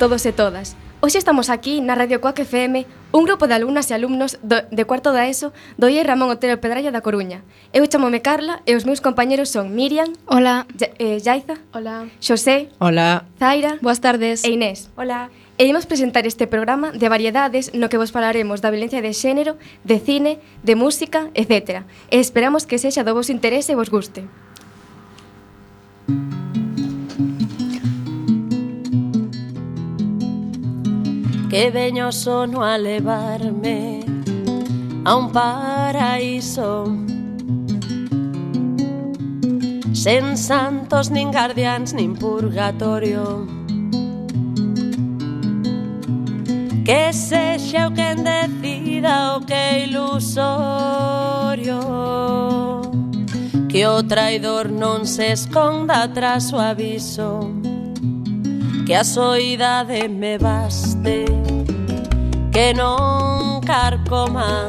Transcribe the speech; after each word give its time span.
todos 0.00 0.24
e 0.24 0.32
todas. 0.32 0.80
Hoxe 1.04 1.20
estamos 1.20 1.52
aquí 1.52 1.84
na 1.84 1.92
Radio 1.92 2.24
Coac 2.24 2.40
FM 2.40 2.88
un 3.12 3.28
grupo 3.28 3.44
de 3.44 3.52
alumnas 3.52 3.92
e 3.92 3.94
alumnos 3.94 4.40
do, 4.40 4.64
de 4.72 4.84
cuarto 4.88 5.12
da 5.12 5.28
ESO 5.28 5.52
do 5.76 5.92
IE 5.92 6.00
Ramón 6.00 6.32
Otero 6.32 6.56
Pedralla 6.56 6.88
da 6.88 7.04
Coruña. 7.04 7.44
Eu 7.76 7.84
chamome 7.84 8.24
Carla 8.24 8.64
e 8.64 8.72
os 8.80 8.88
meus 8.88 9.04
compañeros 9.04 9.52
son 9.52 9.76
Miriam 9.76 10.16
Hola 10.24 10.64
ja, 10.72 10.88
eh, 10.96 11.20
Yaiza 11.20 11.60
Hola 11.76 12.08
Xosé 12.16 12.72
Hola 12.80 13.28
Zaira 13.36 13.76
Boas 13.84 14.00
tardes 14.00 14.40
E 14.40 14.56
Inés 14.56 14.88
Hola 14.96 15.28
E 15.60 15.68
imos 15.68 15.84
presentar 15.84 16.24
este 16.24 16.48
programa 16.48 16.96
de 16.96 17.12
variedades 17.12 17.76
no 17.76 17.92
que 17.92 18.00
vos 18.00 18.08
falaremos 18.08 18.64
da 18.64 18.72
violencia 18.72 19.04
de 19.04 19.12
xénero, 19.12 19.60
de 19.84 20.00
cine, 20.00 20.40
de 20.64 20.72
música, 20.72 21.28
etc. 21.36 21.84
E 22.08 22.16
esperamos 22.16 22.64
que 22.64 22.80
sexa 22.80 23.04
do 23.04 23.12
vos 23.12 23.28
interese 23.28 23.76
e 23.76 23.76
vos 23.76 23.92
guste. 23.92 24.24
que 31.50 31.70
veño 31.72 32.12
sono 32.12 32.62
a 32.62 32.78
levarme 32.78 34.04
a 35.04 35.16
un 35.16 35.32
paraíso. 35.32 36.84
Sen 39.92 40.36
santos 40.38 41.10
nin 41.10 41.32
guardians 41.32 41.92
nin 41.92 42.14
purgatorio. 42.14 43.48
Que 46.84 47.12
sexa 47.12 47.88
o 47.88 47.94
quen 47.94 48.22
decida 48.22 49.36
o 49.36 49.40
que 49.44 49.86
ilusorio. 49.90 51.80
Que 53.68 53.86
o 53.88 54.02
traidor 54.06 54.70
non 54.70 55.04
se 55.04 55.32
esconda 55.32 56.06
tras 56.14 56.52
o 56.54 56.62
aviso. 56.62 57.50
Que 58.86 58.94
a 58.94 59.02
soidade 59.02 60.08
me 60.08 60.38
baste 60.38 61.39
que 62.60 62.74
non 62.74 63.62
carcoma 63.64 64.68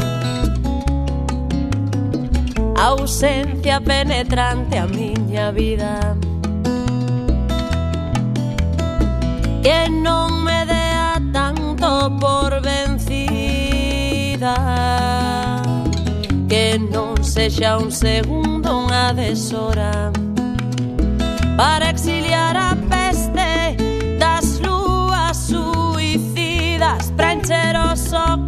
a 2.78 2.86
ausencia 2.96 3.82
penetrante 3.82 4.78
a 4.78 4.88
miña 4.88 5.52
vida. 5.52 6.16
Que 9.62 9.90
non 9.90 10.40
me 10.48 10.66
dea 10.66 11.20
tanto 11.34 12.08
por 12.16 12.62
vencida. 12.64 14.56
Que 16.48 16.80
non 16.80 17.20
sexa 17.20 17.76
un 17.76 17.92
segundo 17.92 18.88
unha 18.88 19.12
deshora. 19.12 20.16
Para 21.60 21.92
exiliar 21.92 22.56
a 22.56 22.81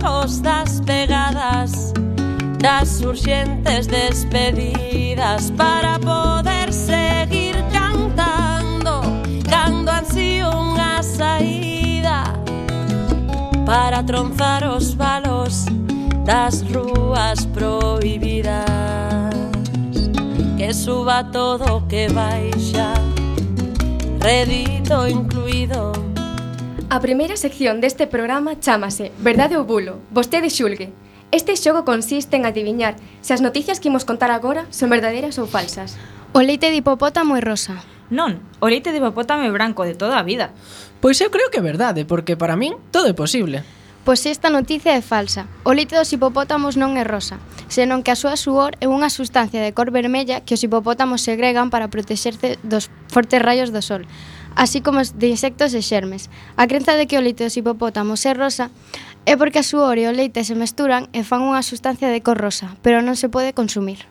locos 0.03 0.41
das 0.41 0.81
pegadas, 0.81 1.94
das 2.59 3.01
urxentes 3.01 3.88
despedidas 3.88 5.51
para 5.51 5.97
poder 6.00 6.71
seguir 6.73 7.55
cantando, 7.71 9.01
cando 9.50 9.91
ansío 9.91 10.50
unha 10.50 11.01
saída 11.01 12.23
para 13.65 14.03
tronzar 14.03 14.63
os 14.67 14.94
valos 14.94 15.65
das 16.25 16.61
rúas 16.69 17.45
prohibidas. 17.47 18.63
Que 20.57 20.73
suba 20.73 21.23
todo 21.23 21.83
que 21.88 22.07
baixa, 22.09 22.94
redito 24.19 25.07
incluído 25.07 26.02
A 26.94 27.01
primeira 27.01 27.34
sección 27.42 27.81
deste 27.81 28.06
programa 28.06 28.54
chamase 28.62 29.10
Verdade 29.18 29.57
ou 29.57 29.66
Bulo, 29.66 29.98
vostede 30.13 30.54
xulgue. 30.54 30.94
Este 31.34 31.57
xogo 31.57 31.90
consiste 31.90 32.38
en 32.38 32.45
adiviñar 32.45 33.01
se 33.25 33.34
as 33.34 33.42
noticias 33.42 33.81
que 33.81 33.90
imos 33.90 34.06
contar 34.06 34.30
agora 34.30 34.69
son 34.69 34.94
verdadeiras 34.94 35.42
ou 35.42 35.50
falsas. 35.50 35.98
O 36.38 36.45
leite 36.45 36.69
de 36.69 36.78
hipopótamo 36.78 37.34
é 37.34 37.42
rosa. 37.42 37.81
Non, 38.13 38.45
o 38.62 38.69
leite 38.69 38.94
de 38.94 39.01
hipopótamo 39.01 39.42
é 39.42 39.50
branco 39.50 39.90
de 39.90 39.98
toda 39.98 40.22
a 40.22 40.28
vida. 40.30 40.54
Pois 41.01 41.18
eu 41.18 41.34
creo 41.34 41.50
que 41.50 41.57
é 41.57 41.66
verdade, 41.66 42.06
porque 42.06 42.38
para 42.38 42.54
min 42.54 42.78
todo 42.94 43.10
é 43.10 43.18
posible. 43.18 43.66
Pois 44.06 44.22
esta 44.30 44.54
noticia 44.54 44.94
é 44.94 45.01
falsa. 45.01 45.50
O 45.66 45.74
leite 45.74 45.98
dos 45.98 46.13
hipopótamos 46.13 46.78
non 46.78 46.94
é 46.94 47.01
rosa, 47.01 47.42
senón 47.74 48.06
que 48.06 48.13
a 48.13 48.19
súa 48.22 48.38
suor 48.38 48.78
é 48.78 48.86
unha 48.86 49.10
sustancia 49.10 49.66
de 49.66 49.74
cor 49.74 49.90
vermella 49.90 50.45
que 50.45 50.54
os 50.54 50.62
hipopótamos 50.62 51.25
segregan 51.25 51.74
para 51.74 51.90
protexerse 51.90 52.62
dos 52.62 52.94
fortes 53.10 53.42
rayos 53.42 53.74
do 53.74 53.81
sol 53.81 54.06
así 54.55 54.81
como 54.81 55.01
os 55.01 55.17
de 55.17 55.29
insectos 55.29 55.73
e 55.73 55.81
xermes. 55.81 56.29
A 56.57 56.67
crenza 56.69 56.94
de 56.94 57.05
que 57.07 57.17
o 57.17 57.23
leite 57.23 57.44
dos 57.44 57.57
hipopótamos 57.57 58.25
é 58.25 58.33
rosa 58.33 58.69
é 59.25 59.38
porque 59.39 59.63
a 59.63 59.67
súa 59.67 59.95
e 59.95 60.05
o 60.05 60.13
leite 60.13 60.44
se 60.44 60.55
mesturan 60.55 61.07
e 61.15 61.23
fan 61.23 61.41
unha 61.45 61.63
sustancia 61.63 62.11
de 62.11 62.19
cor 62.19 62.38
rosa, 62.38 62.75
pero 62.83 63.00
non 63.00 63.15
se 63.15 63.31
pode 63.31 63.55
consumir. 63.55 64.05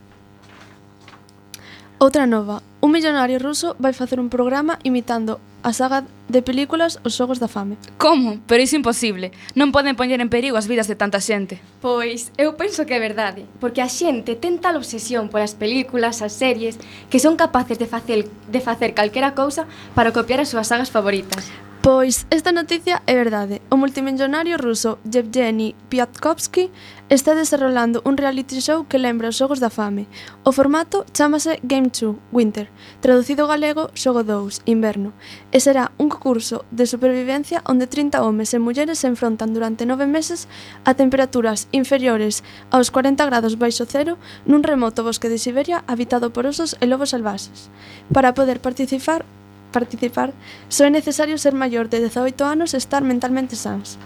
Outra 2.03 2.27
nova. 2.27 2.67
Un 2.83 2.91
millonario 2.91 3.39
ruso 3.39 3.79
vai 3.79 3.95
facer 3.95 4.19
un 4.19 4.27
programa 4.27 4.81
imitando 4.83 5.39
a 5.63 5.73
saga 5.73 6.05
de 6.29 6.43
películas 6.43 6.99
Os 7.05 7.15
Xogos 7.15 7.39
da 7.39 7.49
Fame. 7.49 7.79
Como? 7.99 8.39
Pero 8.47 8.63
iso 8.63 8.77
imposible. 8.77 9.33
Non 9.55 9.71
poden 9.71 9.97
poñer 9.97 10.21
en 10.21 10.31
perigo 10.31 10.59
as 10.59 10.67
vidas 10.67 10.91
de 10.91 10.99
tanta 10.99 11.23
xente. 11.23 11.63
Pois, 11.81 12.35
eu 12.37 12.55
penso 12.59 12.85
que 12.85 12.95
é 12.95 13.01
verdade, 13.01 13.47
porque 13.63 13.81
a 13.81 13.89
xente 13.89 14.35
ten 14.35 14.59
tal 14.59 14.77
obsesión 14.77 15.31
polas 15.31 15.55
películas, 15.55 16.21
as 16.21 16.35
series, 16.35 16.77
que 17.09 17.23
son 17.23 17.39
capaces 17.39 17.79
de 17.79 17.87
facer, 17.87 18.27
de 18.27 18.61
facer 18.61 18.93
calquera 18.93 19.35
cousa 19.39 19.65
para 19.95 20.13
copiar 20.13 20.43
as 20.43 20.51
súas 20.51 20.69
sagas 20.69 20.91
favoritas. 20.91 21.49
Pois 21.83 22.29
esta 22.31 22.53
noticia 22.53 23.03
é 23.09 23.15
verdade. 23.17 23.61
O 23.69 23.77
multimillonario 23.77 24.57
ruso 24.57 25.01
Yevgeny 25.03 25.75
Piatkovsky 25.91 26.71
está 27.11 27.35
desarrollando 27.35 28.03
un 28.05 28.15
reality 28.17 28.61
show 28.61 28.87
que 28.87 29.03
lembra 29.03 29.35
os 29.35 29.35
xogos 29.35 29.59
da 29.59 29.67
fame. 29.67 30.07
O 30.47 30.55
formato 30.55 31.03
chamase 31.11 31.59
Game 31.67 31.91
2 31.91 32.23
Winter, 32.31 32.71
traducido 33.03 33.51
galego 33.51 33.91
Xogo 33.99 34.23
2 34.23 34.63
Inverno, 34.71 35.11
e 35.51 35.59
será 35.59 35.91
un 35.99 36.07
concurso 36.07 36.63
de 36.71 36.87
supervivencia 36.87 37.67
onde 37.67 37.91
30 37.91 38.23
homes 38.23 38.55
e 38.55 38.63
mulleres 38.63 39.03
se 39.03 39.11
enfrontan 39.11 39.51
durante 39.51 39.83
nove 39.83 40.07
meses 40.07 40.47
a 40.87 40.95
temperaturas 40.95 41.67
inferiores 41.75 42.47
aos 42.71 42.95
40 42.95 43.27
grados 43.27 43.59
baixo 43.59 43.91
cero 43.91 44.23
nun 44.47 44.63
remoto 44.63 45.03
bosque 45.03 45.27
de 45.27 45.43
Siberia 45.43 45.83
habitado 45.91 46.31
por 46.31 46.47
osos 46.47 46.79
e 46.79 46.87
lobos 46.87 47.11
salvaxes. 47.11 47.75
Para 48.15 48.39
poder 48.39 48.63
participar, 48.63 49.27
participar, 49.73 50.31
só 50.69 50.85
é 50.85 50.93
necesario 50.93 51.41
ser 51.41 51.57
maior 51.57 51.89
de 51.89 51.99
18 51.99 52.45
anos 52.45 52.71
e 52.71 52.79
estar 52.79 53.01
mentalmente 53.01 53.57
sans. 53.57 53.99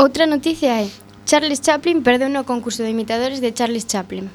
Outra 0.00 0.26
noticia 0.26 0.82
é 0.82 0.88
Charles 1.28 1.60
Chaplin 1.60 2.00
perdeu 2.00 2.32
no 2.32 2.48
concurso 2.48 2.82
de 2.82 2.90
imitadores 2.90 3.44
de 3.44 3.52
Charles 3.52 3.84
Chaplin. 3.84 4.32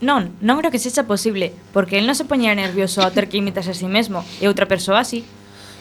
Non, 0.00 0.32
non 0.40 0.56
creo 0.56 0.72
que 0.72 0.80
sexa 0.80 1.04
posible, 1.04 1.52
porque 1.76 2.00
el 2.00 2.08
non 2.08 2.16
se 2.16 2.24
poñía 2.24 2.56
nervioso 2.56 3.04
ao 3.04 3.12
ter 3.12 3.28
que 3.28 3.36
imitarse 3.36 3.70
a 3.70 3.76
si 3.76 3.84
sí 3.84 3.88
mesmo, 3.92 4.24
e 4.40 4.48
outra 4.48 4.64
persoa 4.64 5.04
así. 5.04 5.28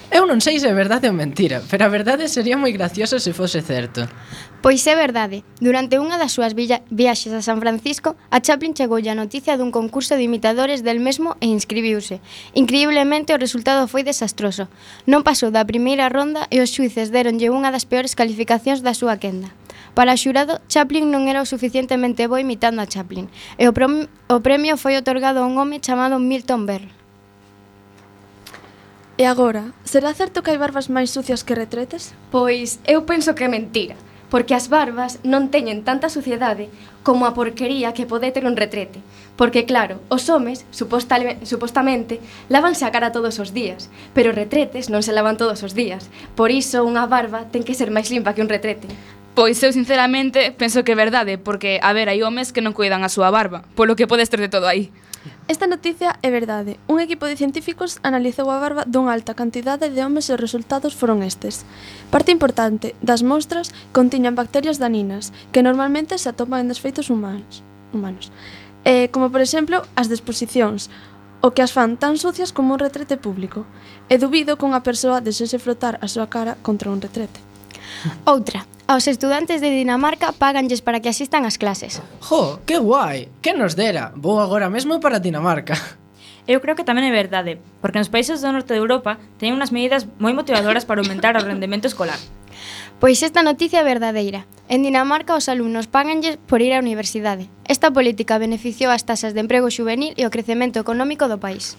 Eu 0.09 0.25
non 0.25 0.41
sei 0.41 0.57
se 0.57 0.65
é 0.65 0.73
verdade 0.73 1.05
ou 1.05 1.13
mentira, 1.13 1.61
pero 1.69 1.85
a 1.85 1.93
verdade 1.93 2.25
sería 2.25 2.57
moi 2.57 2.73
gracioso 2.73 3.21
se 3.21 3.29
fose 3.29 3.61
certo. 3.61 4.09
Pois 4.57 4.81
é 4.89 4.97
verdade. 4.97 5.45
Durante 5.61 6.01
unha 6.01 6.17
das 6.17 6.33
súas 6.33 6.57
viaxes 6.57 7.29
a 7.29 7.45
San 7.45 7.61
Francisco, 7.61 8.17
a 8.33 8.41
Chaplin 8.41 8.73
chegou 8.73 8.97
a 8.97 9.13
noticia 9.13 9.53
dun 9.53 9.69
concurso 9.69 10.17
de 10.17 10.25
imitadores 10.25 10.81
del 10.81 10.97
mesmo 10.97 11.37
e 11.45 11.53
inscribiuse. 11.53 12.25
Increíblemente, 12.57 13.37
o 13.37 13.41
resultado 13.41 13.85
foi 13.85 14.01
desastroso. 14.01 14.65
Non 15.05 15.21
pasou 15.21 15.53
da 15.53 15.61
primeira 15.69 16.09
ronda 16.09 16.49
e 16.49 16.57
os 16.57 16.73
xuices 16.73 17.13
deronlle 17.13 17.53
unha 17.53 17.69
das 17.69 17.85
peores 17.85 18.17
calificacións 18.17 18.81
da 18.81 18.97
súa 18.97 19.21
quenda. 19.21 19.53
Para 19.93 20.17
o 20.17 20.19
xurado, 20.19 20.57
Chaplin 20.73 21.05
non 21.13 21.29
era 21.29 21.45
o 21.45 21.49
suficientemente 21.49 22.25
bo 22.25 22.41
imitando 22.41 22.81
a 22.81 22.89
Chaplin, 22.89 23.29
e 23.61 23.69
o, 23.69 23.73
o 23.77 24.37
premio 24.41 24.73
foi 24.73 24.97
otorgado 24.97 25.45
a 25.45 25.47
un 25.47 25.61
home 25.61 25.77
chamado 25.85 26.17
Milton 26.17 26.65
Berle. 26.65 26.98
E 29.19 29.25
agora, 29.25 29.75
será 29.83 30.15
certo 30.15 30.39
que 30.39 30.47
hai 30.47 30.55
barbas 30.55 30.87
máis 30.87 31.11
sucias 31.11 31.43
que 31.43 31.51
retretes? 31.51 32.15
Pois 32.31 32.79
eu 32.87 33.03
penso 33.03 33.35
que 33.35 33.43
é 33.43 33.51
mentira, 33.51 33.99
porque 34.31 34.55
as 34.55 34.71
barbas 34.71 35.19
non 35.27 35.51
teñen 35.51 35.83
tanta 35.83 36.07
suciedade 36.07 36.71
como 37.03 37.27
a 37.27 37.35
porquería 37.35 37.91
que 37.91 38.07
pode 38.07 38.31
ter 38.31 38.47
un 38.47 38.55
retrete. 38.55 39.03
Porque 39.35 39.67
claro, 39.67 39.99
os 40.07 40.31
homes, 40.31 40.63
supostamente, 40.71 42.23
lavanse 42.47 42.87
a 42.87 42.95
cara 42.95 43.11
todos 43.11 43.43
os 43.43 43.51
días, 43.51 43.91
pero 44.15 44.31
retretes 44.31 44.87
non 44.87 45.03
se 45.03 45.11
lavan 45.11 45.35
todos 45.35 45.67
os 45.67 45.75
días. 45.75 46.07
Por 46.39 46.47
iso 46.47 46.87
unha 46.87 47.03
barba 47.03 47.43
ten 47.51 47.67
que 47.67 47.75
ser 47.75 47.91
máis 47.91 48.07
limpa 48.07 48.31
que 48.31 48.39
un 48.39 48.47
retrete. 48.47 48.87
Pois 49.35 49.59
eu 49.59 49.75
sinceramente 49.75 50.55
penso 50.55 50.87
que 50.87 50.95
é 50.95 50.99
verdade, 50.99 51.35
porque 51.35 51.83
a 51.83 51.91
ver, 51.91 52.07
hai 52.07 52.23
homes 52.23 52.55
que 52.55 52.63
non 52.63 52.71
cuidan 52.71 53.03
a 53.03 53.11
súa 53.11 53.35
barba, 53.35 53.67
polo 53.75 53.99
que 53.99 54.07
podes 54.07 54.31
ter 54.31 54.39
de 54.39 54.47
todo 54.47 54.63
aí. 54.63 54.95
Esta 55.47 55.67
noticia 55.67 56.15
é 56.21 56.29
verdade. 56.29 56.79
Un 56.87 57.01
equipo 57.01 57.25
de 57.25 57.35
científicos 57.35 57.99
analizou 58.05 58.47
a 58.53 58.61
barba 58.61 58.85
dunha 58.85 59.11
alta 59.11 59.33
cantidade 59.33 59.89
de 59.91 59.99
homes 59.99 60.29
e 60.29 60.35
os 60.35 60.41
resultados 60.41 60.95
foron 60.95 61.25
estes. 61.25 61.65
Parte 62.13 62.31
importante 62.31 62.95
das 63.01 63.25
mostras 63.25 63.73
contiñan 63.91 64.37
bacterias 64.37 64.77
daninas, 64.77 65.33
que 65.51 65.65
normalmente 65.65 66.15
se 66.21 66.29
atopan 66.29 66.63
en 66.63 66.71
desfeitos 66.71 67.09
humanos. 67.09 67.65
humanos. 67.91 68.31
Eh, 68.85 69.09
como, 69.11 69.33
por 69.33 69.41
exemplo, 69.41 69.83
as 69.97 70.07
disposicións, 70.07 70.87
o 71.41 71.51
que 71.51 71.63
as 71.63 71.71
fan 71.71 71.95
tan 71.95 72.19
sucias 72.19 72.51
como 72.51 72.75
un 72.75 72.79
retrete 72.79 73.15
público. 73.15 73.65
E 74.11 74.19
dubido 74.19 74.59
que 74.59 74.67
unha 74.67 74.83
persoa 74.83 75.23
desese 75.23 75.59
frotar 75.59 75.99
a 76.03 76.07
súa 76.07 76.27
cara 76.27 76.59
contra 76.63 76.91
un 76.91 76.99
retrete. 76.99 77.39
Outra, 78.27 78.67
Aos 78.89 79.05
estudantes 79.05 79.61
de 79.61 79.69
Dinamarca 79.69 80.33
paganlles 80.33 80.81
para 80.81 80.97
que 80.97 81.13
asistan 81.13 81.45
ás 81.45 81.61
clases. 81.61 82.01
Jo, 82.25 82.57
que 82.65 82.81
guai! 82.81 83.29
Que 83.37 83.53
nos 83.53 83.77
dera? 83.77 84.09
Vou 84.17 84.41
agora 84.41 84.65
mesmo 84.65 84.97
para 84.97 85.21
Dinamarca. 85.21 85.77
Eu 86.49 86.57
creo 86.57 86.73
que 86.73 86.81
tamén 86.81 87.05
é 87.05 87.13
verdade, 87.13 87.61
porque 87.85 88.01
nos 88.01 88.09
países 88.09 88.41
do 88.41 88.49
norte 88.49 88.73
de 88.73 88.81
Europa 88.81 89.21
teñen 89.37 89.61
unhas 89.61 89.69
medidas 89.69 90.09
moi 90.17 90.33
motivadoras 90.33 90.89
para 90.89 91.05
aumentar 91.05 91.37
o 91.37 91.45
rendemento 91.45 91.85
escolar. 91.85 92.17
Pois 92.97 93.21
esta 93.21 93.45
noticia 93.45 93.85
é 93.85 93.85
verdadeira. 93.85 94.49
En 94.65 94.81
Dinamarca 94.81 95.37
os 95.37 95.53
alumnos 95.53 95.85
paganlles 95.85 96.41
por 96.49 96.57
ir 96.65 96.73
á 96.73 96.81
universidade. 96.81 97.45
Esta 97.69 97.93
política 97.93 98.41
beneficiou 98.41 98.89
as 98.89 99.05
tasas 99.05 99.37
de 99.37 99.41
emprego 99.45 99.69
juvenil 99.69 100.17
e 100.17 100.25
o 100.25 100.33
crecemento 100.33 100.81
económico 100.81 101.29
do 101.29 101.37
país. 101.37 101.77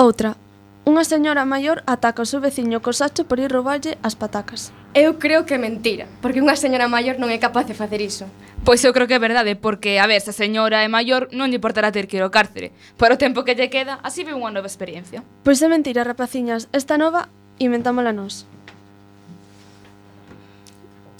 Outra, 0.00 0.40
Unha 0.82 1.06
señora 1.06 1.46
maior 1.46 1.86
ataca 1.86 2.26
o 2.26 2.28
seu 2.28 2.42
veciño 2.42 2.82
co 2.82 2.90
sacho 2.90 3.22
por 3.30 3.38
ir 3.38 3.54
rouballe 3.54 4.02
as 4.02 4.18
patacas. 4.18 4.74
Eu 4.98 5.14
creo 5.22 5.46
que 5.46 5.54
é 5.54 5.60
mentira, 5.62 6.10
porque 6.18 6.42
unha 6.42 6.58
señora 6.58 6.90
maior 6.90 7.22
non 7.22 7.30
é 7.30 7.38
capaz 7.38 7.70
de 7.70 7.78
facer 7.78 8.02
iso. 8.02 8.26
Pois 8.66 8.82
eu 8.82 8.90
creo 8.90 9.06
que 9.06 9.14
é 9.14 9.22
verdade, 9.22 9.54
porque, 9.54 10.02
a 10.02 10.10
ver, 10.10 10.18
se 10.18 10.34
a 10.34 10.40
señora 10.42 10.82
é 10.82 10.90
maior, 10.90 11.30
non 11.30 11.54
lle 11.54 11.62
importará 11.62 11.94
ter 11.94 12.10
que 12.10 12.18
ir 12.18 12.26
ao 12.26 12.34
cárcere. 12.34 12.74
Por 12.98 13.14
o 13.14 13.20
tempo 13.20 13.46
que 13.46 13.54
lle 13.54 13.70
queda, 13.70 14.02
así 14.02 14.26
ve 14.26 14.34
unha 14.34 14.50
nova 14.50 14.66
experiencia. 14.66 15.22
Pois 15.46 15.62
é 15.62 15.70
mentira, 15.70 16.02
rapaciñas. 16.02 16.66
Esta 16.74 16.98
nova, 16.98 17.30
inventámola 17.62 18.10
nós. 18.10 18.42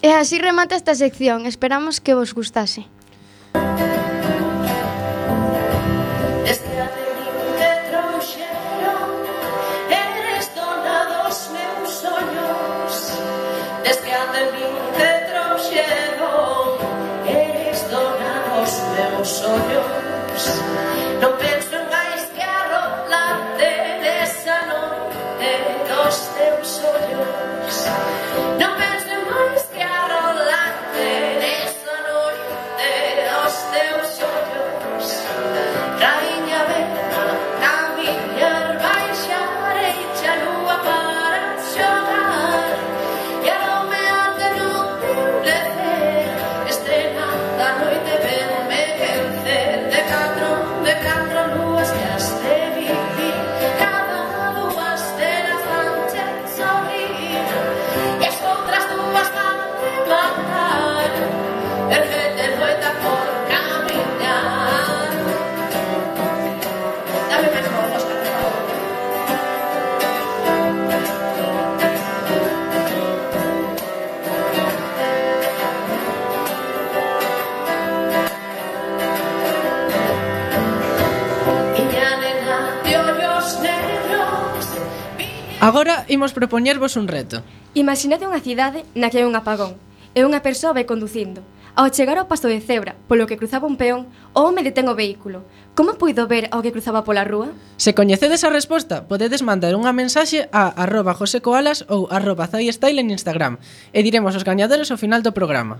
E 0.02 0.10
así 0.10 0.42
remata 0.42 0.74
esta 0.74 0.98
sección. 0.98 1.46
Esperamos 1.46 2.02
que 2.02 2.18
vos 2.18 2.34
gustase. 2.34 2.90
Agora 85.62 86.04
imos 86.08 86.34
propoñervos 86.34 86.98
un 86.98 87.06
reto. 87.06 87.46
Imaginade 87.78 88.26
unha 88.26 88.42
cidade 88.42 88.82
na 88.98 89.14
que 89.14 89.22
hai 89.22 89.26
un 89.30 89.38
apagón 89.38 89.78
e 90.10 90.26
unha 90.26 90.42
persoa 90.42 90.74
vai 90.74 90.90
conducindo. 90.90 91.38
Ao 91.78 91.86
chegar 91.86 92.18
ao 92.18 92.26
pasto 92.26 92.50
de 92.50 92.58
cebra, 92.58 92.98
polo 93.06 93.30
que 93.30 93.38
cruzaba 93.38 93.70
un 93.70 93.78
peón, 93.78 94.10
o 94.34 94.42
home 94.42 94.66
detén 94.66 94.90
o 94.90 94.98
vehículo. 94.98 95.46
Como 95.78 95.94
puido 96.02 96.26
ver 96.26 96.50
ao 96.50 96.66
que 96.66 96.74
cruzaba 96.74 97.06
pola 97.06 97.22
rúa? 97.22 97.54
Se 97.78 97.94
coñecedes 97.94 98.42
a 98.42 98.50
resposta, 98.50 99.06
podedes 99.06 99.46
mandar 99.46 99.78
unha 99.78 99.94
mensaxe 99.94 100.50
a 100.50 100.66
arroba 100.82 101.14
josecoalas 101.14 101.86
ou 101.86 102.10
arroba 102.10 102.50
zaistyle 102.50 102.98
en 102.98 103.14
Instagram 103.14 103.62
e 103.94 104.02
diremos 104.02 104.34
os 104.34 104.42
gañadores 104.42 104.90
ao 104.90 104.98
final 104.98 105.22
do 105.22 105.30
programa. 105.30 105.78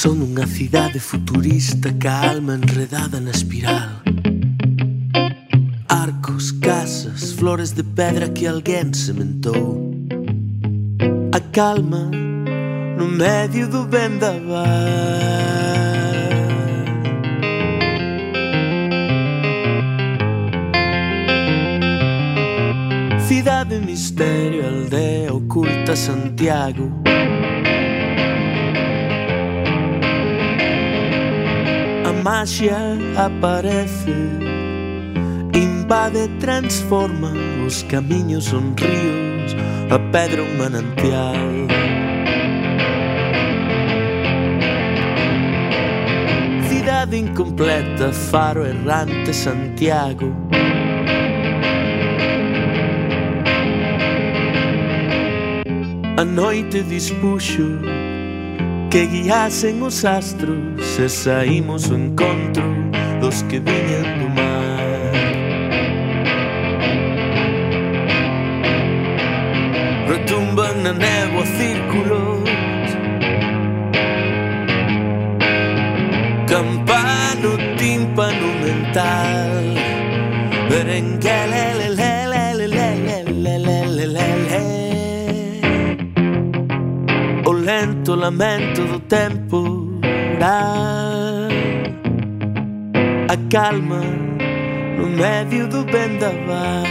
Son 0.00 0.22
unha 0.22 0.46
cidade 0.46 1.00
futurista 1.02 1.90
ca 1.98 2.30
alma 2.30 2.54
enredada 2.54 3.18
na 3.18 3.32
espiral. 3.34 3.98
Arcos, 5.88 6.52
casas, 6.52 7.32
flores 7.32 7.74
de 7.74 7.82
pedra 7.82 8.28
que 8.28 8.46
alguén 8.46 8.94
sementou. 8.94 9.90
A 11.34 11.40
calma 11.50 12.08
no 12.96 13.08
medio 13.10 13.66
do 13.66 13.90
vendaval. 13.90 14.62
Cidade, 23.26 23.80
mistério, 23.80 24.62
aldea, 24.64 25.34
oculta 25.34 25.96
Santiago. 25.96 26.86
magia 32.28 32.76
aparece, 33.16 34.12
invade, 35.54 36.28
transforma 36.38 37.32
os 37.66 37.82
camiños, 37.84 38.44
son 38.44 38.76
ríos, 38.76 39.56
a 39.88 39.98
pedra 40.12 40.42
un 40.42 40.58
manantial. 40.58 41.66
Cidade 46.68 47.16
incompleta, 47.16 48.12
faro 48.12 48.66
errante, 48.66 49.32
Santiago. 49.32 50.30
A 56.18 56.24
noite 56.26 56.82
dispuxo 56.82 57.97
que 58.90 59.06
guiasen 59.06 59.82
os 59.82 60.04
astros 60.04 60.58
se 60.82 61.08
saímos 61.08 61.90
o 61.90 61.94
encontro 61.94 62.64
dos 63.20 63.42
que 63.42 63.60
viñan 63.60 64.18
do 64.18 64.28
mar. 64.30 64.57
momento 88.38 88.84
do 88.84 89.00
temporal. 89.00 89.98
A 93.28 93.36
calma 93.50 94.00
no 94.96 95.08
médio 95.08 95.66
do 95.66 95.84
vendaval. 95.84 96.86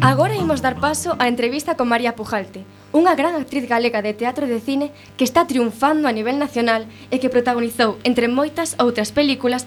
Agora 0.00 0.34
imos 0.36 0.60
dar 0.60 0.76
paso 0.78 1.16
á 1.18 1.26
entrevista 1.26 1.74
con 1.74 1.88
María 1.88 2.14
Pujalte, 2.14 2.62
unha 2.90 3.14
gran 3.14 3.38
actriz 3.38 3.70
galega 3.70 4.02
de 4.02 4.14
teatro 4.18 4.50
de 4.50 4.58
cine 4.58 4.90
que 5.14 5.22
está 5.22 5.46
triunfando 5.46 6.10
a 6.10 6.12
nivel 6.12 6.42
nacional 6.42 6.90
e 7.14 7.22
que 7.22 7.30
protagonizou, 7.30 8.02
entre 8.02 8.26
moitas 8.26 8.74
outras 8.82 9.14
películas, 9.14 9.62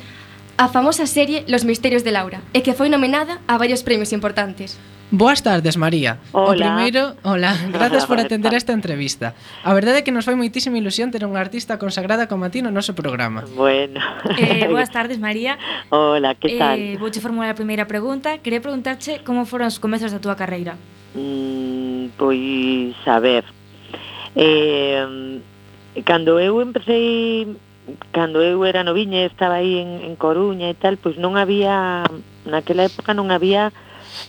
a 0.58 0.68
famosa 0.68 1.08
serie 1.08 1.44
Los 1.48 1.66
Misterios 1.66 2.04
de 2.04 2.12
Laura, 2.12 2.42
e 2.54 2.62
que 2.62 2.78
foi 2.78 2.90
nominada 2.90 3.42
a 3.50 3.58
varios 3.58 3.82
premios 3.82 4.14
importantes. 4.14 4.78
Boas 5.14 5.46
tardes, 5.46 5.78
María. 5.78 6.18
Hola. 6.32 6.50
O 6.50 6.58
primeiro, 6.58 7.14
hola, 7.22 7.54
gracias 7.74 8.06
por 8.06 8.18
atender 8.18 8.54
esta 8.54 8.74
entrevista. 8.74 9.38
A 9.62 9.74
verdade 9.74 10.02
é 10.02 10.06
que 10.06 10.14
nos 10.14 10.26
foi 10.26 10.34
moitísima 10.34 10.78
ilusión 10.78 11.14
ter 11.14 11.22
unha 11.22 11.38
artista 11.38 11.78
consagrada 11.78 12.26
como 12.26 12.46
a 12.46 12.54
ti 12.54 12.66
no 12.66 12.74
noso 12.74 12.98
programa. 12.98 13.46
Bueno. 13.54 14.02
Eh, 14.38 14.66
boas 14.70 14.90
tardes, 14.90 15.22
María. 15.22 15.58
Hola, 15.94 16.34
que 16.34 16.58
eh, 16.58 16.62
tal? 16.62 16.78
Eh, 16.82 16.98
vouche 16.98 17.22
formular 17.22 17.54
a 17.54 17.58
primeira 17.58 17.86
pregunta. 17.86 18.42
Quería 18.42 18.62
preguntarche 18.62 19.22
como 19.22 19.46
foron 19.46 19.70
os 19.70 19.78
comezos 19.78 20.10
da 20.10 20.18
túa 20.18 20.34
carreira. 20.34 20.78
Mm, 21.14 22.18
pois, 22.18 22.98
a 23.06 23.22
ver. 23.22 23.46
Eh, 24.34 25.06
cando 26.02 26.42
eu 26.42 26.58
empecé 26.58 27.54
cando 28.12 28.42
eu 28.42 28.64
era 28.66 28.84
noviña 28.84 29.26
estaba 29.28 29.60
aí 29.60 29.80
en, 29.80 30.04
en 30.04 30.16
Coruña 30.16 30.70
e 30.72 30.76
tal, 30.76 30.96
pois 30.98 31.20
non 31.20 31.36
había, 31.36 32.04
naquela 32.48 32.88
época 32.88 33.12
non 33.12 33.32
había 33.32 33.76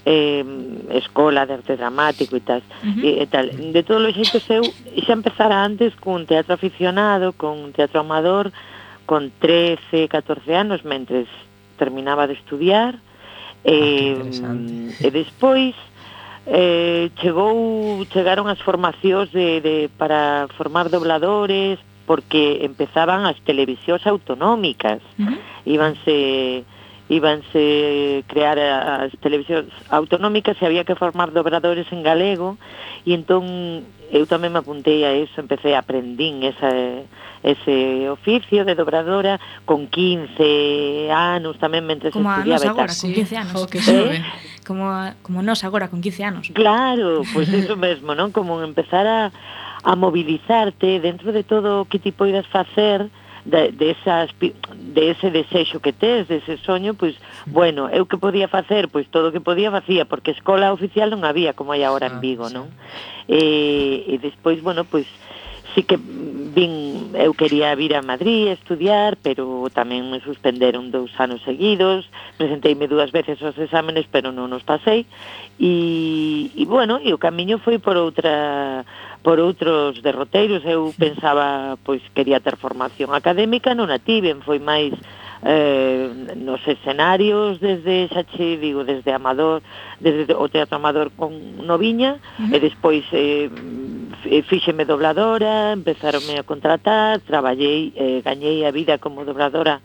eh, 0.05 0.45
escola 0.91 1.47
de 1.47 1.55
arte 1.61 1.77
dramático 1.77 2.35
e 2.37 2.43
tal, 2.43 2.63
uh 2.63 2.87
-huh. 2.89 3.05
e, 3.05 3.11
e 3.23 3.27
tal. 3.27 3.47
De 3.51 3.83
todos 3.87 4.11
os 4.11 4.15
xeitos 4.15 4.45
eu 4.51 4.65
xa 5.05 5.15
empezara 5.15 5.63
antes 5.63 5.95
cun 6.01 6.27
teatro 6.27 6.55
aficionado, 6.55 7.33
con 7.37 7.71
teatro 7.71 8.01
amador, 8.03 8.51
con 9.07 9.31
13, 9.39 10.09
14 10.09 10.55
anos, 10.55 10.83
mentres 10.83 11.29
terminaba 11.77 12.27
de 12.27 12.35
estudiar, 12.35 12.99
e, 13.65 14.19
eh, 14.19 15.07
e 15.07 15.09
despois 15.11 15.75
eh, 16.47 17.11
chegou 17.21 18.05
chegaron 18.13 18.49
as 18.49 18.61
formacións 18.61 19.33
de, 19.33 19.61
de, 19.61 19.77
para 19.97 20.49
formar 20.57 20.91
dobladores, 20.91 21.81
porque 22.07 22.65
empezaban 22.65 23.25
as 23.25 23.41
televisións 23.43 24.07
autonómicas, 24.07 25.01
uh 25.19 25.25
-huh. 25.25 25.39
íbanse 25.65 26.65
íbanse 27.09 28.25
crear 28.27 28.57
as 28.59 29.13
televisións 29.21 29.69
autonómicas 29.93 30.57
e 30.57 30.65
había 30.65 30.89
que 30.89 30.97
formar 30.97 31.37
dobradores 31.37 31.85
en 31.93 32.01
galego 32.01 32.57
e 33.05 33.13
entón 33.13 33.85
eu 34.09 34.25
tamén 34.25 34.57
me 34.57 34.61
apuntei 34.65 35.05
a 35.05 35.13
eso, 35.13 35.37
empecé 35.43 35.77
aprendín 35.77 36.41
esa, 36.49 36.71
ese 37.45 38.09
oficio 38.09 38.65
de 38.65 38.73
dobradora 38.73 39.37
con 39.69 39.85
15 39.93 41.13
anos 41.13 41.61
tamén 41.61 41.85
mentre 41.85 42.09
como 42.09 42.33
estudiaba 42.33 42.73
agora, 42.73 42.95
con 42.97 43.13
15 43.13 43.37
anos 43.37 43.53
oh, 43.53 43.69
que 43.69 43.85
eh? 43.85 44.25
como, 44.65 44.89
como 45.21 45.45
nos 45.45 45.61
agora 45.61 45.93
con 45.93 46.01
15 46.01 46.25
anos 46.25 46.45
claro, 46.57 47.21
pois 47.37 47.53
pues 47.53 47.69
iso 47.69 47.77
mesmo 47.85 48.17
non? 48.17 48.33
como 48.33 48.65
empezar 48.65 49.05
a 49.05 49.29
a 49.85 49.95
mobilizarte 49.95 50.99
dentro 50.99 51.31
de 51.31 51.45
todo 51.45 51.83
o 51.83 51.85
que 51.85 52.01
ti 52.01 52.11
poidas 52.11 52.49
facer 52.49 53.13
de, 53.45 53.71
de, 53.73 53.91
esas, 53.91 54.31
de 54.41 55.11
ese 55.11 55.31
desexo 55.31 55.81
que 55.81 55.93
tes, 55.93 56.27
de 56.29 56.37
ese 56.41 56.57
soño, 56.57 56.95
pois, 56.95 57.15
bueno, 57.45 57.93
eu 57.93 58.09
que 58.09 58.17
podía 58.17 58.49
facer, 58.49 58.89
pois 58.89 59.05
todo 59.13 59.29
o 59.29 59.33
que 59.33 59.45
podía 59.45 59.69
facía, 59.69 60.09
porque 60.09 60.33
escola 60.33 60.73
oficial 60.73 61.13
non 61.13 61.29
había 61.29 61.53
como 61.53 61.77
hai 61.77 61.85
agora 61.85 62.09
en 62.09 62.17
ah, 62.17 62.23
Vigo, 62.25 62.49
non? 62.49 62.73
E, 63.29 64.09
e 64.09 64.15
despois, 64.17 64.65
bueno, 64.65 64.89
pois 64.89 65.05
sí 65.75 65.83
que 65.83 65.99
vin, 65.99 67.11
eu 67.19 67.35
quería 67.35 67.75
vir 67.75 67.95
a 67.95 68.03
Madrid 68.03 68.49
a 68.49 68.57
estudiar, 68.57 69.19
pero 69.19 69.67
tamén 69.75 70.07
me 70.07 70.23
suspenderon 70.23 70.95
dous 70.95 71.11
anos 71.19 71.43
seguidos, 71.43 72.07
presenteime 72.39 72.87
dúas 72.87 73.11
veces 73.11 73.43
os 73.43 73.59
exámenes, 73.59 74.07
pero 74.07 74.31
non 74.31 74.55
os 74.55 74.63
pasei, 74.63 75.05
e, 75.59 76.55
e 76.55 76.65
bueno, 76.65 77.03
e 77.03 77.11
o 77.11 77.19
camiño 77.19 77.59
foi 77.59 77.83
por 77.83 77.99
outra 77.99 78.87
por 79.25 79.41
outros 79.41 79.99
derroteiros, 80.05 80.63
eu 80.69 80.93
pensaba, 80.95 81.81
pois, 81.81 82.05
quería 82.13 82.45
ter 82.45 82.61
formación 82.61 83.17
académica, 83.17 83.73
non 83.75 83.91
a 83.91 83.99
tiven, 83.99 84.45
foi 84.45 84.61
máis 84.63 84.95
eh, 85.45 86.09
nos 86.37 86.67
escenarios 86.67 87.61
desde, 87.61 88.09
xa 88.09 88.25
che 88.25 88.57
digo, 88.57 88.85
desde 88.85 89.13
Amador, 89.13 89.63
desde 90.01 90.33
o 90.35 90.49
Teatro 90.49 90.77
Amador 90.77 91.13
con 91.13 91.33
Noviña, 91.67 92.17
uh 92.17 92.49
-huh. 92.49 92.55
e 92.55 92.59
despois 92.61 93.05
eh, 93.13 93.51
fíxeme 94.49 94.89
dobladora, 94.89 95.73
empezaronme 95.73 96.41
a 96.41 96.49
contratar, 96.49 97.21
traballei, 97.21 97.93
eh, 97.95 98.23
gañei 98.25 98.65
a 98.65 98.73
vida 98.73 98.97
como 98.97 99.25
dobladora 99.25 99.81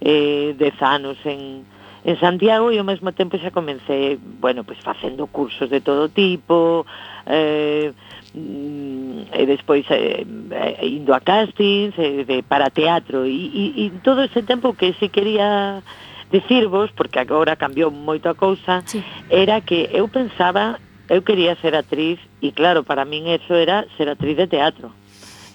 eh, 0.00 0.54
dez 0.58 0.76
anos 0.82 1.16
en, 1.24 1.64
en 2.04 2.16
Santiago 2.20 2.70
e 2.70 2.78
ao 2.78 2.84
mesmo 2.84 3.10
tempo 3.16 3.40
xa 3.40 3.50
comencé, 3.50 4.20
bueno, 4.20 4.62
pois 4.62 4.78
facendo 4.84 5.26
cursos 5.26 5.72
de 5.72 5.80
todo 5.80 6.12
tipo, 6.12 6.84
eh, 7.26 7.92
Mm, 8.34 9.24
e 9.32 9.46
despois 9.46 9.86
eh, 9.90 10.24
eh, 10.24 10.86
indo 10.86 11.14
a 11.14 11.20
castings 11.20 11.94
eh, 11.96 12.24
de, 12.28 12.42
para 12.42 12.68
teatro 12.68 13.24
e, 13.24 13.32
e, 13.32 13.64
e 13.86 13.90
todo 14.04 14.22
ese 14.22 14.42
tempo 14.42 14.74
que 14.74 14.92
se 15.00 15.08
quería 15.08 15.82
dicirvos, 16.30 16.90
porque 16.92 17.18
agora 17.18 17.56
cambiou 17.56 17.90
moito 17.90 18.28
a 18.28 18.36
cousa, 18.36 18.84
sí. 18.84 19.02
era 19.32 19.60
que 19.64 19.88
eu 19.92 20.08
pensaba, 20.08 20.78
eu 21.08 21.22
quería 21.24 21.56
ser 21.56 21.74
actriz 21.74 22.20
e 22.44 22.52
claro, 22.52 22.84
para 22.84 23.08
min 23.08 23.32
eso 23.32 23.56
era 23.56 23.88
ser 23.96 24.12
actriz 24.12 24.36
de 24.36 24.46
teatro. 24.46 24.92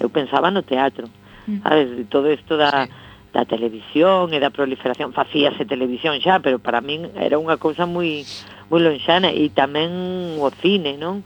Eu 0.02 0.10
pensaba 0.10 0.50
no 0.50 0.66
teatro. 0.66 1.06
Mm. 1.46 1.62
Sabes, 1.62 1.88
todo 2.10 2.34
isto 2.34 2.58
da 2.58 2.90
sí. 2.90 2.92
da 3.34 3.46
televisión 3.46 4.30
e 4.30 4.38
da 4.38 4.54
proliferación 4.54 5.10
facíase 5.10 5.66
televisión 5.66 6.22
xa, 6.22 6.38
pero 6.38 6.62
para 6.62 6.86
min 6.86 7.10
era 7.18 7.42
unha 7.42 7.58
cousa 7.58 7.90
moi 7.90 8.22
moi 8.70 8.82
lonxana 8.82 9.34
e 9.34 9.50
tamén 9.50 10.38
o 10.38 10.50
cine, 10.62 11.02
non? 11.02 11.26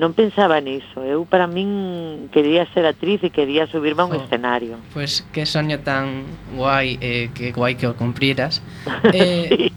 non 0.00 0.16
pensaba 0.16 0.56
niso. 0.64 1.04
Eu 1.04 1.28
para 1.28 1.44
min 1.44 2.32
quería 2.32 2.64
ser 2.72 2.88
actriz 2.88 3.20
e 3.20 3.28
quería 3.28 3.68
subirme 3.68 4.00
a 4.02 4.08
un 4.08 4.16
oh, 4.16 4.24
escenario. 4.24 4.80
Pois 4.96 5.20
pues, 5.20 5.28
que 5.28 5.44
soño 5.44 5.84
tan 5.84 6.24
guai, 6.56 6.96
eh, 7.04 7.28
que 7.36 7.52
guai 7.52 7.76
que 7.76 7.84
o 7.84 7.92
cumpriras. 7.92 8.64
Eh, 9.12 9.48
sí. 9.50 9.68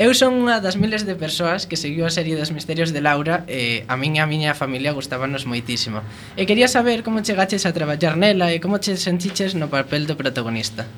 Eu 0.00 0.16
son 0.16 0.40
unha 0.40 0.64
das 0.64 0.80
miles 0.80 1.04
de 1.04 1.12
persoas 1.12 1.68
que 1.68 1.76
seguiu 1.76 2.08
a 2.08 2.12
serie 2.14 2.32
dos 2.32 2.48
misterios 2.56 2.88
de 2.88 3.04
Laura 3.04 3.44
e 3.44 3.84
a 3.84 4.00
min 4.00 4.16
e 4.16 4.24
a 4.24 4.30
miña 4.30 4.56
familia 4.56 4.96
gustábanos 4.96 5.44
moitísimo. 5.44 6.00
E 6.40 6.48
quería 6.48 6.72
saber 6.72 7.04
como 7.04 7.20
chegaches 7.20 7.68
a 7.68 7.76
traballar 7.76 8.16
nela 8.16 8.48
e 8.48 8.64
como 8.64 8.80
che 8.80 8.96
sentiches 8.96 9.52
no 9.52 9.68
papel 9.68 10.08
do 10.08 10.16
protagonista. 10.16 10.88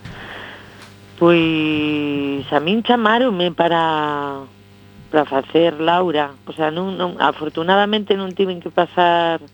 Pois 1.19 2.47
a 2.55 2.63
min 2.63 2.87
chamaronme 2.87 3.51
para 3.51 4.47
para 5.13 5.27
facer 5.27 5.79
Laura, 5.79 6.33
o 6.47 6.53
sea, 6.57 6.73
non, 6.73 6.97
non 6.97 7.21
afortunadamente 7.21 8.17
non 8.17 8.33
tiven 8.33 8.65
que 8.65 8.73
pasar 8.73 9.45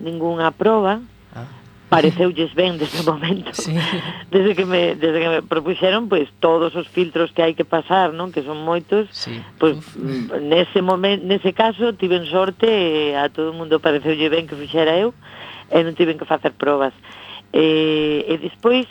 ningunha 0.00 0.48
proba. 0.56 1.04
Ah. 1.36 1.44
Pareceulles 1.92 2.56
ben 2.56 2.80
desde 2.80 3.04
o 3.04 3.12
momento. 3.12 3.52
Sí. 3.60 3.76
Desde 4.32 4.56
que 4.56 4.64
me 4.64 4.96
desde 4.96 5.20
que 5.20 5.28
me 5.28 5.42
propuxeron, 5.44 6.08
pois 6.08 6.32
pues, 6.32 6.40
todos 6.40 6.72
os 6.72 6.88
filtros 6.88 7.28
que 7.36 7.44
hai 7.44 7.52
que 7.52 7.68
pasar, 7.68 8.16
non, 8.16 8.32
que 8.32 8.40
son 8.40 8.64
moitos. 8.64 9.12
Sí. 9.12 9.36
Pois 9.60 9.76
pues, 9.76 10.00
mm, 10.00 10.48
nese 10.48 10.80
momento, 10.80 11.28
nese 11.28 11.52
caso 11.52 11.92
tiven 11.92 12.24
sorte 12.24 13.12
eh, 13.12 13.20
a 13.20 13.28
todo 13.28 13.52
o 13.52 13.56
mundo 13.56 13.84
pareceulle 13.84 14.32
ben 14.32 14.48
que 14.48 14.56
fixera 14.56 14.96
eu 14.96 15.12
e 15.68 15.78
non 15.84 15.92
tiven 15.92 16.16
que 16.16 16.24
facer 16.24 16.56
probas. 16.56 16.96
E, 17.52 18.24
e 18.24 18.34
despois 18.40 18.88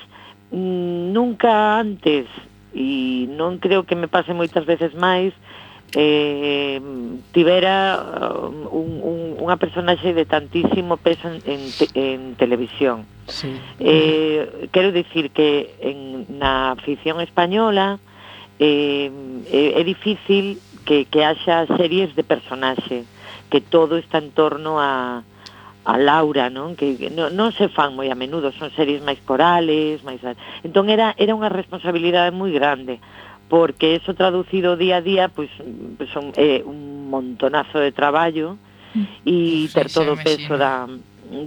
mm, 0.53 1.09
nunca 1.09 1.81
antes 1.81 2.29
e 2.77 3.25
non 3.33 3.57
creo 3.57 3.89
que 3.89 3.97
me 3.97 4.05
pase 4.05 4.37
moitas 4.37 4.69
veces 4.69 4.93
máis 4.93 5.33
eh, 5.95 6.81
tivera 7.31 7.99
um, 8.41 8.67
un, 8.71 8.89
un, 9.03 9.19
unha 9.43 9.57
personaxe 9.59 10.15
de 10.15 10.23
tantísimo 10.23 10.95
peso 10.95 11.27
en, 11.27 11.43
en, 11.43 11.61
en 11.95 12.19
televisión. 12.35 13.03
Sí. 13.27 13.51
Eh, 13.79 14.69
quero 14.71 14.91
dicir 14.91 15.31
que 15.31 15.75
en, 15.79 16.27
na 16.39 16.75
ficción 16.83 17.19
española 17.19 17.99
eh, 18.59 19.11
é, 19.51 19.79
é 19.79 19.83
difícil 19.83 20.59
que, 20.85 21.05
que 21.05 21.23
haxa 21.27 21.67
series 21.75 22.15
de 22.15 22.23
personaxe, 22.23 23.03
que 23.49 23.59
todo 23.59 23.97
está 23.97 24.19
en 24.19 24.31
torno 24.31 24.79
a, 24.79 25.23
a 25.83 25.93
Laura, 25.97 26.47
non? 26.47 26.79
Que 26.79 27.11
non, 27.11 27.35
non 27.35 27.51
se 27.51 27.67
fan 27.67 27.97
moi 27.97 28.07
a 28.07 28.15
menudo, 28.15 28.55
son 28.55 28.71
series 28.71 29.03
máis 29.03 29.19
corales, 29.27 30.05
máis 30.07 30.23
Entón 30.63 30.87
era 30.87 31.11
era 31.19 31.35
unha 31.35 31.51
responsabilidade 31.51 32.31
moi 32.31 32.53
grande 32.55 33.03
porque 33.51 33.95
eso 33.95 34.13
traducido 34.13 34.77
día 34.77 34.95
a 34.95 35.01
día 35.01 35.27
pues, 35.27 35.49
pues 35.97 36.09
son 36.11 36.31
eh, 36.37 36.63
un 36.65 37.09
montonazo 37.09 37.79
de 37.79 37.91
traballo 37.91 38.55
e 39.25 39.67
mm. 39.67 39.73
ter 39.73 39.89
sí, 39.89 39.93
todo 39.93 40.13
o 40.13 40.15
peso 40.15 40.57
da 40.57 40.87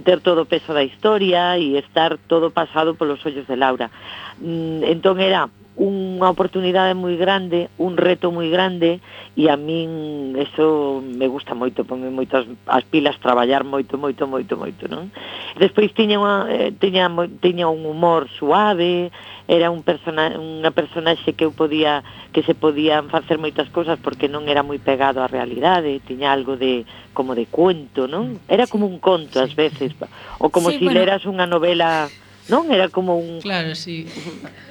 ter 0.05 0.21
todo 0.21 0.43
o 0.43 0.45
peso 0.45 0.69
da 0.69 0.85
historia 0.85 1.57
e 1.57 1.81
estar 1.81 2.21
todo 2.29 2.53
pasado 2.53 2.93
polos 2.93 3.25
ollos 3.25 3.49
de 3.49 3.57
Laura. 3.57 3.89
Mm, 4.37 4.85
entón 4.85 5.17
era 5.17 5.49
unha 5.75 6.31
oportunidade 6.31 6.95
moi 6.95 7.19
grande, 7.19 7.67
un 7.75 7.99
reto 7.99 8.31
moi 8.31 8.47
grande 8.47 9.03
e 9.35 9.51
a 9.51 9.59
min 9.59 10.31
eso 10.39 11.03
me 11.03 11.27
gusta 11.27 11.51
moito, 11.51 11.83
ponme 11.83 12.07
moito 12.07 12.39
as, 12.39 12.47
as 12.71 12.87
pilas 12.87 13.19
traballar 13.19 13.67
moito, 13.67 13.99
moito, 13.99 14.23
moito, 14.23 14.55
moito, 14.55 14.87
non? 14.87 15.11
Despois 15.59 15.91
tiña 15.91 16.15
unha, 16.15 16.47
eh, 16.47 16.71
tiña, 16.79 17.11
tiña 17.43 17.67
un 17.67 17.83
humor 17.83 18.31
suave, 18.39 19.11
era 19.51 19.67
un 19.67 19.83
persona, 19.83 20.39
unha 20.39 20.71
personaxe 20.71 21.35
que 21.35 21.43
eu 21.43 21.51
podía 21.51 22.07
que 22.31 22.39
se 22.47 22.55
podían 22.55 23.11
facer 23.11 23.35
moitas 23.35 23.67
cousas 23.67 23.99
porque 23.99 24.31
non 24.31 24.47
era 24.47 24.63
moi 24.63 24.79
pegado 24.79 25.19
á 25.19 25.27
realidade, 25.27 25.99
tiña 26.07 26.31
algo 26.31 26.55
de 26.55 26.87
como 27.11 27.35
de 27.35 27.51
cuento, 27.51 28.07
non? 28.07 28.39
Era 28.47 28.63
como 28.63 28.87
un 28.87 29.03
conto 29.03 29.43
ás 29.43 29.51
veces, 29.59 29.91
ou 30.39 30.47
como 30.47 30.71
sí, 30.71 30.79
se 30.79 30.79
si 30.79 30.85
bueno. 30.87 31.03
leras 31.03 31.27
unha 31.27 31.43
novela 31.43 32.07
non? 32.49 32.69
Era 32.69 32.89
como 32.89 33.17
un... 33.17 33.41
Claro, 33.41 33.73
sí. 33.73 34.05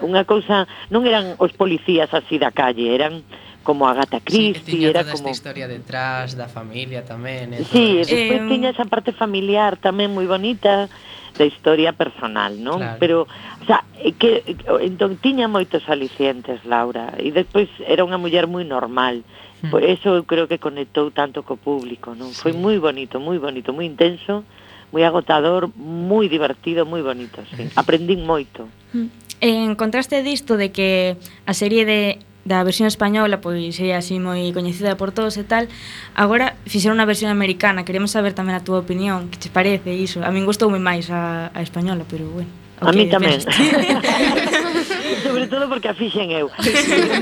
Unha 0.02 0.22
cousa... 0.24 0.66
Non 0.90 1.06
eran 1.06 1.34
os 1.42 1.52
policías 1.54 2.12
así 2.14 2.38
da 2.38 2.54
calle, 2.54 2.94
eran 2.94 3.26
como 3.64 3.88
Agatha 3.88 4.20
Christie, 4.20 4.84
sí, 4.84 4.84
era 4.84 5.00
toda 5.00 5.16
como... 5.16 5.24
esta 5.24 5.30
historia 5.32 5.66
detrás 5.66 6.36
da 6.36 6.46
familia 6.46 7.02
tamén. 7.02 7.56
E 7.56 7.64
sí, 7.64 7.98
e 7.98 8.04
despois 8.04 8.40
eh... 8.44 8.46
tiña 8.46 8.70
esa 8.70 8.84
parte 8.84 9.10
familiar 9.10 9.80
tamén 9.80 10.12
moi 10.12 10.28
bonita 10.28 10.86
da 11.34 11.44
historia 11.48 11.90
personal, 11.90 12.54
non? 12.60 12.78
Claro. 12.78 13.00
Pero, 13.02 13.16
o 13.26 13.64
sea, 13.66 13.82
que, 14.20 14.46
entón, 14.84 15.18
tiña 15.18 15.50
moitos 15.50 15.82
alicientes, 15.90 16.62
Laura, 16.62 17.16
e 17.18 17.34
despois 17.34 17.66
era 17.82 18.06
unha 18.06 18.20
muller 18.20 18.46
moi 18.46 18.62
normal, 18.62 19.26
hmm. 19.64 19.72
Por 19.72 19.82
eso 19.82 20.14
eu 20.14 20.22
creo 20.28 20.46
que 20.46 20.62
conectou 20.62 21.10
tanto 21.10 21.42
co 21.42 21.58
público, 21.58 22.12
non? 22.14 22.30
Sí. 22.30 22.44
Foi 22.46 22.54
moi 22.54 22.78
bonito, 22.78 23.18
moi 23.18 23.40
bonito, 23.40 23.72
moi 23.74 23.88
intenso 23.88 24.44
moi 24.92 25.02
agotador, 25.04 25.70
moi 25.76 26.28
divertido, 26.28 26.84
moi 26.84 27.00
bonito, 27.00 27.40
sí. 27.54 27.68
Aprendín 27.76 28.26
moito. 28.26 28.68
Mm. 28.92 29.08
En 29.40 29.74
contraste 29.76 30.22
disto 30.22 30.56
de 30.56 30.72
que 30.72 31.16
a 31.46 31.54
serie 31.54 31.84
de 31.84 32.18
da 32.44 32.60
versión 32.60 32.86
española 32.86 33.40
pois 33.40 33.80
é 33.80 33.96
así 33.96 34.20
moi 34.20 34.52
coñecida 34.52 35.00
por 35.00 35.16
todos 35.16 35.40
e 35.40 35.48
tal 35.48 35.64
agora 36.12 36.60
fixeron 36.68 37.00
unha 37.00 37.08
versión 37.08 37.32
americana. 37.32 37.88
Queremos 37.88 38.12
saber 38.12 38.36
tamén 38.36 38.52
a 38.52 38.60
túa 38.60 38.84
opinión. 38.84 39.32
Que 39.32 39.40
che 39.40 39.48
parece 39.48 39.96
iso? 39.96 40.20
A 40.20 40.28
min 40.28 40.44
gustoume 40.44 40.76
máis 40.76 41.08
a, 41.08 41.48
a 41.56 41.60
española 41.64 42.04
pero 42.04 42.28
bueno. 42.28 42.52
A 42.84 42.92
mí 42.92 43.08
tamén. 43.08 43.40
sobre 45.24 45.46
todo 45.46 45.68
porque 45.68 45.88
a 45.88 45.94
fixen 45.94 46.30
eu. 46.30 46.50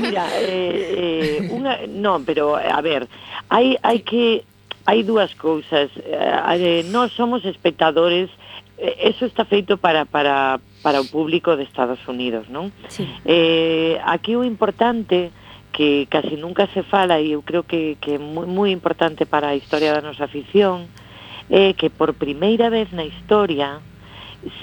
Mira, 0.01 0.27
eh, 0.39 1.47
eh, 1.47 1.55
unha, 1.55 1.87
non, 1.87 2.27
pero 2.27 2.59
a 2.59 2.79
ver, 2.83 3.07
hai 3.49 3.79
hai 3.79 4.03
que 4.03 4.43
hai 4.85 5.03
dúas 5.03 5.33
cousas. 5.35 5.91
Eh, 5.95 6.83
nós 6.91 7.11
somos 7.13 7.45
espectadores 7.45 8.29
eh, 8.77 9.09
Eso 9.09 9.25
está 9.25 9.45
feito 9.45 9.77
para, 9.77 10.05
para, 10.05 10.59
para 10.81 11.01
o 11.01 11.05
público 11.05 11.55
de 11.55 11.63
Estados 11.63 11.99
Unidos, 12.07 12.49
non? 12.49 12.73
Sí. 12.89 13.07
Eh, 13.25 13.95
aquí 14.03 14.35
o 14.35 14.43
importante 14.43 15.31
que 15.73 16.05
casi 16.09 16.37
nunca 16.37 16.67
se 16.67 16.83
fala 16.83 17.19
e 17.19 17.33
eu 17.33 17.41
creo 17.41 17.63
que, 17.63 17.97
que 17.97 18.15
é 18.15 18.19
moi, 18.19 18.45
moi 18.45 18.69
importante 18.69 19.25
para 19.25 19.49
a 19.49 19.57
historia 19.57 19.93
da 19.93 20.05
nosa 20.05 20.25
afición 20.29 20.85
é 21.49 21.73
que 21.73 21.89
por 21.89 22.13
primeira 22.13 22.69
vez 22.69 22.91
na 22.93 23.03
historia 23.03 23.81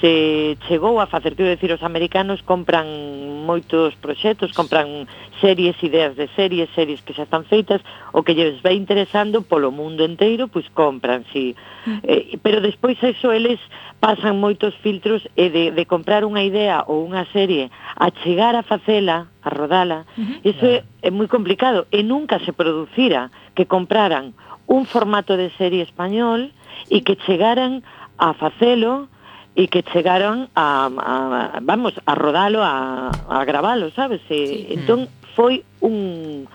se 0.01 0.59
chegou 0.69 1.01
a 1.01 1.07
facer, 1.07 1.35
quero 1.35 1.49
decir, 1.49 1.73
os 1.73 1.83
americanos 1.83 2.43
compran 2.43 2.85
moitos 3.49 3.97
proxectos, 3.97 4.53
compran 4.53 5.09
series, 5.41 5.77
ideas 5.83 6.17
de 6.17 6.29
series, 6.37 6.69
series 6.77 7.01
que 7.01 7.17
xa 7.17 7.25
están 7.25 7.49
feitas, 7.49 7.81
o 8.13 8.21
que 8.21 8.37
lles 8.37 8.61
vai 8.61 8.77
interesando 8.77 9.41
polo 9.41 9.73
mundo 9.73 10.05
enteiro, 10.05 10.53
pois 10.53 10.69
compran, 10.77 11.25
si. 11.33 11.57
Eh, 12.05 12.37
pero 12.45 12.61
despois 12.61 13.01
eso 13.01 13.33
eles 13.33 13.57
pasan 14.05 14.37
moitos 14.37 14.77
filtros 14.85 15.25
e 15.33 15.49
de, 15.49 15.73
de 15.73 15.85
comprar 15.89 16.29
unha 16.29 16.45
idea 16.45 16.85
ou 16.85 17.01
unha 17.09 17.25
serie 17.33 17.73
a 17.97 18.13
chegar 18.21 18.53
a 18.53 18.65
facela, 18.65 19.33
a 19.41 19.49
rodala, 19.49 20.05
uh 20.17 20.21
-huh. 20.21 20.45
iso 20.45 20.65
é, 20.69 20.85
é 21.01 21.09
moi 21.09 21.29
complicado 21.29 21.89
e 21.89 22.05
nunca 22.05 22.37
se 22.45 22.53
producira 22.53 23.33
que 23.57 23.65
compraran 23.65 24.37
un 24.69 24.85
formato 24.85 25.41
de 25.41 25.49
serie 25.57 25.83
español 25.83 26.53
e 26.93 27.01
que 27.01 27.17
chegaran 27.25 27.81
a 28.21 28.37
facelo 28.37 29.09
e 29.55 29.67
que 29.67 29.83
chegaron 29.83 30.49
a, 30.55 30.87
a 30.87 31.59
vamos, 31.61 31.95
a 32.07 32.15
rodalo, 32.15 32.63
a, 32.63 33.11
a 33.11 33.45
gravalo, 33.45 33.91
sabes? 33.91 34.23
E, 34.31 34.47
sí. 34.47 34.67
Entón 34.71 35.11
foi 35.35 35.65
un 35.81 36.47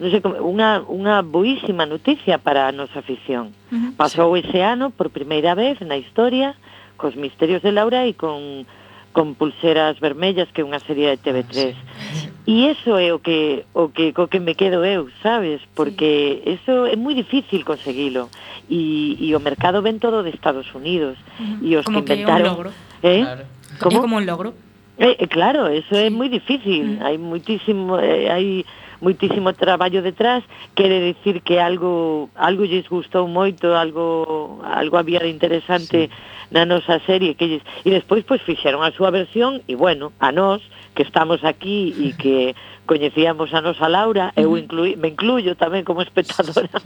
non 0.00 0.10
sei 0.10 0.18
como, 0.18 0.34
unha, 0.42 0.82
unha 0.90 1.22
boísima 1.22 1.86
noticia 1.86 2.42
para 2.42 2.66
a 2.66 2.74
nosa 2.74 2.98
afición. 2.98 3.54
Uh 3.70 3.74
-huh, 3.78 3.90
Pasou 3.94 4.34
ese 4.34 4.58
ano 4.64 4.90
por 4.90 5.14
primeira 5.14 5.54
vez 5.54 5.78
na 5.82 5.94
historia 5.94 6.58
cos 6.98 7.14
Misterios 7.14 7.62
de 7.62 7.70
Laura 7.74 8.06
e 8.06 8.14
con 8.14 8.66
con 9.14 9.34
pulseras 9.38 9.98
vermellas 10.00 10.50
que 10.52 10.60
é 10.60 10.66
unha 10.66 10.82
serie 10.82 11.06
de 11.14 11.16
TV3. 11.22 11.72
Sí. 11.72 12.34
E 12.44 12.68
iso 12.74 12.98
é 12.98 13.14
o 13.14 13.22
que 13.22 13.64
o 13.72 13.88
que 13.94 14.12
co 14.12 14.28
que 14.28 14.42
me 14.42 14.58
quedo 14.58 14.84
eu, 14.84 15.08
sabes? 15.22 15.62
Porque 15.72 16.42
sí. 16.42 16.58
eso 16.58 16.84
é 16.90 16.98
moi 16.98 17.14
difícil 17.14 17.64
conseguilo 17.64 18.28
e, 18.68 19.16
e 19.16 19.32
o 19.32 19.40
mercado 19.40 19.80
ven 19.80 20.02
todo 20.02 20.26
de 20.26 20.34
Estados 20.34 20.68
Unidos 20.74 21.16
e 21.62 21.78
os 21.78 21.86
como 21.86 22.04
que 22.04 22.18
inventaron 22.18 22.42
que 22.42 22.50
un 22.50 22.52
logro. 22.52 22.70
¿Eh? 23.00 23.22
Claro. 23.22 23.44
Como? 23.80 23.96
É 23.96 24.02
como 24.02 24.14
un 24.18 24.26
logro. 24.26 24.50
Eh, 24.98 25.16
eh 25.22 25.28
claro, 25.30 25.70
eso 25.70 25.94
é 25.94 26.10
moi 26.10 26.28
difícil. 26.28 26.98
Mm. 26.98 27.06
Hai 27.06 27.16
muitísimo 27.16 27.96
eh, 28.02 28.28
hai 28.28 28.66
muitísimo 28.98 29.54
traballo 29.54 30.02
detrás, 30.02 30.42
quere 30.74 30.98
decir 31.14 31.38
que 31.46 31.62
algo 31.62 32.28
algo 32.34 32.66
lles 32.66 32.90
gustou 32.90 33.30
moito, 33.30 33.78
algo 33.78 34.58
algo 34.66 34.98
había 34.98 35.22
de 35.22 35.30
interesante 35.30 36.10
sí 36.10 36.33
na 36.50 36.64
nosa 36.64 37.00
serie 37.06 37.34
que 37.34 37.46
lles... 37.46 37.62
e 37.84 37.90
despois 37.90 38.24
pois 38.24 38.42
fixeron 38.42 38.82
a 38.82 38.92
súa 38.92 39.10
versión 39.10 39.62
e 39.68 39.76
bueno, 39.76 40.12
a 40.20 40.32
nós 40.32 40.60
que 40.94 41.02
estamos 41.02 41.42
aquí 41.44 41.94
e 41.96 42.12
que 42.14 42.54
coñecíamos 42.86 43.52
a 43.54 43.60
nosa 43.60 43.88
Laura, 43.88 44.32
eu 44.36 44.56
inclui, 44.56 44.96
me 44.96 45.08
incluyo 45.08 45.56
tamén 45.56 45.84
como 45.84 46.04
espectadora. 46.04 46.68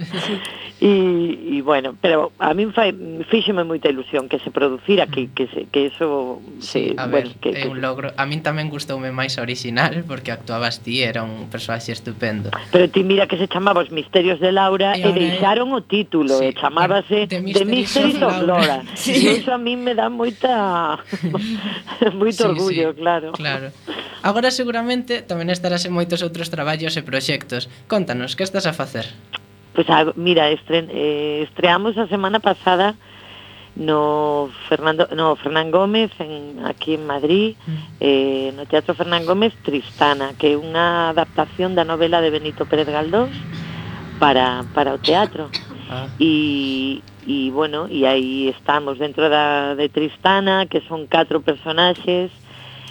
E, 0.79 1.59
e 1.59 1.63
bueno, 1.67 1.99
pero 1.99 2.31
a 2.39 2.55
min 2.55 2.71
fai, 2.71 2.95
fíxeme 3.27 3.67
moita 3.67 3.91
ilusión 3.91 4.31
que 4.31 4.39
se 4.39 4.55
producira 4.55 5.11
que 5.11 5.27
que 5.35 5.51
se, 5.51 5.67
que 5.67 5.91
eso 5.91 6.39
Sí, 6.63 6.95
a 6.95 7.11
ver, 7.11 7.27
bueno, 7.27 7.41
que, 7.43 7.51
é 7.51 7.67
un 7.67 7.83
logro. 7.83 8.15
A 8.15 8.23
min 8.31 8.47
tamén 8.47 8.71
gustoume 8.71 9.11
máis 9.11 9.43
original 9.43 10.07
porque 10.07 10.31
actuabas 10.31 10.79
ti, 10.87 11.03
era 11.03 11.27
un 11.27 11.51
personaxe 11.51 11.91
estupendo. 11.91 12.55
Pero 12.71 12.87
ti 12.95 13.03
mira 13.03 13.27
que 13.27 13.35
se 13.35 13.51
chamaba 13.51 13.83
Os 13.83 13.91
misterios 13.91 14.39
de 14.39 14.53
Laura 14.53 14.95
e, 14.95 15.03
e 15.03 15.11
deixaron 15.11 15.75
é... 15.75 15.75
o 15.75 15.81
título, 15.83 16.39
sí, 16.39 16.47
e 16.47 16.55
chamábase 16.55 17.27
The 17.27 17.43
Mysteries, 17.43 17.75
Mysteries 17.75 18.23
of 18.23 18.39
Laura. 18.47 18.87
Sí. 18.95 19.15
E 19.15 19.43
iso 19.43 19.51
a 19.51 19.59
min 19.59 19.83
me 19.83 19.99
dá 19.99 20.07
moita 20.11 21.03
moito 22.15 22.43
sí, 22.43 22.47
orgullo, 22.47 22.95
sí, 22.95 23.03
claro. 23.03 23.35
Claro. 23.35 23.75
Agora 24.23 24.51
seguramente 24.51 25.23
tamén 25.23 25.49
estarás 25.49 25.88
en 25.89 25.97
moitos 25.97 26.21
outros 26.21 26.53
traballos 26.53 26.95
e 26.95 27.03
proxectos. 27.03 27.73
Contanos, 27.89 28.37
que 28.37 28.45
estás 28.45 28.69
a 28.69 28.77
facer? 28.77 29.09
Pois, 29.73 29.89
pues, 29.89 29.89
ah, 29.89 30.13
mira, 30.15 30.53
estren, 30.53 30.93
eh, 30.93 31.49
estreamos 31.49 31.97
a 31.97 32.07
semana 32.07 32.39
pasada 32.45 32.95
no 33.79 34.51
Fernando 34.69 35.09
no 35.15 35.37
Fernán 35.37 35.71
Gómez 35.71 36.11
en, 36.19 36.67
aquí 36.67 36.95
en 36.95 37.07
Madrid 37.07 37.55
mm. 37.65 37.73
eh, 38.01 38.53
no 38.57 38.67
Teatro 38.67 38.95
Fernán 38.95 39.25
Gómez 39.25 39.55
Tristana 39.63 40.35
que 40.35 40.53
é 40.53 40.59
unha 40.59 41.15
adaptación 41.15 41.79
da 41.79 41.87
novela 41.87 42.19
de 42.19 42.35
Benito 42.35 42.67
Pérez 42.67 42.91
Galdós 42.91 43.31
para, 44.19 44.67
para 44.75 44.91
o 44.91 44.99
teatro 44.99 45.47
ah. 45.95 46.11
e, 46.19 46.99
e 47.23 47.55
bueno 47.55 47.87
e 47.87 48.03
aí 48.03 48.51
estamos 48.51 48.99
dentro 48.99 49.31
da, 49.31 49.79
de 49.79 49.87
Tristana 49.87 50.67
que 50.67 50.83
son 50.91 51.07
catro 51.07 51.39
personaxes 51.39 52.35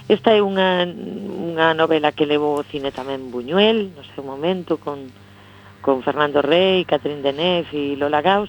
Esta 0.08 0.32
é 0.32 0.40
unha, 0.40 0.88
unha 0.88 1.76
novela 1.76 2.16
que 2.16 2.24
levou 2.24 2.56
o 2.56 2.64
cine 2.64 2.96
tamén 2.96 3.28
Buñuel, 3.28 3.92
no 3.92 4.08
seu 4.16 4.24
momento, 4.24 4.80
con, 4.80 5.12
con 5.84 6.00
Fernando 6.00 6.40
Rey, 6.40 6.88
Catrín 6.88 7.20
Denef 7.20 7.68
e 7.76 8.00
Lola 8.00 8.24
Gaus, 8.24 8.48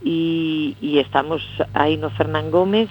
e, 0.00 0.72
e 0.80 0.96
estamos 1.04 1.44
aí 1.76 2.00
no 2.00 2.08
Fernán 2.08 2.48
Gómez, 2.48 2.88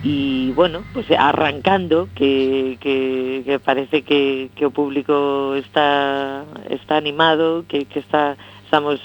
e 0.00 0.52
bueno, 0.56 0.80
pues 0.96 1.12
arrancando 1.12 2.08
que, 2.16 2.80
que, 2.80 3.44
que 3.44 3.60
parece 3.60 4.00
que, 4.00 4.48
que 4.56 4.64
o 4.64 4.72
público 4.72 5.52
está 5.60 6.40
está 6.72 6.96
animado, 6.96 7.68
que, 7.68 7.84
que 7.84 8.00
está 8.00 8.40
estamos 8.64 8.96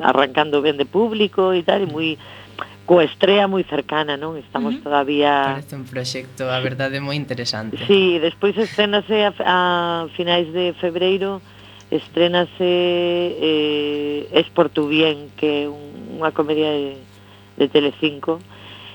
arrancando 0.00 0.64
ben 0.64 0.80
de 0.80 0.88
público 0.88 1.52
e 1.52 1.60
tal, 1.60 1.84
e 1.84 1.88
moi 1.92 2.08
coa 2.86 3.04
estrea 3.04 3.46
moi 3.46 3.62
cercana, 3.62 4.16
non? 4.16 4.34
Estamos 4.36 4.74
uh 4.74 4.78
-huh. 4.78 4.86
todavía... 4.86 5.60
Parece 5.60 5.76
un 5.76 5.86
proxecto, 5.86 6.50
a 6.50 6.58
verdade, 6.58 6.98
moi 6.98 7.14
interesante. 7.14 7.78
Sí, 7.86 8.18
despois 8.18 8.58
estrenase 8.58 9.24
a, 9.24 9.32
a 9.46 9.58
finais 10.16 10.50
de 10.50 10.74
febreiro, 10.82 11.40
estrenase 11.90 12.58
eh, 12.60 14.28
Es 14.32 14.48
Portubien, 14.50 15.30
que 15.36 15.64
é 15.64 15.68
un, 15.68 16.18
unha 16.18 16.30
comedia 16.30 16.70
de, 16.70 16.98
de 17.58 17.66
Telecinco, 17.66 18.38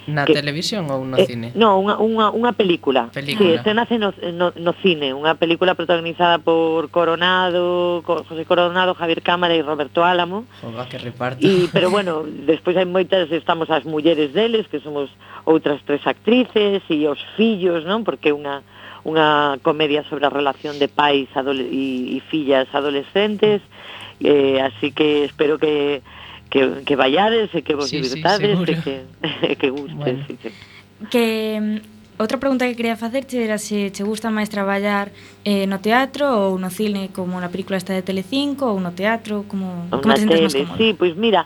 Na 0.08 0.26
que, 0.26 0.38
televisión 0.38 0.86
ou 0.94 1.02
no 1.02 1.18
eh, 1.18 1.26
cine? 1.26 1.50
No, 1.58 1.82
unha, 1.82 1.98
unha, 1.98 2.30
unha 2.30 2.54
película. 2.54 3.10
película. 3.10 3.58
Sí, 3.58 3.64
se 3.66 3.74
nace 3.74 3.98
no, 3.98 4.14
no, 4.34 4.54
no 4.54 4.72
cine, 4.86 5.18
unha 5.18 5.34
película 5.34 5.74
protagonizada 5.74 6.38
por 6.38 6.94
Coronado, 6.94 8.06
José 8.06 8.46
Coronado, 8.46 8.94
Javier 8.94 9.26
Cámara 9.26 9.58
e 9.58 9.66
Roberto 9.66 10.06
Álamo. 10.06 10.46
Joga, 10.62 10.86
que 10.86 11.02
reparto. 11.02 11.42
Y, 11.42 11.70
pero 11.74 11.90
bueno, 11.90 12.22
despois 12.22 12.78
hai 12.78 12.86
moitas, 12.86 13.34
estamos 13.34 13.74
as 13.74 13.82
mulleres 13.86 14.34
deles, 14.38 14.70
que 14.70 14.78
somos 14.78 15.10
outras 15.50 15.82
tres 15.90 16.06
actrices, 16.06 16.86
e 16.86 17.10
os 17.10 17.20
fillos, 17.34 17.82
non? 17.86 18.06
Porque 18.06 18.30
unha 18.30 18.62
unha 19.06 19.62
comedia 19.62 20.02
sobre 20.10 20.26
a 20.26 20.34
relación 20.34 20.82
de 20.82 20.90
pais 20.90 21.30
e, 21.30 22.18
e 22.18 22.20
fillas 22.26 22.66
adolescentes, 22.74 23.62
eh, 24.18 24.58
así 24.62 24.90
que 24.92 25.30
espero 25.30 25.62
que 25.62 26.02
que, 26.50 26.84
que 26.86 26.96
vayades 26.96 27.54
e 27.54 27.62
que 27.62 27.76
vos 27.76 27.90
sí, 27.90 28.02
divirtades 28.02 28.58
sí, 28.64 28.72
e 28.72 28.76
que, 28.82 28.96
e 29.44 29.54
que 29.60 29.70
gustes. 29.70 29.98
Bueno. 29.98 30.24
Sí, 30.28 30.38
sí. 30.42 30.50
Que 31.12 31.60
mm, 31.60 31.96
Outra 32.18 32.40
pregunta 32.40 32.66
que 32.66 32.76
quería 32.76 32.96
facerche 32.96 33.44
era 33.44 33.58
se 33.58 33.92
che 33.92 34.08
gusta 34.08 34.32
máis 34.32 34.48
traballar 34.48 35.12
eh, 35.44 35.68
no 35.68 35.84
teatro 35.84 36.24
ou 36.48 36.56
no 36.56 36.72
cine 36.72 37.12
como 37.12 37.36
na 37.44 37.52
película 37.52 37.76
esta 37.76 37.92
de 37.92 38.08
Telecinco 38.08 38.72
ou 38.72 38.80
no 38.80 38.96
teatro, 38.96 39.44
como, 39.52 39.92
ou 39.92 40.00
como 40.00 40.16
te 40.16 40.24
sentes 40.24 40.40
máis 40.40 40.56
cómodo? 40.56 40.80
Sí, 40.80 40.96
pois 40.96 41.20
mira, 41.20 41.44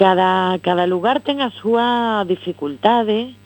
cada, 0.00 0.56
cada 0.64 0.88
lugar 0.88 1.20
ten 1.20 1.44
a 1.44 1.52
súa 1.52 2.24
dificultade, 2.24 3.36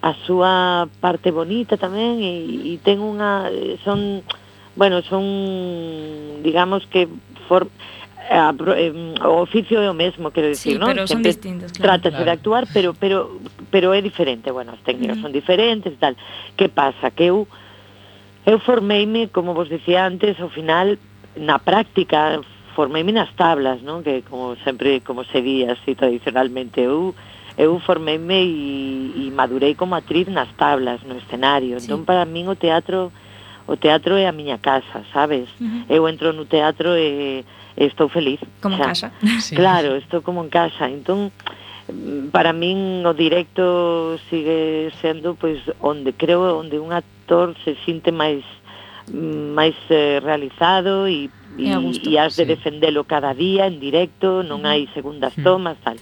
a 0.00 0.16
súa 0.24 0.88
parte 1.04 1.28
bonita 1.28 1.76
tamén 1.76 2.24
e, 2.24 2.72
e 2.72 2.80
ten 2.80 3.04
unha... 3.04 3.52
son... 3.84 4.24
bueno, 4.72 5.04
son... 5.04 6.40
digamos 6.40 6.88
que... 6.88 7.12
For, 7.44 7.68
a, 8.30 8.54
o 9.28 9.42
oficio 9.42 9.78
é 9.80 9.90
o 9.90 9.94
mesmo, 9.94 10.30
quero 10.30 10.48
dicir, 10.48 10.74
sí, 10.74 10.78
non? 10.78 10.90
pero 10.90 11.06
son 11.06 11.22
Sempre 11.22 11.32
distintos, 11.32 11.72
claro. 11.72 12.02
Trátase 12.02 12.16
claro. 12.16 12.24
de 12.24 12.32
actuar, 12.32 12.64
pero 12.72 12.94
pero 12.94 13.18
pero 13.70 13.94
é 13.94 14.00
diferente, 14.02 14.50
bueno, 14.50 14.72
as 14.72 14.82
técnicas 14.82 15.18
son 15.18 15.32
diferentes, 15.32 15.92
e 15.92 15.98
tal. 15.98 16.14
Que 16.56 16.68
pasa? 16.68 17.10
Que 17.10 17.30
eu 17.30 17.46
eu 18.46 18.58
formeime, 18.62 19.28
como 19.28 19.54
vos 19.54 19.68
dicía 19.68 20.06
antes, 20.06 20.38
ao 20.38 20.50
final 20.50 20.98
na 21.36 21.58
práctica 21.58 22.40
formeime 22.76 23.12
nas 23.12 23.32
tablas, 23.34 23.82
non? 23.82 24.04
Que 24.04 24.22
como 24.22 24.54
sempre 24.62 25.00
como 25.00 25.24
se 25.24 25.40
di 25.40 25.64
así 25.64 25.94
tradicionalmente 25.96 26.84
eu 26.84 27.16
eu 27.56 27.80
formeime 27.80 28.44
e, 28.44 29.26
e 29.26 29.32
madurei 29.32 29.74
como 29.74 29.96
actriz 29.96 30.28
nas 30.28 30.52
tablas, 30.60 31.00
no 31.08 31.16
escenario. 31.16 31.80
Sí. 31.80 31.88
Entón 31.88 32.04
para 32.04 32.28
min 32.28 32.46
o 32.52 32.56
teatro 32.56 33.10
o 33.66 33.74
teatro 33.74 34.14
é 34.14 34.28
a 34.28 34.32
miña 34.32 34.58
casa, 34.62 35.02
sabes? 35.12 35.48
Uh 35.58 35.64
-huh. 35.64 35.82
Eu 35.88 36.02
entro 36.06 36.32
no 36.32 36.44
teatro 36.44 36.94
e 36.94 37.42
estou 37.76 38.08
feliz. 38.08 38.40
Como 38.60 38.76
xa. 38.76 38.82
en 38.82 38.88
casa. 38.88 39.08
Sí. 39.40 39.54
Claro, 39.54 39.96
estou 39.96 40.22
como 40.22 40.42
en 40.42 40.50
casa. 40.50 40.88
Entón, 40.88 41.30
para 42.32 42.52
min 42.52 43.06
o 43.06 43.14
directo 43.14 44.18
sigue 44.28 44.90
sendo 44.98 45.38
pois 45.38 45.62
onde 45.78 46.12
creo 46.12 46.58
onde 46.58 46.82
un 46.82 46.90
actor 46.90 47.54
se 47.62 47.78
sinte 47.86 48.10
máis 48.10 48.42
máis 49.54 49.78
eh, 49.86 50.18
realizado 50.18 51.06
e 51.06 51.30
e, 51.58 51.70
e 51.70 52.18
has 52.18 52.36
de 52.36 52.44
sí. 52.44 52.48
defendelo 52.48 53.04
cada 53.04 53.34
día 53.34 53.66
en 53.66 53.80
directo, 53.80 54.44
non 54.44 54.68
hai 54.68 54.90
segundas 54.92 55.32
mm. 55.36 55.44
tomas, 55.44 55.76
tal. 55.80 55.96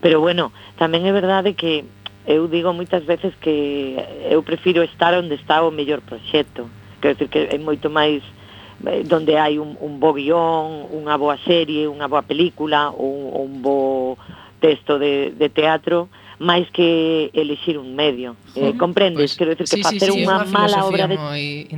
Pero 0.00 0.20
bueno, 0.24 0.52
tamén 0.80 1.04
é 1.04 1.12
verdade 1.12 1.52
que 1.52 1.84
eu 2.24 2.48
digo 2.48 2.72
moitas 2.72 3.04
veces 3.04 3.36
que 3.38 3.98
eu 4.30 4.40
prefiro 4.42 4.82
estar 4.82 5.12
onde 5.14 5.36
está 5.36 5.62
o 5.62 5.70
mellor 5.70 6.00
proxecto. 6.00 6.70
Quero 7.00 7.14
dicir 7.14 7.28
que 7.28 7.40
é 7.52 7.58
moito 7.60 7.92
máis 7.92 8.24
Eh, 8.84 9.04
donde 9.04 9.38
hai 9.38 9.56
un, 9.56 9.76
un 9.80 9.96
bo 9.96 10.12
guión, 10.12 10.92
unha 10.92 11.16
boa 11.16 11.40
serie, 11.40 11.88
unha 11.88 12.04
boa 12.10 12.26
película 12.28 12.92
ou 12.92 13.08
un, 13.08 13.24
un 13.32 13.52
bo 13.64 14.20
texto 14.60 15.00
de, 15.00 15.32
de 15.32 15.48
teatro 15.48 16.12
máis 16.36 16.68
que 16.68 17.32
elixir 17.32 17.80
un 17.80 17.96
medio. 17.96 18.36
Eh, 18.52 18.76
comprendes? 18.76 19.32
Pois, 19.32 19.40
Quero 19.40 19.56
dicir 19.56 19.64
que 19.64 19.76
sí, 19.76 19.82
facer 19.82 20.12
sí, 20.12 20.20
sí, 20.20 20.24
unha, 20.28 20.44
unha 20.44 20.52
mala 20.52 20.84
obra 20.84 21.08
de... 21.08 21.16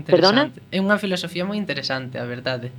Perdona? 0.02 0.50
É 0.74 0.82
unha 0.82 0.98
filosofía 0.98 1.46
moi 1.46 1.54
interesante, 1.54 2.18
a 2.18 2.26
verdade. 2.26 2.74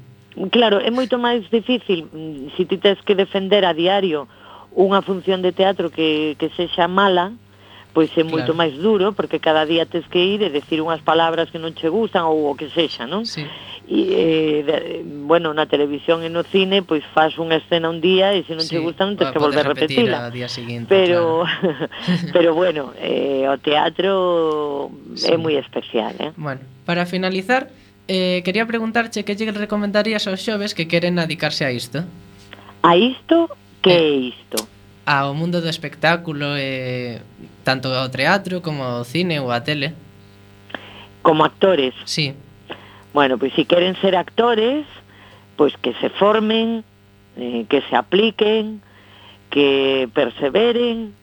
Claro, 0.51 0.83
é 0.83 0.91
moito 0.91 1.15
máis 1.15 1.47
difícil 1.47 2.11
se 2.11 2.51
si 2.59 2.63
ti 2.67 2.75
tens 2.75 2.99
que 3.07 3.15
defender 3.15 3.63
a 3.63 3.71
diario 3.71 4.27
unha 4.75 4.99
función 4.99 5.39
de 5.39 5.55
teatro 5.55 5.87
que, 5.87 6.35
que 6.35 6.51
sexa 6.59 6.91
mala, 6.91 7.31
uh 7.31 7.48
pois 7.93 8.09
é 8.17 8.23
moito 8.23 8.53
claro. 8.53 8.61
máis 8.61 8.73
duro 8.77 9.13
porque 9.13 9.39
cada 9.39 9.65
día 9.65 9.85
tes 9.85 10.05
que 10.07 10.21
ir 10.21 10.45
e 10.45 10.49
decir 10.49 10.81
unhas 10.81 11.01
palabras 11.01 11.49
que 11.49 11.57
non 11.57 11.73
che 11.73 11.89
gustan 11.89 12.29
ou 12.29 12.53
o 12.53 12.53
que 12.53 12.69
sexa, 12.69 13.09
non? 13.09 13.25
Sí. 13.25 13.43
E, 13.89 13.99
eh, 14.13 14.57
de, 14.61 14.75
bueno, 15.25 15.49
na 15.57 15.65
televisión 15.65 16.21
e 16.21 16.29
no 16.29 16.45
cine, 16.45 16.85
pois 16.85 17.01
faz 17.09 17.33
unha 17.41 17.57
escena 17.57 17.89
un 17.89 17.97
día 17.97 18.37
e 18.37 18.45
se 18.45 18.53
non 18.53 18.61
sí, 18.61 18.77
che 18.77 18.79
gusta 18.79 19.09
non 19.09 19.17
tens 19.17 19.33
que 19.33 19.41
volver 19.41 19.65
a 19.65 19.73
repetila. 19.73 20.29
Pero 20.85 21.49
claro. 21.49 21.89
pero 22.35 22.49
bueno, 22.53 22.93
eh, 23.01 23.49
o 23.49 23.57
teatro 23.57 24.93
sí. 25.17 25.33
é 25.33 25.35
moi 25.41 25.57
especial, 25.57 26.13
eh? 26.21 26.29
Bueno, 26.37 26.61
para 26.85 27.09
finalizar, 27.09 27.73
eh, 28.05 28.45
quería 28.45 28.69
preguntarche 28.69 29.25
que 29.25 29.33
lle 29.33 29.49
recomendarías 29.49 30.29
aos 30.29 30.45
xoves 30.45 30.77
que 30.77 30.85
queren 30.85 31.17
adicarse 31.17 31.65
a 31.65 31.73
isto? 31.73 32.05
A 32.85 32.93
isto? 32.93 33.49
Que 33.81 33.89
é 33.89 34.05
eh, 34.05 34.33
isto? 34.37 34.69
Ao 35.09 35.33
mundo 35.33 35.65
do 35.65 35.69
espectáculo 35.73 36.53
e 36.53 37.17
eh 37.17 37.39
tanto 37.69 37.93
ao 37.93 38.09
teatro 38.09 38.65
como 38.65 38.81
ao 38.81 39.05
cine 39.05 39.37
ou 39.37 39.53
á 39.53 39.61
tele. 39.61 39.93
Como 41.21 41.45
actores? 41.45 41.93
Sí. 42.09 42.33
Bueno, 43.13 43.37
pois 43.37 43.53
pues, 43.53 43.61
se 43.61 43.61
si 43.61 43.69
queren 43.69 43.93
ser 44.01 44.17
actores, 44.17 44.89
pois 45.53 45.77
pues, 45.77 45.93
que 45.93 45.93
se 46.01 46.09
formen, 46.09 46.81
eh, 47.37 47.69
que 47.69 47.85
se 47.85 47.93
apliquen, 47.93 48.81
que 49.53 50.09
perseveren 50.17 51.13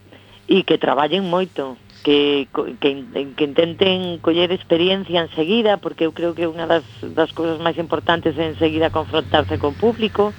e 0.46 0.62
que 0.62 0.78
traballen 0.78 1.26
moito. 1.26 1.74
Que, 2.06 2.46
que, 2.78 3.02
que 3.34 3.44
intenten 3.50 4.22
coller 4.22 4.54
experiencia 4.54 5.26
enseguida, 5.26 5.82
porque 5.82 6.06
eu 6.06 6.14
creo 6.14 6.38
que 6.38 6.46
unha 6.46 6.70
das, 6.70 6.86
das 7.02 7.34
cousas 7.34 7.58
máis 7.58 7.74
importantes 7.82 8.38
é 8.38 8.46
enseguida 8.46 8.94
confrontarse 8.94 9.58
con 9.58 9.74
público, 9.74 10.30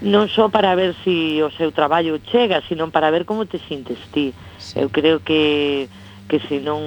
non 0.00 0.28
só 0.32 0.48
para 0.48 0.72
ver 0.74 0.96
se 1.04 1.10
si 1.10 1.42
o 1.42 1.50
seu 1.52 1.72
traballo 1.72 2.16
chega, 2.32 2.62
sino 2.68 2.88
para 2.90 3.10
ver 3.10 3.24
como 3.28 3.44
te 3.44 3.60
sintes 3.68 3.98
ti. 4.12 4.32
Sí. 4.58 4.80
Eu 4.80 4.88
creo 4.88 5.20
que 5.20 5.88
que 6.30 6.38
se 6.46 6.62
non 6.62 6.78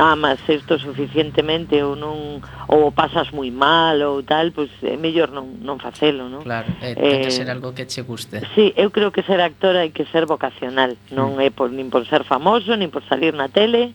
amas 0.00 0.40
isto 0.48 0.80
suficientemente 0.80 1.84
ou 1.84 1.92
non 1.92 2.40
ou 2.72 2.88
pasas 2.96 3.28
moi 3.36 3.52
mal 3.52 4.00
ou 4.00 4.24
tal, 4.24 4.56
pois 4.56 4.72
é 4.80 4.96
mellor 4.96 5.28
non 5.36 5.60
non 5.60 5.76
facelo, 5.76 6.32
non? 6.32 6.48
Claro, 6.48 6.72
é, 6.80 6.96
ten 6.96 7.20
que 7.20 7.28
eh, 7.28 7.36
ser 7.44 7.52
algo 7.52 7.76
que 7.76 7.84
che 7.84 8.00
guste. 8.08 8.40
Sí, 8.56 8.72
eu 8.72 8.88
creo 8.88 9.12
que 9.12 9.20
ser 9.20 9.44
actor 9.44 9.76
hai 9.76 9.92
que 9.92 10.08
ser 10.08 10.24
vocacional, 10.24 10.96
non 11.12 11.36
mm. 11.36 11.44
é 11.44 11.48
por 11.52 11.68
nin 11.68 11.92
por 11.92 12.08
ser 12.08 12.24
famoso, 12.24 12.72
nin 12.72 12.88
por 12.88 13.04
salir 13.04 13.36
na 13.36 13.52
tele, 13.52 13.92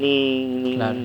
nin, 0.00 0.64
nin 0.64 0.76
claro. 0.80 0.96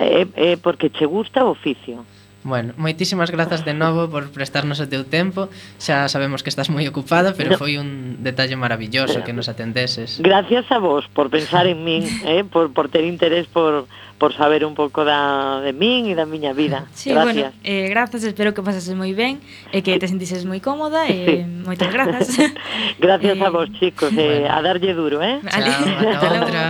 é, 0.00 0.24
é 0.24 0.50
porque 0.56 0.88
che 0.88 1.04
gusta 1.04 1.44
o 1.44 1.52
oficio. 1.52 2.08
Bueno, 2.42 2.72
moitísimas 2.80 3.28
grazas 3.28 3.68
de 3.68 3.76
novo 3.76 4.08
por 4.08 4.32
prestarnos 4.32 4.80
o 4.80 4.88
teu 4.88 5.04
tempo. 5.04 5.52
Xa 5.76 6.08
sabemos 6.08 6.40
que 6.40 6.48
estás 6.48 6.72
moi 6.72 6.88
ocupada, 6.88 7.36
pero 7.36 7.52
no. 7.52 7.60
foi 7.60 7.76
un 7.76 8.16
detalle 8.24 8.56
maravilloso 8.56 9.20
que 9.20 9.36
nos 9.36 9.52
atendeses. 9.52 10.24
Gracias 10.24 10.64
a 10.72 10.80
vos 10.80 11.04
por 11.12 11.28
pensar 11.28 11.68
en 11.68 11.84
min, 11.84 12.08
eh, 12.24 12.40
por, 12.48 12.72
por 12.72 12.88
ter 12.88 13.04
interés 13.04 13.44
por, 13.44 13.84
por 14.16 14.32
saber 14.32 14.64
un 14.64 14.72
pouco 14.72 15.04
da, 15.04 15.60
de 15.60 15.76
min 15.76 16.08
e 16.08 16.16
da 16.16 16.24
miña 16.24 16.56
vida. 16.56 16.88
Sí, 16.96 17.12
gracias. 17.12 17.52
Bueno, 17.52 17.60
eh, 17.60 17.92
grazas, 17.92 18.24
espero 18.24 18.56
que 18.56 18.64
pasases 18.64 18.96
moi 18.96 19.12
ben 19.12 19.36
e 19.68 19.84
que 19.84 20.00
te 20.00 20.08
sentises 20.08 20.48
moi 20.48 20.64
cómoda. 20.64 21.12
e 21.12 21.16
sí. 21.28 21.36
Moitas 21.44 21.92
grazas. 21.92 22.40
gracias 23.04 23.36
eh, 23.36 23.44
a 23.44 23.48
vos, 23.52 23.68
chicos. 23.76 24.16
Eh, 24.16 24.48
bueno. 24.48 24.56
A 24.56 24.64
darlle 24.64 24.96
duro, 24.96 25.20
eh? 25.20 25.44
Vale, 25.44 25.72
chao, 25.76 26.08
ata 26.08 26.26
outra. 26.40 26.64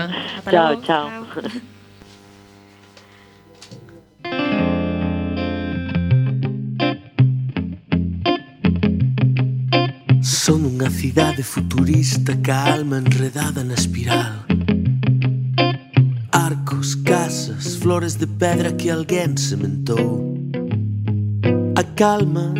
Chao, 0.50 0.72
chao. 0.82 1.06
chao. 1.30 1.78
Son 10.30 10.62
unha 10.62 10.88
cidade 10.88 11.42
futurista 11.42 12.38
ca 12.38 12.70
alma 12.70 12.98
enredada 13.02 13.64
na 13.64 13.74
espiral. 13.74 14.46
Arcos, 16.30 16.94
casas, 16.94 17.74
flores 17.74 18.14
de 18.14 18.28
pedra 18.28 18.70
que 18.70 18.90
alguén 18.90 19.36
sementou. 19.36 20.38
A 21.74 21.82
calma 21.82 22.54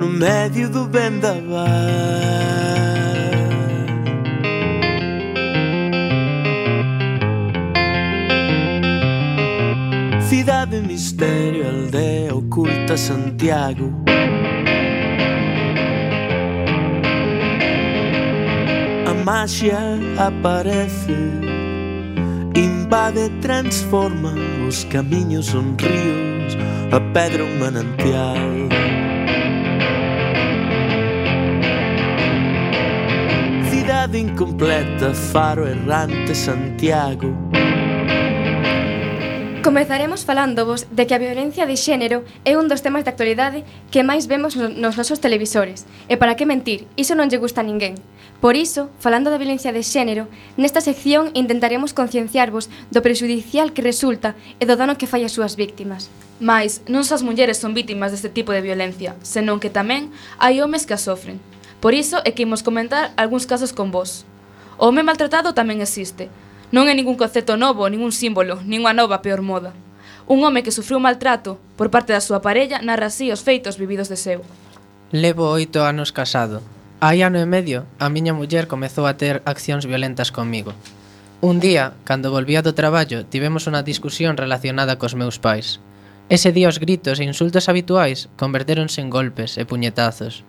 no 0.00 0.08
medio 0.08 0.70
do 0.70 0.88
vendaval. 0.88 1.68
Cidade, 10.26 10.80
misterio, 10.80 11.68
aldea 11.68 12.34
oculta 12.34 12.96
Santiago. 12.96 13.92
magia 19.28 19.78
aparece 20.16 21.14
Invade, 22.56 23.28
transforma 23.42 24.32
os 24.66 24.84
camiños 24.84 25.46
son 25.46 25.76
ríos 25.76 26.56
A 26.90 26.98
pedra 27.12 27.44
un 27.44 27.58
manantial. 27.58 28.68
Cidade 33.68 34.18
incompleta, 34.18 35.12
faro 35.12 35.66
errante 35.66 36.34
Santiago 36.34 37.47
Comezaremos 39.62 40.24
falándovos 40.24 40.86
de 40.94 41.06
que 41.06 41.14
a 41.14 41.18
violencia 41.18 41.66
de 41.66 41.74
xénero 41.74 42.22
é 42.46 42.54
un 42.54 42.70
dos 42.70 42.78
temas 42.78 43.02
de 43.02 43.10
actualidade 43.10 43.66
que 43.90 44.06
máis 44.06 44.30
vemos 44.30 44.54
nos 44.54 44.94
nosos 44.94 45.18
televisores. 45.18 45.82
E 46.06 46.14
para 46.14 46.38
que 46.38 46.46
mentir, 46.46 46.86
iso 46.94 47.18
non 47.18 47.26
lle 47.26 47.42
gusta 47.42 47.60
a 47.60 47.66
ninguén. 47.66 47.98
Por 48.38 48.54
iso, 48.54 48.86
falando 49.02 49.34
da 49.34 49.42
violencia 49.42 49.74
de 49.74 49.82
xénero, 49.82 50.30
nesta 50.54 50.78
sección 50.78 51.34
intentaremos 51.34 51.90
concienciarvos 51.90 52.70
do 52.94 53.02
prejudicial 53.02 53.74
que 53.74 53.82
resulta 53.82 54.38
e 54.62 54.64
do 54.64 54.78
dano 54.78 54.94
que 54.94 55.10
fai 55.10 55.26
as 55.26 55.34
súas 55.34 55.58
víctimas. 55.58 56.06
Mais, 56.38 56.86
non 56.86 57.02
só 57.02 57.18
as 57.18 57.26
mulleres 57.26 57.58
son 57.58 57.74
vítimas 57.74 58.14
deste 58.14 58.30
tipo 58.30 58.54
de 58.54 58.62
violencia, 58.62 59.18
senón 59.26 59.58
que 59.58 59.74
tamén 59.74 60.14
hai 60.38 60.62
homes 60.62 60.86
que 60.86 60.94
a 60.94 61.02
sofren. 61.02 61.42
Por 61.82 61.98
iso 61.98 62.22
é 62.22 62.30
que 62.30 62.46
imos 62.46 62.62
comentar 62.62 63.10
algúns 63.18 63.42
casos 63.42 63.74
con 63.74 63.90
vos. 63.90 64.22
O 64.78 64.86
home 64.86 65.02
maltratado 65.02 65.50
tamén 65.50 65.82
existe, 65.82 66.30
Non 66.68 66.84
é 66.84 66.92
ningún 66.92 67.16
concepto 67.16 67.56
novo, 67.56 67.88
ningún 67.88 68.12
símbolo, 68.12 68.60
nin 68.60 68.84
unha 68.84 68.92
nova 68.92 69.24
peor 69.24 69.40
moda. 69.40 69.72
Un 70.28 70.44
home 70.44 70.60
que 70.60 70.68
sufriu 70.68 71.00
maltrato 71.00 71.56
por 71.80 71.88
parte 71.88 72.12
da 72.12 72.20
súa 72.20 72.44
parella 72.44 72.84
narra 72.84 73.08
así 73.08 73.32
os 73.32 73.40
feitos 73.40 73.80
vividos 73.80 74.12
de 74.12 74.20
seu. 74.20 74.44
Levo 75.08 75.48
oito 75.48 75.80
anos 75.88 76.12
casado. 76.12 76.60
Hai 77.00 77.24
ano 77.24 77.40
e 77.40 77.48
medio, 77.48 77.88
a 77.96 78.12
miña 78.12 78.36
muller 78.36 78.68
comezou 78.68 79.08
a 79.08 79.16
ter 79.16 79.40
accións 79.48 79.88
violentas 79.88 80.28
comigo. 80.28 80.76
Un 81.40 81.56
día, 81.56 81.96
cando 82.04 82.28
volvía 82.28 82.60
do 82.60 82.76
traballo, 82.76 83.24
tivemos 83.24 83.64
unha 83.64 83.80
discusión 83.80 84.36
relacionada 84.36 85.00
cos 85.00 85.16
meus 85.16 85.40
pais. 85.40 85.80
Ese 86.28 86.52
día 86.52 86.68
os 86.68 86.76
gritos 86.76 87.16
e 87.16 87.24
insultos 87.24 87.72
habituais 87.72 88.28
convertéronse 88.36 89.00
en 89.00 89.08
golpes 89.08 89.56
e 89.56 89.64
puñetazos. 89.64 90.44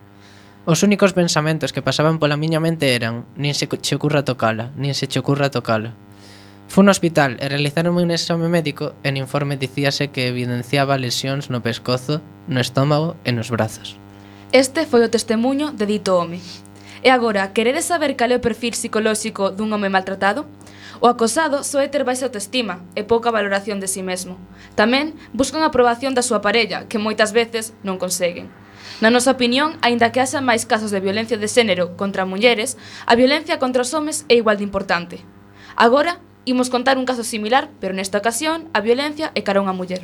Os 0.68 0.84
únicos 0.84 1.16
pensamentos 1.16 1.72
que 1.72 1.80
pasaban 1.80 2.20
pola 2.20 2.36
miña 2.36 2.60
mente 2.60 2.92
eran 2.92 3.24
«Nin 3.40 3.56
se 3.56 3.64
che 3.64 3.96
ocurra 3.96 4.28
tocala, 4.28 4.68
nin 4.76 4.92
se 4.92 5.08
che 5.08 5.16
ocurra 5.16 5.48
tocala». 5.48 5.96
Fun 6.70 6.86
ao 6.86 6.94
hospital 6.94 7.34
e 7.42 7.50
realizaron 7.50 7.98
un 7.98 8.14
exame 8.14 8.46
médico 8.46 8.94
e 9.02 9.10
no 9.10 9.18
informe 9.18 9.58
dicíase 9.58 10.14
que 10.14 10.30
evidenciaba 10.30 10.94
lesións 10.94 11.50
no 11.50 11.66
pescozo, 11.66 12.22
no 12.46 12.62
estómago 12.62 13.18
e 13.26 13.34
nos 13.34 13.50
brazos. 13.50 13.98
Este 14.54 14.86
foi 14.86 15.02
o 15.02 15.10
testemunho 15.10 15.74
de 15.74 15.82
dito 15.82 16.14
home. 16.14 16.38
E 17.02 17.10
agora, 17.10 17.50
queredes 17.50 17.90
saber 17.90 18.14
cal 18.14 18.30
é 18.30 18.38
o 18.38 18.44
perfil 18.46 18.70
psicolóxico 18.70 19.50
dun 19.50 19.74
home 19.74 19.90
maltratado? 19.90 20.46
O 21.02 21.10
acosado 21.10 21.66
soe 21.66 21.90
ter 21.90 22.06
baixa 22.06 22.30
autoestima 22.30 22.86
e 22.94 23.02
pouca 23.02 23.34
valoración 23.34 23.82
de 23.82 23.90
si 23.90 23.98
sí 23.98 24.02
mesmo. 24.06 24.38
Tamén 24.78 25.18
buscan 25.34 25.66
a 25.66 25.74
aprobación 25.74 26.14
da 26.14 26.22
súa 26.22 26.38
parella, 26.38 26.86
que 26.86 27.02
moitas 27.02 27.34
veces 27.34 27.74
non 27.82 27.98
conseguen. 27.98 28.46
Na 29.02 29.10
nosa 29.10 29.34
opinión, 29.34 29.74
aínda 29.82 30.14
que 30.14 30.22
haxa 30.22 30.38
máis 30.38 30.70
casos 30.70 30.94
de 30.94 31.02
violencia 31.02 31.34
de 31.34 31.50
xénero 31.50 31.98
contra 31.98 32.30
mulleres, 32.30 32.78
a 33.10 33.18
violencia 33.18 33.58
contra 33.58 33.82
os 33.82 33.90
homes 33.90 34.22
é 34.30 34.38
igual 34.38 34.54
de 34.54 34.62
importante. 34.62 35.18
Agora, 35.74 36.22
Imos 36.46 36.70
contar 36.70 36.96
un 36.96 37.04
caso 37.04 37.22
similar, 37.22 37.68
pero 37.80 37.92
nesta 37.92 38.16
ocasión 38.16 38.72
a 38.72 38.80
violencia 38.80 39.28
é 39.36 39.44
cara 39.44 39.60
a 39.60 39.64
unha 39.68 39.76
muller. 39.76 40.00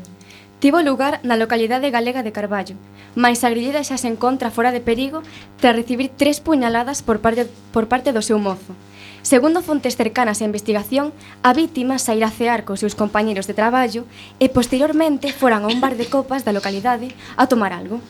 Tivo 0.61 0.85
lugar 0.85 1.21
na 1.25 1.41
localidade 1.41 1.89
galega 1.89 2.21
de 2.21 2.33
Carballo, 2.33 2.77
mais 3.17 3.41
a 3.41 3.49
grillera 3.49 3.81
xa 3.81 3.97
se 3.97 4.09
encontra 4.09 4.53
fora 4.53 4.69
de 4.69 4.85
perigo 4.85 5.25
tras 5.57 5.73
recibir 5.73 6.13
tres 6.13 6.45
puñaladas 6.45 7.01
por 7.01 7.25
parte, 7.25 7.49
por 7.73 7.89
parte 7.89 8.13
do 8.13 8.21
seu 8.21 8.37
mozo. 8.37 8.77
Segundo 9.25 9.65
fontes 9.65 9.97
cercanas 9.97 10.41
á 10.41 10.45
investigación, 10.45 11.17
a 11.41 11.57
vítima 11.57 11.97
sairá 11.97 12.29
a 12.29 12.37
cear 12.37 12.69
cos 12.69 12.85
seus 12.85 12.93
compañeros 12.93 13.49
de 13.49 13.57
traballo 13.57 14.05
e 14.37 14.53
posteriormente 14.53 15.33
foran 15.33 15.65
a 15.65 15.73
un 15.73 15.81
bar 15.81 15.97
de 15.97 16.05
copas 16.05 16.45
da 16.45 16.53
localidade 16.53 17.17
a 17.41 17.49
tomar 17.49 17.73
algo. 17.73 18.05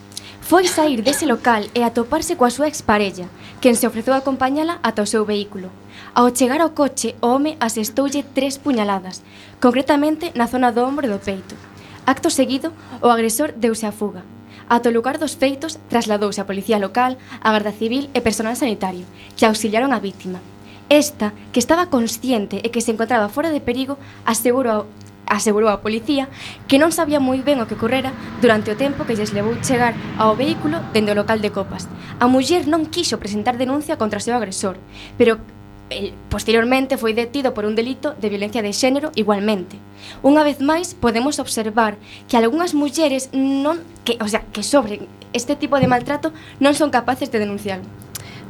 Foi 0.47 0.69
sair 0.69 1.03
dese 1.03 1.27
local 1.27 1.67
e 1.75 1.83
atoparse 1.83 2.39
coa 2.39 2.55
súa 2.55 2.71
exparella, 2.71 3.27
quen 3.59 3.75
se 3.75 3.83
ofreceu 3.83 4.15
a 4.15 4.23
acompañala 4.23 4.79
ata 4.79 5.03
o 5.03 5.11
seu 5.11 5.27
vehículo. 5.27 5.75
Ao 6.15 6.31
chegar 6.31 6.63
ao 6.63 6.71
coche, 6.71 7.19
o 7.19 7.35
home 7.35 7.59
asestoulle 7.59 8.23
tres 8.23 8.55
puñaladas, 8.55 9.27
concretamente 9.59 10.31
na 10.39 10.47
zona 10.47 10.71
do 10.71 10.87
ombro 10.87 11.11
e 11.11 11.11
do 11.11 11.19
peito. 11.19 11.59
Acto 12.07 12.31
seguido, 12.31 12.71
o 13.03 13.11
agresor 13.11 13.59
deuse 13.59 13.91
a 13.91 13.97
fuga. 13.99 14.23
Ato 14.71 14.95
lugar 14.95 15.19
dos 15.19 15.35
feitos, 15.35 15.83
trasladouse 15.91 16.39
a 16.39 16.47
policía 16.47 16.79
local, 16.79 17.19
a 17.43 17.51
Garda 17.51 17.75
Civil 17.75 18.07
e 18.15 18.23
personal 18.23 18.55
sanitario, 18.55 19.03
que 19.35 19.51
auxiliaron 19.51 19.91
a 19.91 19.99
víctima. 19.99 20.39
Esta, 20.87 21.35
que 21.51 21.59
estaba 21.59 21.91
consciente 21.91 22.63
e 22.63 22.71
que 22.71 22.87
se 22.87 22.95
encontraba 22.95 23.35
fora 23.35 23.51
de 23.51 23.59
perigo, 23.59 23.99
asegurou 24.23 24.87
asegurou 25.27 25.69
a 25.69 25.83
policía 25.83 26.31
que 26.71 26.79
non 26.79 26.95
sabía 26.95 27.21
moi 27.21 27.43
ben 27.43 27.59
o 27.59 27.67
que 27.67 27.75
ocorrera 27.75 28.15
durante 28.41 28.71
o 28.73 28.79
tempo 28.79 29.05
que 29.05 29.19
lles 29.19 29.35
levou 29.35 29.59
chegar 29.62 29.93
ao 30.17 30.39
vehículo 30.39 30.81
dende 30.95 31.12
o 31.12 31.19
local 31.19 31.43
de 31.43 31.53
copas. 31.53 31.91
A 32.23 32.31
muller 32.31 32.65
non 32.71 32.89
quixo 32.89 33.21
presentar 33.21 33.59
denuncia 33.59 33.99
contra 33.99 34.19
o 34.19 34.25
seu 34.25 34.39
agresor, 34.39 34.79
pero 35.19 35.43
el, 35.91 36.15
posteriormente 36.29 36.99
foi 36.99 37.15
detido 37.15 37.55
por 37.55 37.65
un 37.65 37.79
delito 37.79 38.15
de 38.19 38.31
violencia 38.31 38.62
de 38.62 38.75
xénero 38.75 39.15
igualmente. 39.15 39.79
Unha 40.23 40.43
vez 40.43 40.59
máis 40.59 40.95
podemos 40.99 41.39
observar 41.39 41.99
que 42.27 42.35
algunhas 42.35 42.75
mulleres 42.75 43.31
non 43.35 43.83
que, 44.03 44.19
o 44.19 44.27
sea, 44.27 44.43
que 44.51 44.67
sobre 44.67 45.07
este 45.31 45.55
tipo 45.55 45.79
de 45.79 45.91
maltrato 45.91 46.35
non 46.59 46.75
son 46.75 46.91
capaces 46.91 47.31
de 47.31 47.39
denunciarlo. 47.39 47.87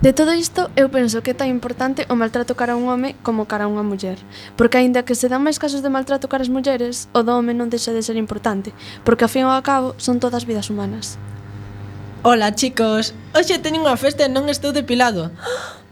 De 0.02 0.12
todo 0.12 0.34
isto, 0.34 0.68
eu 0.76 0.92
penso 0.92 1.24
que 1.24 1.32
é 1.32 1.34
tan 1.34 1.48
importante 1.48 2.04
o 2.12 2.14
maltrato 2.20 2.52
cara 2.52 2.76
a 2.76 2.78
un 2.78 2.84
home 2.84 3.16
como 3.24 3.48
cara 3.48 3.64
a 3.64 3.70
unha 3.72 3.80
muller. 3.80 4.20
Porque 4.52 4.76
aínda 4.76 5.08
que 5.08 5.16
se 5.16 5.32
dan 5.32 5.40
máis 5.40 5.56
casos 5.56 5.80
de 5.80 5.88
maltrato 5.88 6.28
cara 6.28 6.44
as 6.44 6.52
mulleres, 6.52 7.08
o 7.16 7.24
do 7.24 7.32
home 7.32 7.56
non 7.56 7.72
deixa 7.72 7.96
de 7.96 8.04
ser 8.04 8.20
importante, 8.20 8.76
porque 9.08 9.24
a 9.24 9.32
fin 9.32 9.48
ao 9.48 9.64
cabo 9.64 9.96
son 9.96 10.20
todas 10.20 10.44
vidas 10.44 10.68
humanas. 10.68 11.16
Ola, 12.20 12.52
chicos. 12.52 13.16
Hoxe 13.32 13.56
teño 13.56 13.80
unha 13.80 13.96
festa 13.96 14.28
e 14.28 14.32
non 14.32 14.52
estou 14.52 14.76
depilado. 14.76 15.32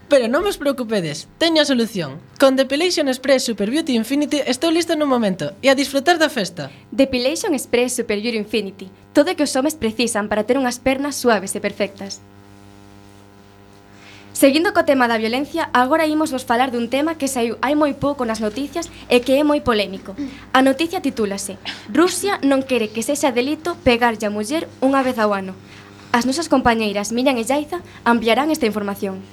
Pero 0.05 0.29
non 0.29 0.45
vos 0.45 0.61
preocupedes, 0.61 1.25
teño 1.41 1.65
a 1.65 1.69
solución. 1.69 2.21
Con 2.37 2.53
Depilation 2.53 3.09
Express 3.09 3.49
Super 3.49 3.73
Beauty 3.73 3.97
Infinity 3.97 4.45
estou 4.45 4.69
listo 4.69 4.93
nun 4.93 5.09
momento 5.09 5.57
e 5.65 5.73
a 5.73 5.73
disfrutar 5.73 6.21
da 6.21 6.29
festa. 6.29 6.69
Depilation 6.93 7.57
Express 7.57 7.97
Super 7.97 8.21
Beauty 8.21 8.37
Infinity. 8.37 8.93
Todo 9.17 9.33
o 9.33 9.35
que 9.35 9.41
os 9.41 9.55
homes 9.57 9.73
precisan 9.73 10.29
para 10.29 10.45
ter 10.45 10.61
unhas 10.61 10.77
pernas 10.77 11.17
suaves 11.17 11.57
e 11.57 11.63
perfectas. 11.63 12.21
Seguindo 14.35 14.75
co 14.75 14.83
tema 14.83 15.07
da 15.07 15.15
violencia, 15.15 15.71
agora 15.71 16.11
imos 16.11 16.27
vos 16.27 16.43
falar 16.43 16.67
dun 16.67 16.91
tema 16.91 17.15
que 17.15 17.31
saiu 17.31 17.55
hai 17.63 17.71
moi 17.71 17.95
pouco 17.95 18.27
nas 18.27 18.43
noticias 18.43 18.91
e 19.07 19.23
que 19.23 19.39
é 19.39 19.47
moi 19.47 19.63
polémico. 19.63 20.11
A 20.51 20.59
noticia 20.59 20.99
titúlase 20.99 21.55
Rusia 21.87 22.43
non 22.43 22.59
quere 22.67 22.91
que 22.91 22.99
sexa 22.99 23.31
delito 23.31 23.79
pegarlle 23.87 24.27
a 24.27 24.35
muller 24.35 24.67
unha 24.83 24.99
vez 25.07 25.15
ao 25.23 25.31
ano. 25.31 25.55
As 26.11 26.27
nosas 26.27 26.51
compañeiras 26.51 27.15
Miriam 27.15 27.39
e 27.39 27.47
Jaiza 27.47 27.79
ampliarán 28.03 28.51
esta 28.51 28.67
información. 28.67 29.23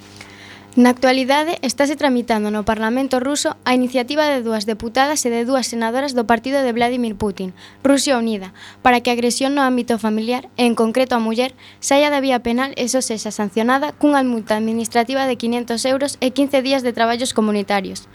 Na 0.74 0.88
actualidade 0.88 1.60
estáse 1.60 2.00
tramitando 2.00 2.48
no 2.48 2.64
Parlamento 2.64 3.20
ruso 3.20 3.60
a 3.68 3.76
iniciativa 3.76 4.24
de 4.32 4.40
dúas 4.40 4.64
deputadas 4.64 5.20
e 5.20 5.28
de 5.28 5.44
dúas 5.44 5.68
senadoras 5.68 6.16
do 6.16 6.24
partido 6.24 6.64
de 6.64 6.72
Vladimir 6.72 7.12
Putin, 7.12 7.52
Rusia 7.84 8.16
Unida, 8.16 8.56
para 8.80 9.04
que 9.04 9.12
a 9.12 9.12
agresión 9.12 9.52
no 9.52 9.60
ámbito 9.60 10.00
familiar, 10.00 10.48
e 10.56 10.64
en 10.64 10.72
concreto 10.72 11.12
a 11.12 11.20
muller, 11.20 11.52
saia 11.76 12.08
da 12.08 12.24
vía 12.24 12.40
penal 12.40 12.72
e 12.80 12.88
só 12.88 13.04
sexa 13.04 13.28
sancionada 13.28 13.92
cunha 14.00 14.24
multa 14.24 14.56
administrativa 14.56 15.28
de 15.28 15.36
500 15.36 15.76
euros 15.92 16.16
e 16.24 16.32
15 16.32 16.64
días 16.64 16.80
de 16.80 16.96
traballos 16.96 17.36
comunitarios 17.36 18.08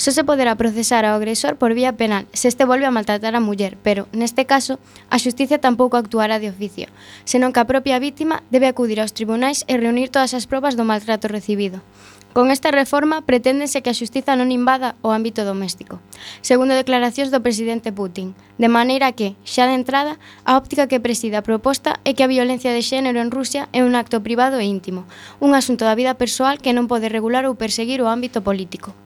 só 0.00 0.16
se 0.16 0.24
poderá 0.24 0.56
procesar 0.56 1.04
ao 1.04 1.12
agresor 1.12 1.60
por 1.60 1.76
vía 1.76 1.92
penal 1.92 2.24
se 2.32 2.48
este 2.48 2.64
volve 2.64 2.88
a 2.88 2.90
maltratar 2.90 3.36
a 3.36 3.44
muller, 3.44 3.76
pero, 3.84 4.08
neste 4.16 4.48
caso, 4.48 4.80
a 5.12 5.20
xusticia 5.20 5.60
tampouco 5.60 6.00
actuará 6.00 6.40
de 6.40 6.48
oficio, 6.48 6.88
senón 7.28 7.52
que 7.52 7.60
a 7.60 7.68
propia 7.68 8.00
vítima 8.00 8.40
debe 8.48 8.64
acudir 8.64 8.96
aos 8.96 9.12
tribunais 9.12 9.68
e 9.68 9.76
reunir 9.76 10.08
todas 10.08 10.32
as 10.32 10.48
probas 10.48 10.72
do 10.72 10.88
maltrato 10.88 11.28
recibido. 11.28 11.84
Con 12.32 12.48
esta 12.48 12.72
reforma 12.72 13.20
preténdese 13.28 13.84
que 13.84 13.92
a 13.92 13.98
xustiza 14.00 14.40
non 14.40 14.48
invada 14.48 14.96
o 15.04 15.12
ámbito 15.12 15.44
doméstico, 15.44 16.00
segundo 16.40 16.72
declaracións 16.72 17.28
do 17.28 17.44
presidente 17.44 17.92
Putin, 17.92 18.32
de 18.56 18.72
maneira 18.72 19.12
que, 19.12 19.36
xa 19.44 19.68
de 19.68 19.76
entrada, 19.76 20.16
a 20.48 20.56
óptica 20.56 20.88
que 20.88 21.04
preside 21.04 21.36
a 21.36 21.44
proposta 21.44 22.00
é 22.08 22.16
que 22.16 22.24
a 22.24 22.32
violencia 22.32 22.72
de 22.72 22.80
xénero 22.80 23.20
en 23.20 23.28
Rusia 23.28 23.68
é 23.76 23.84
un 23.84 23.92
acto 23.92 24.24
privado 24.24 24.56
e 24.56 24.64
íntimo, 24.64 25.04
un 25.44 25.52
asunto 25.52 25.84
da 25.84 25.92
vida 25.92 26.16
persoal 26.16 26.56
que 26.56 26.72
non 26.72 26.88
pode 26.88 27.12
regular 27.12 27.44
ou 27.44 27.60
perseguir 27.60 28.00
o 28.00 28.08
ámbito 28.08 28.40
político. 28.40 28.96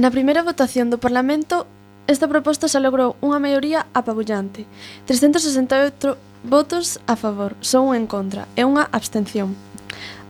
Na 0.00 0.08
primeira 0.08 0.40
votación 0.40 0.88
do 0.88 0.96
Parlamento, 0.96 1.68
esta 2.08 2.24
proposta 2.24 2.72
xa 2.72 2.80
logrou 2.80 3.20
unha 3.20 3.36
maioría 3.36 3.84
apabullante. 3.92 4.64
368 5.04 6.16
votos 6.40 7.04
a 7.04 7.20
favor, 7.20 7.52
só 7.60 7.84
un 7.84 7.92
en 7.92 8.08
contra 8.08 8.48
e 8.56 8.64
unha 8.64 8.88
abstención. 8.96 9.52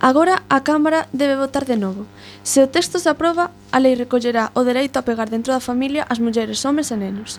Agora 0.03 0.43
a 0.51 0.67
Cámara 0.67 1.07
debe 1.15 1.39
votar 1.39 1.71
de 1.71 1.79
novo. 1.79 2.11
Se 2.43 2.59
o 2.59 2.67
texto 2.67 2.99
se 2.99 3.07
aproba, 3.07 3.55
a 3.71 3.79
lei 3.79 3.95
recollerá 3.95 4.51
o 4.59 4.67
dereito 4.67 4.99
a 4.99 5.07
pegar 5.07 5.31
dentro 5.31 5.55
da 5.55 5.63
familia 5.63 6.03
as 6.11 6.19
mulleres, 6.19 6.67
homes 6.67 6.91
e 6.91 6.99
nenos. 6.99 7.39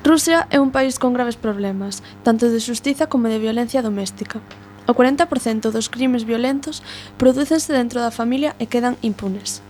Rusia 0.00 0.48
é 0.48 0.56
un 0.56 0.72
país 0.72 0.96
con 0.96 1.12
graves 1.12 1.36
problemas, 1.36 2.00
tanto 2.24 2.48
de 2.48 2.56
xustiza 2.56 3.04
como 3.12 3.28
de 3.28 3.36
violencia 3.36 3.84
doméstica. 3.84 4.40
O 4.88 4.96
40% 4.96 5.68
dos 5.68 5.92
crimes 5.92 6.24
violentos 6.24 6.80
prodúcense 7.20 7.68
dentro 7.68 8.00
da 8.00 8.08
familia 8.08 8.56
e 8.56 8.64
quedan 8.64 8.96
impunes. 9.04 9.60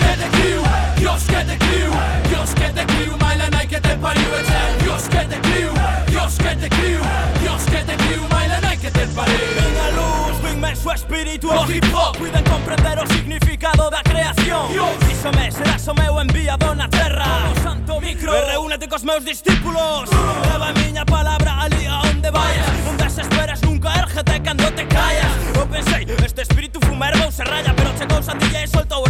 Get 0.00 0.18
the 0.18 0.28
clue, 0.36 0.62
just 1.04 1.26
get 1.30 1.46
the 1.46 1.56
clue, 1.64 1.92
jo 2.32 2.40
skal 2.46 2.72
der 2.76 2.84
knive, 2.84 3.16
mig 3.22 3.36
lader 3.38 3.60
ikke 3.60 3.80
den 3.86 4.00
på 4.00 4.10
livet 4.18 4.42
til. 4.50 4.86
Jo 4.86 4.94
skal 4.98 5.26
der 5.30 5.40
knive, 5.46 5.74
jo 6.16 6.24
skal 6.36 6.56
der 6.62 6.68
knive, 6.76 7.06
jo 7.46 7.54
skal 7.58 7.86
der 7.88 7.96
knive, 8.02 8.24
mig 8.34 8.44
lader 8.52 8.72
ikke 8.76 8.90
den 8.98 9.08
på 9.16 9.22
livet. 9.30 9.54
Venga 9.58 9.86
luz, 9.98 10.34
brinme 10.42 10.70
su 10.82 10.88
espíritu 10.90 11.50
al 11.50 11.66
hip 11.70 11.86
hop, 11.94 12.16
cuiden 12.18 12.44
comprender 12.44 12.96
o 13.02 13.06
significado 13.14 13.90
da 13.94 14.00
creación. 14.10 14.64
Yo, 14.78 14.86
si 15.06 15.14
serás 15.58 15.88
o 15.88 15.94
meu 15.94 16.20
enviado 16.20 16.74
na 16.74 16.88
terra. 16.88 17.28
O 17.52 17.54
santo 17.62 18.00
micro, 18.00 18.34
e 18.34 18.40
reúnete 18.52 18.88
cos 18.88 19.04
meus 19.04 19.24
discípulos. 19.24 20.10
Leva 20.50 20.68
a 20.68 20.72
miña 20.72 21.04
palabra 21.04 21.50
ali 21.64 21.86
a 21.86 22.00
onde 22.10 22.30
vayas. 22.30 22.68
Non 22.86 22.96
desesperas 22.96 23.60
nunca, 23.62 23.88
érgete 24.02 24.40
cando 24.42 24.66
te 24.72 24.84
callas. 24.86 25.32
Eu 25.54 25.66
pensei, 25.66 26.02
este 26.26 26.42
espírito 26.42 26.78
fumerva 26.86 27.24
ou 27.24 27.32
se 27.32 27.44
raya, 27.44 27.72
pero 27.74 27.90
chegou 27.98 28.22
Santilla 28.22 28.64
e 28.64 28.68
soltou 28.68 29.03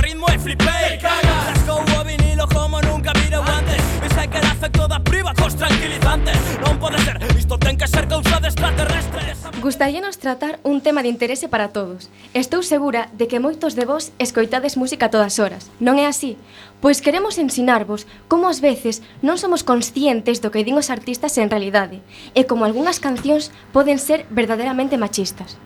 flipé. 0.57 0.99
Rasco 1.03 1.85
o 2.01 2.05
vinilo 2.05 2.47
como 2.49 2.81
nunca 2.83 3.13
vi 3.15 3.35
antes. 3.35 3.83
Pensei 4.01 4.29
que 4.29 4.39
era 4.39 4.49
efecto 4.53 4.89
da 4.89 5.01
priva 5.01 5.35
cos 5.35 5.55
tranquilizantes. 5.57 6.39
Non 6.63 6.79
pode 6.79 6.99
ser, 7.03 7.19
isto 7.37 7.59
ten 7.59 7.77
que 7.77 7.87
ser 7.87 8.07
causa 8.07 8.41
de 8.41 8.49
extraterrestres. 8.49 9.39
Gustaríanos 9.61 10.19
tratar 10.19 10.61
un 10.63 10.81
tema 10.81 11.03
de 11.03 11.09
interese 11.09 11.49
para 11.49 11.73
todos. 11.73 12.11
Estou 12.35 12.63
segura 12.63 13.09
de 13.17 13.27
que 13.27 13.41
moitos 13.41 13.75
de 13.75 13.85
vos 13.89 14.13
escoitades 14.19 14.77
música 14.77 15.11
todas 15.11 15.41
horas. 15.41 15.71
Non 15.81 15.99
é 15.99 16.07
así? 16.07 16.37
Pois 16.85 17.01
queremos 17.01 17.41
ensinarvos 17.41 18.07
como 18.29 18.47
ás 18.47 18.61
veces 18.61 19.01
non 19.25 19.41
somos 19.41 19.65
conscientes 19.65 20.45
do 20.45 20.53
que 20.53 20.63
din 20.63 20.77
os 20.77 20.93
artistas 20.93 21.41
en 21.41 21.49
realidade 21.49 22.05
e 22.37 22.45
como 22.45 22.69
algunhas 22.69 23.01
cancións 23.01 23.49
poden 23.73 23.97
ser 23.97 24.29
verdadeiramente 24.29 25.01
machistas. 25.01 25.57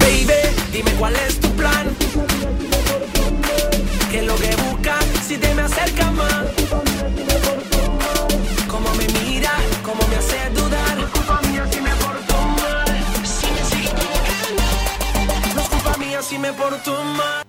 Baby, 0.00 0.40
dime 0.72 0.92
cuál 0.96 1.14
es 1.28 1.36
tu 1.38 1.52
plan 1.52 1.86
si 5.22 5.38
te 5.38 5.54
me 5.54 5.62
acercas 5.62 6.12
más. 6.12 6.44
Como 8.68 8.92
me 8.94 9.06
mira, 9.20 9.52
como 9.84 10.00
me 10.08 10.16
hace 10.16 10.50
dudar. 10.50 10.96
No 10.96 11.04
es 11.04 11.10
culpa 11.10 11.40
mía 11.48 11.66
si 11.70 11.80
me 11.80 11.90
porto 11.90 12.34
mal. 12.60 12.88
Si 13.24 13.46
me 13.46 13.60
No 15.54 15.60
es 15.60 15.68
culpa 15.68 15.96
mía 15.98 16.22
si 16.22 16.38
me 16.38 16.52
porto 16.52 17.04
mal. 17.04 17.44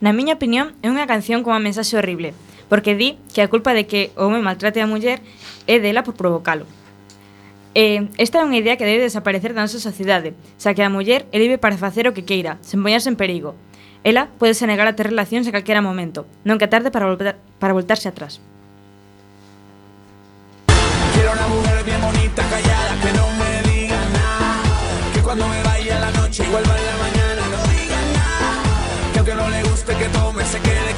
Na 0.00 0.12
miña 0.12 0.34
opinión, 0.34 0.76
é 0.84 0.88
unha 0.88 1.08
canción 1.08 1.44
con 1.44 1.56
unha 1.56 1.64
mensaxe 1.64 1.96
horrible, 1.96 2.32
porque 2.68 2.96
di 2.96 3.20
que 3.32 3.44
a 3.44 3.52
culpa 3.52 3.76
de 3.76 3.84
que 3.84 4.12
o 4.16 4.28
home 4.28 4.40
maltrate 4.40 4.80
a 4.80 4.88
muller 4.88 5.20
é 5.68 5.76
dela 5.76 6.04
por 6.04 6.16
provocalo. 6.16 6.64
Eh, 7.76 8.08
esta 8.16 8.40
é 8.40 8.44
unha 8.44 8.56
idea 8.56 8.80
que 8.80 8.88
debe 8.88 9.04
desaparecer 9.04 9.52
da 9.52 9.60
nosa 9.60 9.76
sociedade, 9.76 10.32
xa 10.56 10.72
que 10.72 10.80
a 10.80 10.88
muller 10.88 11.28
é 11.32 11.36
libre 11.36 11.60
para 11.60 11.76
facer 11.76 12.08
o 12.08 12.16
que 12.16 12.24
queira, 12.24 12.56
sen 12.64 12.80
poñerse 12.80 13.12
en 13.12 13.20
perigo, 13.20 13.52
Ela 14.02 14.28
pode 14.38 14.54
se 14.54 14.64
negar 14.64 14.88
a 14.88 14.96
ter 14.96 15.12
relacións 15.12 15.44
en 15.44 15.52
calquera 15.52 15.84
momento, 15.84 16.24
que 16.44 16.64
é 16.64 16.72
tarde 16.72 16.88
para, 16.88 17.04
volver, 17.04 17.36
para 17.60 17.76
voltarse 17.76 18.08
atrás. 18.08 18.40
Quiero 21.12 21.32
una 21.36 21.48
mujer 21.52 21.84
bien 21.84 22.00
bonita, 22.00 22.40
callada, 22.48 22.96
que 22.96 23.12
no 23.12 23.26
me 23.36 23.52
diga 23.68 24.00
nada. 24.16 24.64
Que 25.12 25.20
cuando 25.20 25.44
me 25.48 25.60
vaya 25.62 25.98
a 25.98 26.00
la 26.00 26.10
noche 26.16 26.44
y 26.44 26.48
vuelva 26.48 26.72
en 26.80 26.86
la 26.86 26.96
mañana 26.96 27.42
no 27.52 27.60
diga 27.76 28.00
nada. 28.16 29.12
Que 29.12 29.18
aunque 29.20 29.34
no 29.34 29.46
le 29.50 29.60
guste 29.68 29.92
que 29.94 30.08
tome, 30.08 30.44
se 30.44 30.58
quede 30.60 30.89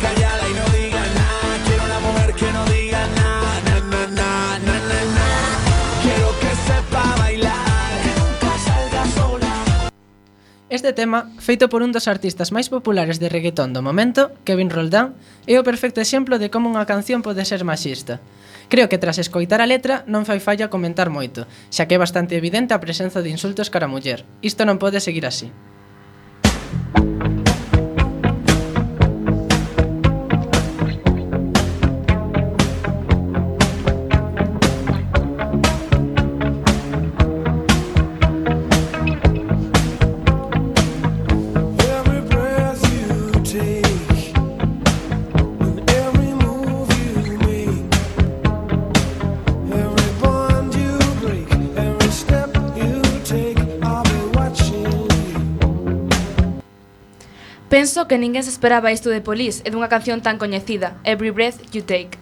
Este 10.72 10.94
tema, 10.94 11.28
feito 11.37 11.68
por 11.68 11.85
un 11.85 11.92
dos 11.92 12.08
artistas 12.08 12.48
máis 12.48 12.72
populares 12.72 13.20
de 13.20 13.28
reggaetón 13.28 13.76
do 13.76 13.85
momento, 13.85 14.32
Kevin 14.48 14.72
Roldán, 14.72 15.12
é 15.44 15.61
o 15.61 15.66
perfecto 15.68 16.00
exemplo 16.00 16.40
de 16.40 16.48
como 16.48 16.72
unha 16.72 16.88
canción 16.88 17.20
pode 17.20 17.44
ser 17.44 17.61
machista. 17.61 18.24
Creo 18.72 18.88
que 18.88 18.96
tras 18.96 19.20
escoitar 19.20 19.61
a 19.61 19.68
letra 19.68 20.00
non 20.08 20.24
fai 20.24 20.40
falla 20.40 20.72
comentar 20.72 21.12
moito, 21.12 21.44
xa 21.68 21.85
que 21.85 22.00
é 22.00 22.00
bastante 22.00 22.40
evidente 22.40 22.72
a 22.72 22.80
presenza 22.80 23.20
de 23.20 23.28
insultos 23.28 23.68
cara 23.68 23.85
a 23.85 23.92
muller. 23.92 24.24
Isto 24.40 24.64
non 24.64 24.80
pode 24.80 24.96
seguir 25.04 25.28
así. 25.28 25.52
penso 57.93 58.09
que 58.09 58.17
ninguén 58.17 58.43
se 58.43 58.49
esperaba 58.49 58.90
isto 58.90 59.11
de 59.11 59.21
Polis 59.21 59.61
e 59.67 59.69
dunha 59.69 59.93
canción 59.93 60.25
tan 60.25 60.40
coñecida, 60.40 60.97
Every 61.05 61.29
Breath 61.29 61.61
You 61.77 61.85
Take. 61.85 62.17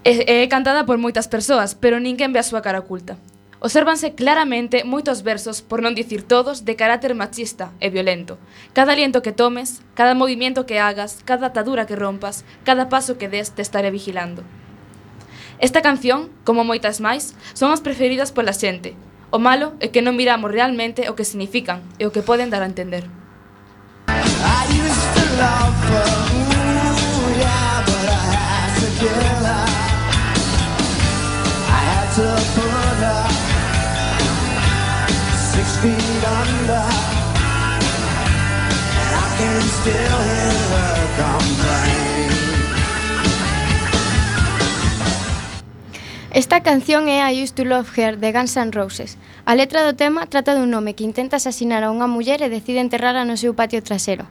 É, 0.00 0.40
é 0.40 0.48
cantada 0.48 0.88
por 0.88 0.96
moitas 0.96 1.28
persoas, 1.28 1.76
pero 1.76 2.00
ninguén 2.00 2.32
ve 2.32 2.40
a 2.40 2.48
súa 2.48 2.64
cara 2.64 2.80
oculta. 2.80 3.20
Obsérvanse 3.60 4.16
claramente 4.16 4.80
moitos 4.88 5.20
versos, 5.20 5.60
por 5.60 5.84
non 5.84 5.92
dicir 5.92 6.24
todos, 6.24 6.64
de 6.64 6.72
carácter 6.72 7.12
machista 7.12 7.76
e 7.84 7.92
violento. 7.92 8.40
Cada 8.72 8.96
aliento 8.96 9.20
que 9.20 9.36
tomes, 9.36 9.84
cada 9.92 10.16
movimiento 10.16 10.64
que 10.64 10.80
hagas, 10.80 11.20
cada 11.28 11.52
atadura 11.52 11.84
que 11.84 12.00
rompas, 12.00 12.48
cada 12.64 12.88
paso 12.88 13.20
que 13.20 13.28
des 13.28 13.52
te 13.52 13.60
estaré 13.60 13.92
vigilando. 13.92 14.40
Esta 15.60 15.84
canción, 15.84 16.32
como 16.48 16.64
moitas 16.64 17.04
máis, 17.04 17.36
son 17.52 17.76
as 17.76 17.84
preferidas 17.84 18.32
pola 18.32 18.56
xente. 18.56 18.96
O 19.28 19.36
malo 19.36 19.76
é 19.84 19.92
que 19.92 20.00
non 20.00 20.16
miramos 20.16 20.48
realmente 20.48 21.12
o 21.12 21.14
que 21.14 21.28
significan 21.28 21.84
e 22.00 22.08
o 22.08 22.12
que 22.16 22.24
poden 22.24 22.48
dar 22.48 22.64
a 22.64 22.70
entender 22.72 23.19
feet 35.80 36.24
under 36.28 36.84
And 39.00 39.12
I 39.16 39.26
can 39.38 39.60
still 39.80 40.18
hear 40.28 40.60
her 40.72 41.00
complain 41.16 42.30
Esta 46.32 46.60
canción 46.60 47.08
é 47.08 47.32
I 47.32 47.42
Used 47.42 47.56
to 47.56 47.64
Love 47.64 47.90
Her 47.96 48.16
de 48.16 48.30
Guns 48.30 48.56
N' 48.56 48.70
Roses. 48.72 49.18
A 49.44 49.56
letra 49.58 49.82
do 49.82 49.98
tema 49.98 50.30
trata 50.30 50.54
dun 50.54 50.70
home 50.70 50.94
que 50.94 51.02
intenta 51.02 51.42
asasinar 51.42 51.82
a 51.82 51.90
unha 51.90 52.06
muller 52.06 52.38
e 52.44 52.52
decide 52.52 52.78
enterrala 52.78 53.26
no 53.26 53.34
seu 53.34 53.56
patio 53.56 53.82
trasero. 53.82 54.30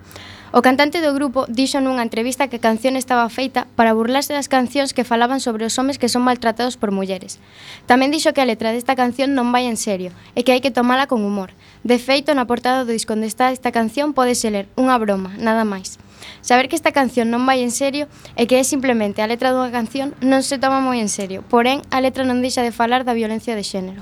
O 0.52 0.66
cantante 0.66 0.98
do 0.98 1.14
grupo 1.14 1.46
dixo 1.46 1.78
nunha 1.78 2.02
entrevista 2.02 2.50
que 2.50 2.58
a 2.58 2.66
canción 2.66 2.98
estaba 2.98 3.30
feita 3.30 3.70
para 3.78 3.94
burlarse 3.94 4.34
das 4.34 4.50
cancións 4.50 4.98
que 4.98 5.06
falaban 5.06 5.46
sobre 5.46 5.62
os 5.62 5.78
homes 5.78 6.02
que 6.02 6.10
son 6.10 6.26
maltratados 6.26 6.74
por 6.74 6.90
mulleres. 6.90 7.38
Tamén 7.86 8.10
dixo 8.10 8.34
que 8.34 8.42
a 8.42 8.50
letra 8.50 8.74
desta 8.74 8.98
canción 8.98 9.38
non 9.38 9.54
vai 9.54 9.70
en 9.70 9.78
serio 9.78 10.10
e 10.34 10.42
que 10.42 10.50
hai 10.50 10.62
que 10.66 10.74
tomala 10.74 11.06
con 11.06 11.22
humor. 11.22 11.54
De 11.86 12.02
feito, 12.02 12.34
na 12.34 12.50
portada 12.50 12.82
do 12.82 12.90
disco 12.98 13.14
onde 13.14 13.30
está 13.30 13.54
esta 13.54 13.70
canción 13.70 14.18
podese 14.18 14.50
ler 14.50 14.66
unha 14.74 14.98
broma, 14.98 15.38
nada 15.38 15.70
máis. 15.70 16.02
Saber 16.42 16.66
que 16.66 16.74
esta 16.74 16.98
canción 16.98 17.30
non 17.30 17.46
vai 17.46 17.62
en 17.62 17.70
serio 17.70 18.10
e 18.34 18.50
que 18.50 18.58
é 18.58 18.66
simplemente 18.66 19.22
a 19.22 19.30
letra 19.30 19.54
dunha 19.54 19.70
canción 19.70 20.18
non 20.18 20.42
se 20.42 20.58
toma 20.58 20.82
moi 20.82 20.98
en 20.98 21.14
serio, 21.14 21.46
porén 21.46 21.86
a 21.94 22.02
letra 22.02 22.26
non 22.26 22.42
deixa 22.42 22.66
de 22.66 22.74
falar 22.74 23.06
da 23.06 23.14
violencia 23.14 23.54
de 23.54 23.62
xénero. 23.62 24.02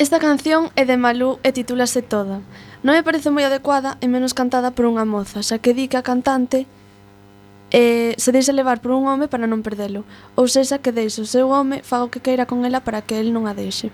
Esta 0.00 0.18
canción 0.18 0.72
é 0.80 0.88
de 0.88 0.96
Malú 0.96 1.36
e 1.44 1.52
titúlase 1.52 2.00
Toda. 2.00 2.40
Non 2.80 2.96
me 2.96 3.04
parece 3.04 3.28
moi 3.28 3.44
adecuada 3.44 4.00
e 4.00 4.08
menos 4.08 4.32
cantada 4.32 4.72
por 4.72 4.88
unha 4.88 5.04
moza, 5.04 5.44
xa 5.44 5.60
que 5.60 5.76
di 5.76 5.92
que 5.92 6.00
a 6.00 6.06
cantante 6.08 6.64
eh, 7.68 8.16
se 8.16 8.32
deixa 8.32 8.56
levar 8.56 8.80
por 8.80 8.96
un 8.96 9.04
home 9.04 9.28
para 9.28 9.44
non 9.44 9.60
perdelo, 9.60 10.08
ou 10.40 10.48
sexa 10.48 10.80
que 10.80 10.88
deixa 10.88 11.20
o 11.20 11.28
seu 11.28 11.52
home 11.52 11.84
faga 11.84 12.08
o 12.08 12.12
que 12.12 12.24
queira 12.24 12.48
con 12.48 12.64
ela 12.64 12.80
para 12.80 13.04
que 13.04 13.20
el 13.20 13.28
non 13.28 13.44
a 13.44 13.52
deixe. 13.52 13.92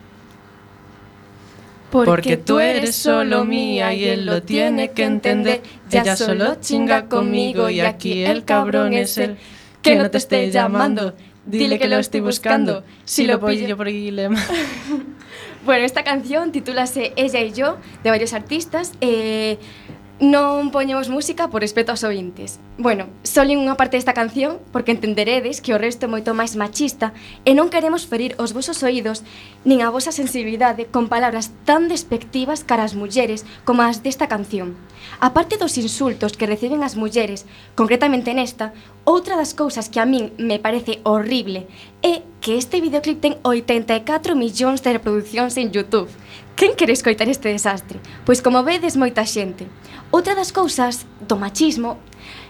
Porque 1.90 2.38
tú 2.38 2.62
eres 2.62 2.94
solo 2.94 3.42
mía 3.42 3.90
y 3.90 4.06
él 4.06 4.30
lo 4.30 4.46
tiene 4.46 4.94
que 4.94 5.02
entender. 5.02 5.58
Ella 5.90 6.14
solo 6.14 6.62
chinga 6.62 7.10
conmigo 7.10 7.66
y 7.66 7.82
aquí 7.82 8.22
el 8.22 8.46
cabrón 8.46 8.94
es 8.94 9.18
él. 9.18 9.42
Que 9.82 9.98
no 9.98 10.06
te 10.06 10.22
esté 10.22 10.54
llamando, 10.54 11.18
dile 11.42 11.82
que 11.82 11.90
lo 11.90 11.98
estoy 11.98 12.22
buscando. 12.22 12.86
Si 13.02 13.26
lo 13.26 13.42
pillo 13.42 13.74
por 13.74 13.90
ahí 13.90 14.14
le... 14.14 14.30
Bueno, 15.66 15.84
esta 15.84 16.04
canción 16.04 16.52
titúlase 16.52 17.12
Ella 17.16 17.40
y 17.40 17.52
yo, 17.52 17.78
de 18.04 18.10
varios 18.10 18.34
artistas. 18.34 18.92
Eh, 19.00 19.58
Non 20.16 20.72
poñemos 20.72 21.12
música 21.12 21.52
por 21.52 21.60
respeto 21.60 21.92
aos 21.92 22.00
ointes. 22.00 22.56
Bueno, 22.80 23.04
só 23.20 23.44
en 23.44 23.60
unha 23.60 23.76
parte 23.76 24.00
desta 24.00 24.16
canción 24.16 24.56
porque 24.72 24.88
entenderedes 24.88 25.60
que 25.60 25.76
o 25.76 25.80
resto 25.80 26.08
é 26.08 26.12
moito 26.12 26.32
máis 26.32 26.56
machista 26.56 27.12
e 27.44 27.52
non 27.52 27.68
queremos 27.68 28.08
ferir 28.08 28.32
os 28.40 28.56
vosos 28.56 28.80
oídos 28.80 29.20
nin 29.68 29.84
a 29.84 29.92
vosa 29.92 30.16
sensibilidade 30.16 30.88
con 30.88 31.12
palabras 31.12 31.52
tan 31.68 31.92
despectivas 31.92 32.64
cara 32.64 32.88
ás 32.88 32.96
mulleres 32.96 33.44
como 33.68 33.84
as 33.84 34.00
desta 34.00 34.24
canción. 34.24 34.72
A 35.20 35.36
parte 35.36 35.60
dos 35.60 35.76
insultos 35.76 36.32
que 36.32 36.48
reciben 36.48 36.80
as 36.80 36.96
mulleres, 36.96 37.44
concretamente 37.76 38.32
nesta, 38.32 38.72
outra 39.04 39.36
das 39.36 39.52
cousas 39.52 39.92
que 39.92 40.00
a 40.00 40.08
min 40.08 40.32
me 40.40 40.56
parece 40.56 41.04
horrible 41.04 41.68
é 42.00 42.24
que 42.40 42.56
este 42.56 42.80
videoclip 42.80 43.20
ten 43.20 43.36
84 43.44 44.32
millóns 44.32 44.80
de 44.80 44.96
reproduccións 44.96 45.60
en 45.60 45.76
Youtube 45.76 46.08
Quen 46.56 46.74
quere 46.74 46.94
escoitar 46.94 47.28
este 47.28 47.52
desastre? 47.52 48.00
Pois 48.24 48.40
como 48.40 48.64
vedes 48.64 48.96
moita 48.96 49.28
xente. 49.28 49.68
Outra 50.08 50.32
das 50.32 50.56
cousas 50.56 51.04
do 51.20 51.36
machismo, 51.36 52.00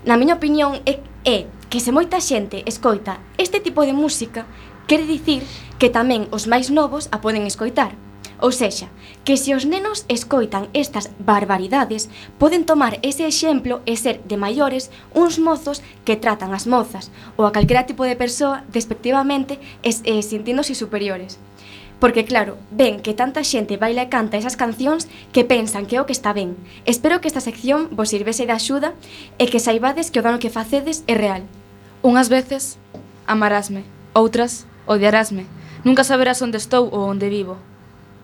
na 0.06 0.14
miña 0.14 0.38
opinión, 0.38 0.78
é, 0.86 1.02
é 1.26 1.50
que 1.66 1.82
se 1.82 1.90
moita 1.90 2.22
xente 2.22 2.62
escoita 2.70 3.18
este 3.34 3.58
tipo 3.58 3.82
de 3.82 3.90
música, 3.90 4.46
quere 4.86 5.10
dicir 5.10 5.42
que 5.82 5.90
tamén 5.90 6.30
os 6.30 6.46
máis 6.46 6.70
novos 6.70 7.10
a 7.10 7.18
poden 7.18 7.50
escoitar. 7.50 7.98
Ou 8.38 8.54
sexa, 8.54 8.94
que 9.26 9.34
se 9.34 9.58
os 9.58 9.66
nenos 9.66 10.06
escoitan 10.06 10.70
estas 10.70 11.10
barbaridades, 11.18 12.06
poden 12.38 12.62
tomar 12.62 13.02
ese 13.02 13.26
exemplo 13.26 13.82
e 13.90 13.98
ser 13.98 14.22
de 14.22 14.38
maiores 14.38 14.86
uns 15.18 15.42
mozos 15.42 15.82
que 16.06 16.14
tratan 16.14 16.54
as 16.54 16.70
mozas 16.70 17.10
ou 17.34 17.42
a 17.42 17.50
calquera 17.50 17.90
tipo 17.90 18.06
de 18.06 18.14
persoa 18.14 18.62
despectivamente 18.70 19.58
e, 19.82 19.90
e 19.90 20.14
eh, 20.14 20.22
sintiéndose 20.22 20.78
superiores. 20.78 21.42
Porque 21.98 22.24
claro, 22.24 22.58
ven 22.70 23.00
que 23.00 23.16
tanta 23.16 23.40
xente 23.40 23.80
baila 23.80 24.04
e 24.04 24.12
canta 24.12 24.36
esas 24.36 24.56
cancións 24.56 25.08
que 25.32 25.48
pensan 25.48 25.88
que 25.88 25.96
é 25.96 26.00
o 26.00 26.06
que 26.08 26.12
está 26.12 26.36
ben. 26.36 26.56
Espero 26.84 27.24
que 27.24 27.28
esta 27.28 27.40
sección 27.40 27.88
vos 27.96 28.12
sirvese 28.12 28.44
de 28.44 28.52
axuda 28.52 28.92
e 29.40 29.48
que 29.48 29.62
saibades 29.62 30.12
que 30.12 30.20
o 30.20 30.24
dano 30.24 30.42
que 30.42 30.52
facedes 30.52 31.00
é 31.08 31.16
real. 31.16 31.42
Unhas 32.04 32.28
veces 32.28 32.76
amarásme, 33.24 33.88
outras 34.12 34.68
odiarásme. 34.84 35.48
Nunca 35.88 36.04
saberás 36.04 36.42
onde 36.44 36.60
estou 36.60 36.92
ou 36.92 37.08
onde 37.08 37.32
vivo. 37.32 37.56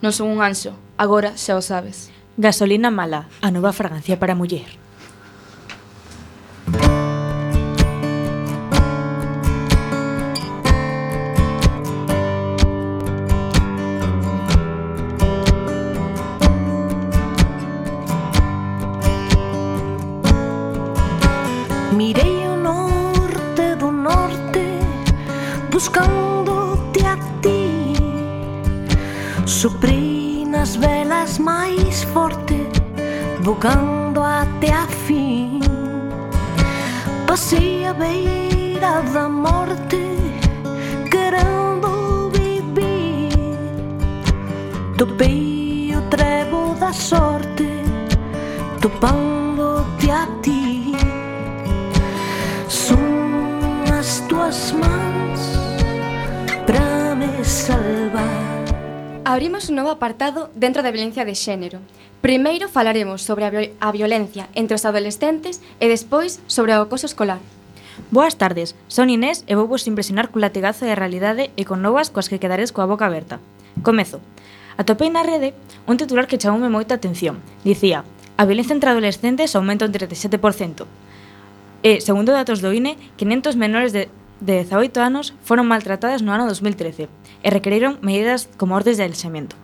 Non 0.05 0.13
son 0.13 0.29
un 0.29 0.45
anxo, 0.45 0.77
agora 1.01 1.33
xa 1.41 1.57
o 1.57 1.65
sabes. 1.65 2.13
Gasolina 2.37 2.93
mala, 2.93 3.33
a 3.41 3.49
nova 3.49 3.73
fragancia 3.73 4.21
para 4.21 4.37
muller. 4.37 4.69
Música 6.69 7.02
buscándote 25.83 27.05
a 27.05 27.17
ti. 27.41 27.95
Soprei 29.47 30.45
nas 30.47 30.77
velas 30.77 31.39
máis 31.39 32.05
forte 32.05 32.69
Bocando 33.43 34.23
até 34.23 34.71
a 34.73 34.87
fin. 34.87 35.59
Pasei 37.27 37.85
a 37.85 37.95
beira 37.95 39.03
da 39.13 39.29
morte 39.29 39.99
Querendo 41.11 42.31
vivir. 42.31 43.33
Topei 44.97 45.93
o 45.97 46.03
trevo 46.03 46.77
da 46.79 46.93
sorte 46.93 47.83
Topando-te 48.81 50.11
a 50.13 50.29
ti. 50.43 50.93
Son 52.69 53.83
as 53.99 54.21
tuas 54.29 54.71
mãos 54.71 55.72
para 56.67 57.15
me 57.15 57.45
salvar. 57.45 58.65
Abrimos 59.25 59.69
un 59.69 59.77
novo 59.77 59.91
apartado 59.91 60.51
dentro 60.55 60.83
da 60.83 60.91
violencia 60.91 61.25
de 61.25 61.35
xénero. 61.35 61.79
Primeiro 62.21 62.69
falaremos 62.69 63.23
sobre 63.23 63.45
a, 63.47 63.51
viol 63.51 63.71
a 63.81 63.91
violencia 63.91 64.49
entre 64.55 64.75
os 64.75 64.85
adolescentes 64.85 65.63
e 65.81 65.89
despois 65.89 66.43
sobre 66.47 66.75
o 66.75 66.83
acoso 66.83 67.07
escolar. 67.07 67.41
Boas 68.11 68.37
tardes, 68.37 68.75
son 68.89 69.09
Inés 69.09 69.45
e 69.49 69.57
vou 69.57 69.71
vos 69.71 69.89
impresionar 69.89 70.29
cun 70.29 70.45
latigazo 70.45 70.85
de 70.85 70.99
realidade 70.99 71.51
e 71.57 71.63
con 71.65 71.81
novas 71.81 72.13
coas 72.13 72.29
que 72.29 72.41
quedares 72.43 72.71
coa 72.71 72.91
boca 72.91 73.09
aberta. 73.09 73.41
Comezo. 73.81 74.21
Atopei 74.77 75.09
na 75.09 75.25
rede 75.25 75.57
un 75.89 75.97
titular 75.97 76.29
que 76.29 76.41
chamoume 76.41 76.69
moita 76.69 76.97
atención. 76.97 77.41
Dicía, 77.65 78.05
a 78.37 78.45
violencia 78.45 78.77
entre 78.77 78.91
adolescentes 78.91 79.55
aumenta 79.57 79.89
un 79.89 79.93
37%. 79.93 80.85
E, 81.83 81.99
segundo 81.99 82.31
datos 82.31 82.63
do 82.63 82.71
INE, 82.71 82.97
500 83.19 83.59
menores 83.59 83.91
de 83.91 84.07
de 84.43 84.67
18 84.67 84.99
anos 84.99 85.33
foron 85.47 85.71
maltratadas 85.71 86.21
no 86.27 86.35
ano 86.35 86.51
2013 86.51 87.07
e 87.07 87.49
requeriron 87.55 88.03
medidas 88.03 88.51
como 88.59 88.75
ordes 88.75 88.99
de 88.99 89.07
alexamento. 89.07 89.55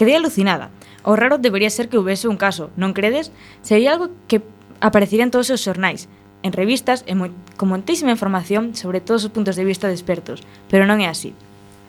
Quedei 0.00 0.16
alucinada. 0.16 0.72
O 1.04 1.12
raro 1.14 1.36
debería 1.36 1.68
ser 1.68 1.92
que 1.92 2.00
houvese 2.00 2.30
un 2.30 2.40
caso, 2.40 2.72
non 2.80 2.96
credes? 2.96 3.28
Sería 3.60 3.92
algo 3.92 4.08
que 4.30 4.40
aparecería 4.80 5.28
en 5.28 5.34
todos 5.34 5.52
os 5.52 5.60
xornais, 5.60 6.08
en 6.40 6.56
revistas 6.56 7.04
e 7.04 7.12
moi, 7.12 7.30
con 7.60 7.68
moitísima 7.68 8.14
información 8.14 8.72
sobre 8.72 9.04
todos 9.04 9.28
os 9.28 9.34
puntos 9.34 9.54
de 9.54 9.68
vista 9.68 9.86
de 9.86 9.94
expertos, 9.94 10.40
pero 10.72 10.88
non 10.88 11.04
é 11.04 11.06
así. 11.06 11.36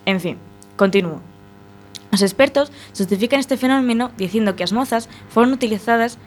En 0.03 0.19
fin, 0.19 0.35
continuo. 0.75 1.23
Os 2.13 2.21
expertos 2.21 2.69
justifican 2.93 3.41
este 3.41 3.57
fenómeno 3.57 4.11
dicindo 4.19 4.53
que 4.53 4.67
as 4.67 4.75
mozas 4.75 5.09
foron 5.31 5.55
utilizadas 5.55 6.19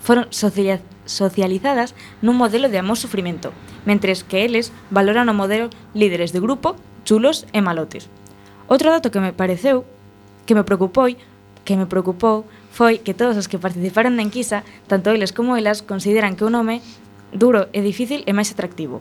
foron 0.00 0.26
socializadas 0.32 1.94
nun 2.24 2.40
modelo 2.40 2.72
de 2.72 2.80
amor 2.80 2.96
sufrimento, 2.96 3.52
mentres 3.84 4.24
que 4.24 4.42
eles 4.42 4.72
valoran 4.90 5.28
o 5.28 5.36
modelo 5.36 5.68
líderes 5.94 6.32
de 6.32 6.40
grupo, 6.40 6.74
chulos 7.04 7.44
e 7.52 7.60
malotes. 7.60 8.08
Outro 8.66 8.90
dato 8.90 9.12
que 9.12 9.20
me 9.20 9.36
pareceu, 9.36 9.84
que 10.48 10.56
me 10.56 10.64
preocupou, 10.64 11.12
que 11.64 11.76
me 11.76 11.86
preocupou 11.86 12.48
foi 12.72 12.98
que 12.98 13.14
todos 13.14 13.36
os 13.36 13.46
que 13.46 13.62
participaron 13.62 14.16
na 14.16 14.26
enquisa, 14.26 14.66
tanto 14.90 15.14
eles 15.14 15.30
como 15.36 15.54
elas, 15.54 15.84
consideran 15.86 16.34
que 16.34 16.42
un 16.42 16.56
nome 16.56 16.82
duro 17.30 17.70
e 17.70 17.84
difícil 17.84 18.26
é 18.26 18.32
máis 18.34 18.50
atractivo. 18.50 18.98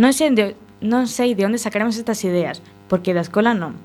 Non 0.00 0.10
sei 0.10 0.34
de, 0.34 0.58
non 0.82 1.06
sei 1.06 1.38
de 1.38 1.46
onde 1.46 1.62
sacaremos 1.62 1.94
estas 1.94 2.22
ideas, 2.26 2.58
porque 2.90 3.14
da 3.14 3.22
escola 3.22 3.54
non. 3.54 3.78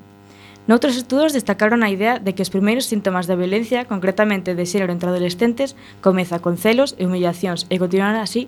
Noutros 0.70 0.94
estudos 0.94 1.34
destacaron 1.34 1.82
a 1.82 1.90
idea 1.90 2.22
de 2.22 2.38
que 2.38 2.42
os 2.46 2.52
primeiros 2.54 2.86
síntomas 2.86 3.26
da 3.26 3.34
violencia, 3.34 3.82
concretamente 3.90 4.54
de 4.54 4.62
xénero 4.62 4.94
entre 4.94 5.10
adolescentes, 5.10 5.74
comeza 5.98 6.38
con 6.38 6.54
celos 6.54 6.94
e 7.02 7.06
humillacións 7.10 7.66
e 7.66 7.82
continuan 7.82 8.14
así 8.14 8.46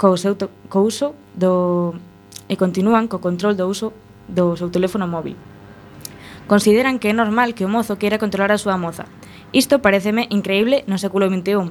co, 0.00 0.16
seu 0.16 0.32
to, 0.32 0.48
co 0.72 0.80
uso 0.80 1.12
do 1.36 1.92
e 2.48 2.56
continúan 2.56 3.04
co 3.04 3.20
control 3.20 3.52
do 3.52 3.68
uso 3.68 3.92
do 4.32 4.56
seu 4.56 4.72
teléfono 4.72 5.04
móvil. 5.04 5.36
Consideran 6.48 6.96
que 6.96 7.12
é 7.12 7.14
normal 7.14 7.52
que 7.52 7.68
o 7.68 7.72
mozo 7.72 8.00
queira 8.00 8.16
controlar 8.16 8.56
a 8.56 8.56
súa 8.56 8.80
moza. 8.80 9.04
Isto 9.52 9.84
pareceme 9.84 10.32
increíble 10.32 10.88
no 10.88 10.96
século 10.96 11.28
XXI, 11.28 11.68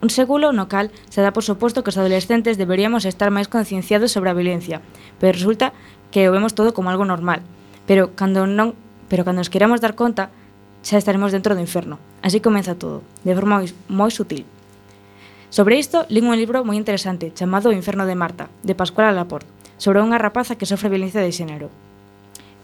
Un 0.00 0.08
século 0.08 0.56
no 0.56 0.64
cal 0.64 0.88
se 1.12 1.20
dá 1.20 1.28
por 1.36 1.44
suposto 1.44 1.84
que 1.84 1.92
os 1.92 2.00
adolescentes 2.00 2.56
deberíamos 2.56 3.04
estar 3.04 3.28
máis 3.28 3.52
concienciados 3.52 4.08
sobre 4.08 4.32
a 4.32 4.34
violencia, 4.34 4.80
pero 5.20 5.36
resulta 5.36 5.76
que 6.08 6.24
o 6.24 6.32
vemos 6.32 6.56
todo 6.56 6.72
como 6.72 6.88
algo 6.88 7.04
normal. 7.04 7.44
Pero 7.84 8.16
cando 8.16 8.48
non 8.48 8.72
pero 9.10 9.26
cando 9.26 9.42
nos 9.42 9.50
queramos 9.50 9.82
dar 9.82 9.98
conta, 9.98 10.30
xa 10.86 10.96
estaremos 10.96 11.34
dentro 11.34 11.58
do 11.58 11.60
inferno. 11.60 11.98
Así 12.22 12.38
comeza 12.38 12.78
todo, 12.78 13.02
de 13.26 13.34
forma 13.34 13.66
moi 13.90 14.08
sutil. 14.14 14.46
Sobre 15.50 15.82
isto, 15.82 16.06
lín 16.06 16.30
un 16.30 16.38
libro 16.38 16.62
moi 16.62 16.78
interesante 16.78 17.34
chamado 17.34 17.74
O 17.74 17.76
Inferno 17.76 18.06
de 18.06 18.14
Marta, 18.14 18.46
de 18.62 18.78
Pascual 18.78 19.10
Laporte, 19.18 19.50
sobre 19.82 19.98
unha 19.98 20.14
rapaza 20.16 20.54
que 20.54 20.70
sofre 20.70 20.88
violencia 20.88 21.18
de 21.18 21.34
xénero. 21.34 21.68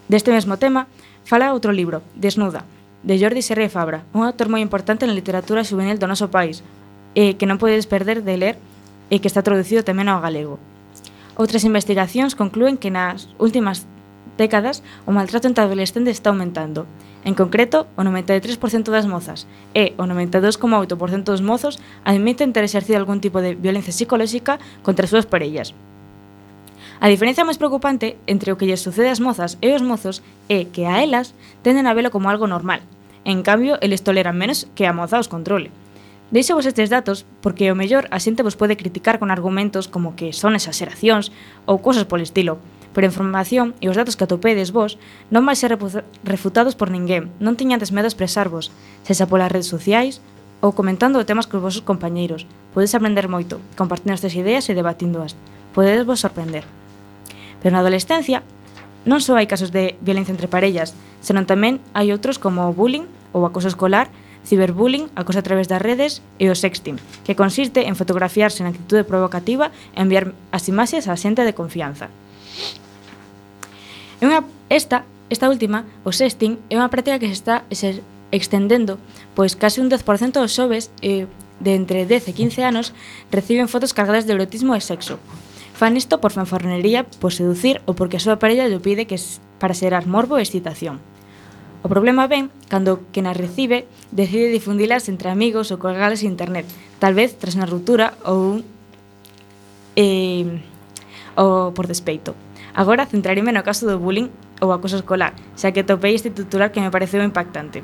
Deste 0.07 0.31
mesmo 0.31 0.55
tema, 0.55 0.87
fala 1.27 1.51
outro 1.51 1.75
libro, 1.75 2.07
Desnuda, 2.15 2.63
de 3.03 3.19
Jordi 3.19 3.43
Serre 3.43 3.67
Fabra, 3.67 4.07
un 4.15 4.23
autor 4.23 4.47
moi 4.47 4.63
importante 4.63 5.03
na 5.03 5.19
literatura 5.19 5.67
juvenil 5.67 5.99
do 5.99 6.07
noso 6.07 6.31
país, 6.31 6.63
e 7.19 7.35
que 7.35 7.51
non 7.51 7.59
podedes 7.59 7.91
perder 7.91 8.23
de 8.23 8.39
ler 8.39 8.57
e 9.11 9.19
que 9.19 9.27
está 9.27 9.43
traducido 9.43 9.83
tamén 9.83 10.07
ao 10.07 10.23
galego. 10.23 10.63
Outras 11.35 11.67
investigacións 11.67 12.39
concluen 12.39 12.79
que 12.79 12.95
nas 12.95 13.27
últimas 13.43 13.83
décadas, 14.37 14.85
o 15.05 15.13
maltrato 15.13 15.49
entre 15.49 15.65
adolescentes 15.65 16.17
está 16.17 16.31
aumentando. 16.31 16.87
En 17.27 17.35
concreto, 17.35 17.91
o 17.99 18.07
93% 18.07 18.93
das 18.95 19.09
mozas 19.11 19.51
e 19.75 19.93
o 19.99 20.05
92,8% 20.07 21.27
dos 21.27 21.43
mozos 21.43 21.83
admiten 22.07 22.55
ter 22.55 22.63
exercido 22.63 23.03
algún 23.03 23.19
tipo 23.19 23.43
de 23.43 23.59
violencia 23.59 23.91
psicolóxica 23.91 24.63
contra 24.87 25.05
as 25.05 25.11
súas 25.11 25.27
parellas. 25.27 25.75
A 27.01 27.13
diferencia 27.13 27.45
máis 27.45 27.61
preocupante 27.61 28.17
entre 28.25 28.53
o 28.53 28.57
que 28.57 28.65
lles 28.65 28.81
sucede 28.81 29.13
ás 29.13 29.21
mozas 29.21 29.61
e 29.61 29.75
os 29.77 29.85
mozos 29.85 30.25
é 30.49 30.65
que 30.65 30.89
a 30.89 31.05
elas 31.05 31.37
tenden 31.61 31.85
a 31.85 31.93
velo 31.93 32.09
como 32.09 32.33
algo 32.33 32.49
normal. 32.49 32.81
En 33.27 33.43
cambio, 33.43 33.77
eles 33.83 34.01
toleran 34.07 34.39
menos 34.39 34.65
que 34.73 34.89
a 34.89 34.97
moza 34.97 35.21
os 35.21 35.29
controle. 35.29 35.75
Deixo 36.31 36.55
vos 36.55 36.67
estes 36.67 36.91
datos 36.91 37.27
porque 37.43 37.71
o 37.71 37.79
mellor 37.79 38.09
a 38.11 38.19
xente 38.19 38.43
vos 38.43 38.59
pode 38.59 38.79
criticar 38.81 39.21
con 39.21 39.29
argumentos 39.31 39.87
como 39.87 40.17
que 40.19 40.33
son 40.33 40.59
exageracións 40.59 41.31
ou 41.69 41.79
cosas 41.85 42.09
polo 42.09 42.25
estilo, 42.25 42.59
pero 42.97 43.05
a 43.05 43.13
información 43.13 43.77
e 43.85 43.93
os 43.93 43.99
datos 44.01 44.17
que 44.17 44.25
atopedes 44.25 44.73
vos 44.73 44.97
non 45.29 45.45
vai 45.45 45.53
ser 45.53 45.77
refutados 46.25 46.73
por 46.73 46.89
ninguén, 46.89 47.29
non 47.45 47.53
teñades 47.53 47.93
medo 47.93 48.09
a 48.09 48.13
expresarvos, 48.13 48.73
sexa 49.05 49.29
polas 49.29 49.53
redes 49.53 49.69
sociais 49.69 50.25
ou 50.65 50.73
comentando 50.73 51.21
temas 51.29 51.45
cos 51.45 51.61
vosos 51.61 51.85
compañeiros. 51.85 52.49
Podes 52.73 52.97
aprender 52.97 53.29
moito, 53.29 53.61
compartindo 53.77 54.17
estas 54.17 54.33
ideas 54.33 54.65
e 54.73 54.73
debatíndoas. 54.73 55.37
Podedes 55.77 56.09
vos 56.09 56.25
sorprender. 56.25 56.65
Pero 57.61 57.77
na 57.77 57.85
adolescencia 57.85 58.41
non 59.05 59.21
só 59.21 59.37
hai 59.37 59.45
casos 59.45 59.77
de 59.77 60.01
violencia 60.01 60.33
entre 60.33 60.49
parellas, 60.49 60.97
senón 61.21 61.45
tamén 61.45 61.85
hai 61.93 62.09
outros 62.17 62.41
como 62.41 62.65
o 62.65 62.73
bullying 62.73 63.05
ou 63.37 63.45
acoso 63.45 63.69
escolar, 63.69 64.09
ciberbullying, 64.49 65.13
acoso 65.13 65.45
a 65.45 65.45
través 65.45 65.69
das 65.69 65.85
redes 65.85 66.25
e 66.41 66.49
o 66.49 66.57
sexting, 66.57 66.97
que 67.29 67.37
consiste 67.37 67.85
en 67.85 67.93
fotografiarse 67.93 68.65
en 68.65 68.73
actitude 68.73 69.05
provocativa 69.05 69.69
e 69.93 70.01
enviar 70.01 70.33
as 70.49 70.65
imaxes 70.73 71.05
á 71.05 71.15
xente 71.21 71.45
de 71.45 71.53
confianza. 71.53 72.09
É 74.27 74.29
unha, 74.29 74.43
esta, 74.75 75.07
esta 75.31 75.47
última, 75.47 75.87
o 76.03 76.11
sexting, 76.11 76.59
é 76.67 76.75
unha 76.75 76.91
práctica 76.91 77.23
que 77.23 77.31
se 77.31 77.39
está 77.39 77.63
se 77.71 78.03
extendendo, 78.35 78.99
pois 79.39 79.55
case 79.55 79.79
un 79.79 79.87
10% 79.87 80.43
dos 80.43 80.51
xoves 80.51 80.91
eh, 80.99 81.31
de 81.63 81.79
entre 81.79 82.11
10 82.11 82.27
e 82.27 82.33
15 82.35 82.67
anos 82.67 82.91
reciben 83.31 83.71
fotos 83.71 83.95
cargadas 83.95 84.27
de 84.27 84.35
erotismo 84.35 84.75
e 84.75 84.83
sexo. 84.83 85.23
Fan 85.79 85.95
isto 85.95 86.19
por 86.19 86.35
fanfarronería, 86.35 87.07
por 87.23 87.31
seducir 87.31 87.79
ou 87.87 87.95
porque 87.95 88.19
a 88.19 88.25
súa 88.27 88.43
parella 88.43 88.67
llo 88.67 88.83
pide 88.83 89.07
que 89.07 89.15
para 89.63 89.79
xerar 89.79 90.11
morbo 90.11 90.35
e 90.35 90.43
excitación. 90.43 90.99
O 91.87 91.93
problema 91.93 92.27
ven 92.27 92.51
cando 92.67 93.07
quen 93.15 93.31
as 93.31 93.39
recibe 93.39 93.87
decide 94.11 94.51
difundilas 94.51 95.07
entre 95.07 95.31
amigos 95.31 95.71
ou 95.71 95.79
colgalas 95.79 96.27
en 96.27 96.35
internet, 96.35 96.67
tal 96.99 97.15
vez 97.15 97.39
tras 97.39 97.55
unha 97.55 97.71
ruptura 97.71 98.19
ou 98.27 98.59
eh, 99.95 100.59
ou 101.39 101.71
por 101.71 101.87
despeito. 101.87 102.35
Agora 102.77 103.09
centraríme 103.09 103.57
no 103.57 103.65
caso 103.65 103.89
do 103.89 103.97
bullying 103.97 104.29
ou 104.61 104.69
acoso 104.69 105.01
escolar, 105.01 105.33
xa 105.57 105.73
que 105.73 105.81
topei 105.81 106.13
este 106.13 106.29
titular 106.29 106.69
que 106.69 106.85
me 106.85 106.93
pareceu 106.93 107.25
impactante. 107.25 107.81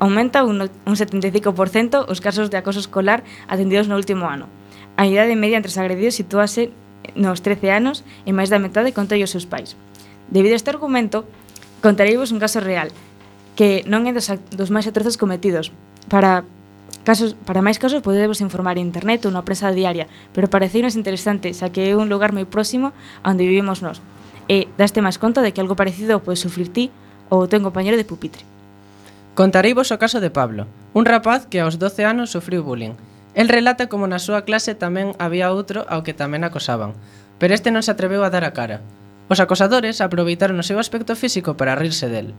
Aumenta 0.00 0.48
un, 0.48 0.64
un 0.64 0.94
75% 0.96 2.08
os 2.08 2.24
casos 2.24 2.48
de 2.48 2.56
acoso 2.56 2.80
escolar 2.80 3.20
atendidos 3.52 3.84
no 3.84 4.00
último 4.00 4.24
ano. 4.24 4.48
A 4.96 5.04
idade 5.04 5.36
media 5.36 5.60
entre 5.60 5.68
os 5.68 5.76
agredidos 5.76 6.16
sitúase 6.16 6.72
nos 7.12 7.44
13 7.44 7.68
anos 7.68 8.00
e 8.24 8.32
máis 8.32 8.48
da 8.48 8.56
metade 8.56 8.96
conta 8.96 9.20
os 9.20 9.28
seus 9.28 9.44
pais. 9.44 9.76
Debido 10.32 10.56
a 10.56 10.60
este 10.60 10.72
argumento, 10.72 11.28
contareivos 11.84 12.32
un 12.32 12.40
caso 12.40 12.64
real, 12.64 12.88
que 13.60 13.84
non 13.84 14.08
é 14.08 14.16
dos, 14.16 14.32
dos 14.56 14.72
máis 14.72 14.88
atrozos 14.88 15.20
cometidos. 15.20 15.68
Para 16.08 16.48
casos, 17.04 17.36
para 17.44 17.60
máis 17.60 17.76
casos 17.76 18.00
podemos 18.00 18.40
informar 18.40 18.80
en 18.80 18.88
internet 18.88 19.28
ou 19.28 19.32
na 19.36 19.44
prensa 19.44 19.68
diaria, 19.68 20.08
pero 20.32 20.48
pareceinos 20.48 20.96
interesante, 20.96 21.52
xa 21.52 21.68
que 21.68 21.92
é 21.92 21.92
un 21.92 22.08
lugar 22.08 22.32
moi 22.32 22.48
próximo 22.48 22.96
a 23.20 23.36
onde 23.36 23.44
vivimos 23.44 23.84
nós 23.84 24.00
e 24.50 24.66
daste 24.74 24.98
máis 24.98 25.14
conta 25.14 25.46
de 25.46 25.54
que 25.54 25.62
algo 25.62 25.78
parecido 25.78 26.18
pode 26.18 26.34
sufrir 26.34 26.74
ti 26.74 26.90
ou 27.30 27.46
o 27.46 27.46
teu 27.46 27.62
compañero 27.62 27.94
de 27.94 28.02
pupitre. 28.02 28.42
Contareivos 29.38 29.94
o 29.94 30.00
caso 30.02 30.18
de 30.18 30.34
Pablo, 30.34 30.66
un 30.90 31.06
rapaz 31.06 31.46
que 31.46 31.62
aos 31.62 31.78
12 31.78 32.02
anos 32.02 32.34
sufriu 32.34 32.66
bullying. 32.66 32.98
El 33.38 33.46
relata 33.46 33.86
como 33.86 34.10
na 34.10 34.18
súa 34.18 34.42
clase 34.42 34.74
tamén 34.74 35.14
había 35.22 35.54
outro 35.54 35.86
ao 35.86 36.02
que 36.02 36.18
tamén 36.18 36.42
acosaban, 36.42 36.98
pero 37.38 37.54
este 37.54 37.70
non 37.70 37.86
se 37.86 37.94
atreveu 37.94 38.26
a 38.26 38.34
dar 38.34 38.42
a 38.42 38.50
cara. 38.50 38.82
Os 39.30 39.38
acosadores 39.38 40.02
aproveitaron 40.02 40.58
o 40.58 40.66
seu 40.66 40.82
aspecto 40.82 41.14
físico 41.14 41.54
para 41.54 41.78
rirse 41.78 42.10
del. 42.10 42.34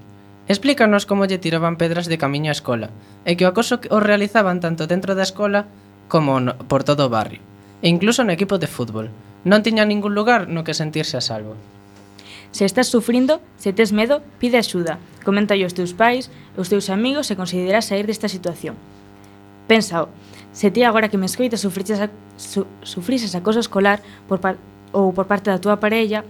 Explícanos 0.51 1.07
como 1.07 1.23
lle 1.23 1.39
tiraban 1.39 1.79
pedras 1.79 2.11
de 2.11 2.19
camiño 2.19 2.51
á 2.51 2.55
escola, 2.59 2.91
e 3.23 3.39
que 3.39 3.47
o 3.47 3.51
acoso 3.55 3.79
o 3.87 4.03
realizaban 4.03 4.59
tanto 4.59 4.83
dentro 4.83 5.15
da 5.15 5.23
escola 5.23 5.63
como 6.11 6.43
no, 6.43 6.59
por 6.67 6.83
todo 6.83 7.07
o 7.07 7.13
barrio, 7.13 7.39
e 7.79 7.87
incluso 7.87 8.27
no 8.27 8.35
equipo 8.35 8.59
de 8.59 8.67
fútbol. 8.67 9.07
Non 9.47 9.63
tiña 9.63 9.87
ningún 9.87 10.11
lugar 10.11 10.51
no 10.51 10.67
que 10.67 10.75
sentirse 10.75 11.15
a 11.15 11.23
salvo. 11.23 11.55
Se 12.51 12.65
estás 12.65 12.87
sufrindo, 12.87 13.39
se 13.55 13.71
tes 13.71 13.91
medo, 13.91 14.21
pide 14.39 14.59
axuda. 14.59 14.99
Comenta 15.23 15.55
aos 15.55 15.73
teus 15.73 15.95
pais, 15.95 16.27
os 16.59 16.67
teus 16.67 16.91
amigos 16.91 17.31
e 17.31 17.39
consideras 17.39 17.87
sair 17.87 18.03
desta 18.03 18.27
situación. 18.27 18.75
Pensao, 19.71 20.11
oh, 20.11 20.31
se 20.51 20.67
ti 20.67 20.83
agora 20.83 21.07
que 21.07 21.17
me 21.17 21.25
escoitas 21.25 21.63
sufriches, 21.63 22.03
a, 22.03 22.11
su, 22.35 22.67
sufrises 22.83 23.35
acoso 23.35 23.63
escolar 23.63 24.03
por 24.27 24.43
par, 24.43 24.59
ou 24.91 25.15
por 25.15 25.31
parte 25.31 25.47
da 25.47 25.63
túa 25.63 25.79
parella 25.79 26.27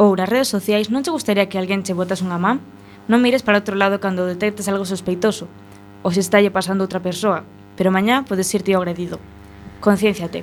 ou 0.00 0.16
nas 0.16 0.32
redes 0.32 0.48
sociais, 0.48 0.88
non 0.88 1.04
che 1.04 1.12
gustaría 1.12 1.44
que 1.44 1.60
alguén 1.60 1.84
che 1.84 1.92
botas 1.92 2.24
unha 2.24 2.40
man? 2.40 2.64
Non 3.04 3.20
mires 3.20 3.44
para 3.44 3.60
outro 3.60 3.76
lado 3.76 4.00
cando 4.00 4.24
detectas 4.24 4.64
algo 4.64 4.88
sospeitoso 4.88 5.44
ou 6.00 6.08
se 6.08 6.24
estalle 6.24 6.48
pasando 6.48 6.88
outra 6.88 7.04
persoa, 7.04 7.44
pero 7.76 7.92
mañá 7.92 8.24
podes 8.24 8.48
irte 8.56 8.72
agredido. 8.72 9.20
Concienciate, 9.84 10.40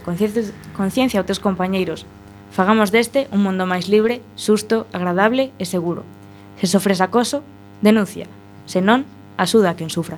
conciencia 0.78 1.18
aos 1.18 1.26
teus 1.26 1.42
compañeiros, 1.42 2.06
Fagamos 2.52 2.92
deste 2.92 3.28
un 3.32 3.44
mundo 3.44 3.68
máis 3.70 3.92
libre, 3.92 4.24
susto, 4.36 4.88
agradable 4.96 5.52
e 5.60 5.66
seguro. 5.68 6.08
Se 6.58 6.66
sofres 6.66 7.02
acoso, 7.02 7.44
denuncia. 7.82 8.26
Se 8.66 8.82
non, 8.82 9.06
axuda 9.38 9.72
a 9.72 9.78
quen 9.78 9.92
sufra. 9.94 10.18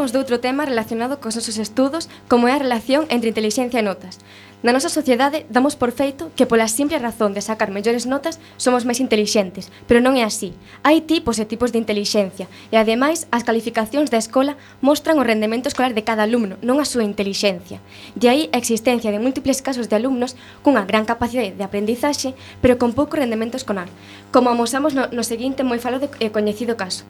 falamos 0.00 0.16
doutro 0.16 0.40
tema 0.40 0.64
relacionado 0.64 1.20
cos 1.20 1.36
nosos 1.36 1.60
estudos, 1.60 2.08
como 2.24 2.48
é 2.48 2.56
a 2.56 2.62
relación 2.64 3.04
entre 3.12 3.28
inteligencia 3.28 3.84
e 3.84 3.84
notas. 3.84 4.16
Na 4.64 4.72
nosa 4.72 4.88
sociedade 4.88 5.44
damos 5.52 5.76
por 5.76 5.92
feito 5.92 6.32
que 6.32 6.48
pola 6.48 6.72
simple 6.72 6.96
razón 6.96 7.36
de 7.36 7.44
sacar 7.44 7.68
mellores 7.68 8.08
notas 8.08 8.40
somos 8.56 8.88
máis 8.88 8.96
intelixentes, 8.96 9.68
pero 9.84 10.00
non 10.00 10.16
é 10.16 10.24
así. 10.24 10.56
Hai 10.80 11.04
tipos 11.04 11.36
e 11.36 11.44
tipos 11.44 11.68
de 11.68 11.84
inteligencia, 11.84 12.48
e 12.72 12.80
ademais 12.80 13.28
as 13.28 13.44
calificacións 13.44 14.08
da 14.08 14.16
escola 14.16 14.56
mostran 14.80 15.20
o 15.20 15.26
rendemento 15.28 15.68
escolar 15.68 15.92
de 15.92 16.00
cada 16.00 16.24
alumno, 16.24 16.56
non 16.64 16.80
a 16.80 16.88
súa 16.88 17.04
inteligencia. 17.04 17.84
De 18.16 18.32
aí 18.32 18.48
a 18.56 18.60
existencia 18.60 19.12
de 19.12 19.20
múltiples 19.20 19.60
casos 19.60 19.92
de 19.92 20.00
alumnos 20.00 20.32
cunha 20.64 20.88
gran 20.88 21.04
capacidade 21.04 21.52
de 21.52 21.60
aprendizaxe, 21.60 22.32
pero 22.64 22.80
con 22.80 22.96
pouco 22.96 23.20
rendemento 23.20 23.60
escolar, 23.60 23.92
como 24.32 24.48
amosamos 24.48 24.96
no, 24.96 25.12
no 25.12 25.28
seguinte 25.28 25.60
moi 25.60 25.76
falo 25.76 26.00
de, 26.00 26.08
e 26.24 26.32
coñecido 26.32 26.80
caso. 26.80 27.04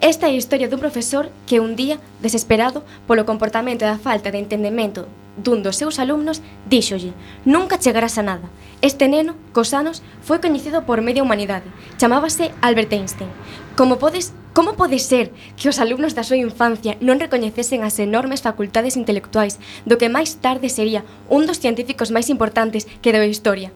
Esta 0.00 0.28
é 0.28 0.30
a 0.32 0.40
historia 0.40 0.64
dun 0.64 0.80
profesor 0.80 1.28
que 1.44 1.60
un 1.60 1.76
día, 1.76 2.00
desesperado 2.24 2.80
polo 3.04 3.28
comportamento 3.28 3.84
da 3.84 4.00
falta 4.00 4.32
de 4.32 4.40
entendemento 4.40 5.04
dun 5.36 5.60
dos 5.60 5.76
seus 5.76 6.00
alumnos, 6.00 6.40
díxolle 6.64 7.12
«Nunca 7.44 7.76
chegarás 7.76 8.16
a 8.16 8.24
nada». 8.24 8.48
Este 8.80 9.12
neno, 9.12 9.36
cos 9.52 9.76
anos, 9.76 10.00
foi 10.24 10.40
coñecido 10.40 10.88
por 10.88 11.04
media 11.04 11.20
humanidade. 11.20 11.68
Chamábase 12.00 12.48
Albert 12.64 12.96
Einstein. 12.96 13.28
Como 13.76 14.00
podes 14.00 14.32
Como 14.56 14.74
pode 14.74 14.98
ser 14.98 15.30
que 15.54 15.70
os 15.70 15.78
alumnos 15.78 16.16
da 16.16 16.26
súa 16.26 16.40
infancia 16.40 16.98
non 17.04 17.22
recoñecesen 17.22 17.86
as 17.86 18.00
enormes 18.02 18.42
facultades 18.42 18.98
intelectuais 18.98 19.60
do 19.86 19.94
que 20.00 20.10
máis 20.10 20.42
tarde 20.42 20.72
sería 20.72 21.06
un 21.30 21.46
dos 21.46 21.62
científicos 21.62 22.10
máis 22.10 22.32
importantes 22.32 22.88
que 22.98 23.12
deu 23.14 23.22
a 23.22 23.30
historia? 23.30 23.70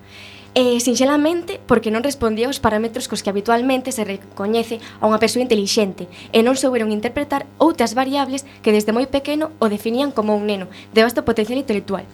E, 0.54 0.78
sinxelamente, 0.78 1.58
porque 1.66 1.90
non 1.90 2.06
respondía 2.06 2.46
aos 2.46 2.62
parámetros 2.62 3.10
cos 3.10 3.26
que 3.26 3.30
habitualmente 3.34 3.90
se 3.90 4.06
recoñece 4.06 4.78
a 5.02 5.10
unha 5.10 5.18
persoa 5.18 5.42
intelixente 5.42 6.06
e 6.30 6.46
non 6.46 6.54
souberon 6.54 6.94
interpretar 6.94 7.42
outras 7.58 7.98
variables 7.98 8.46
que 8.62 8.70
desde 8.70 8.94
moi 8.94 9.10
pequeno 9.10 9.50
o 9.58 9.66
definían 9.66 10.14
como 10.14 10.38
un 10.38 10.46
neno 10.46 10.70
de 10.94 11.02
vasto 11.02 11.26
potencial 11.26 11.58
intelectual. 11.58 12.06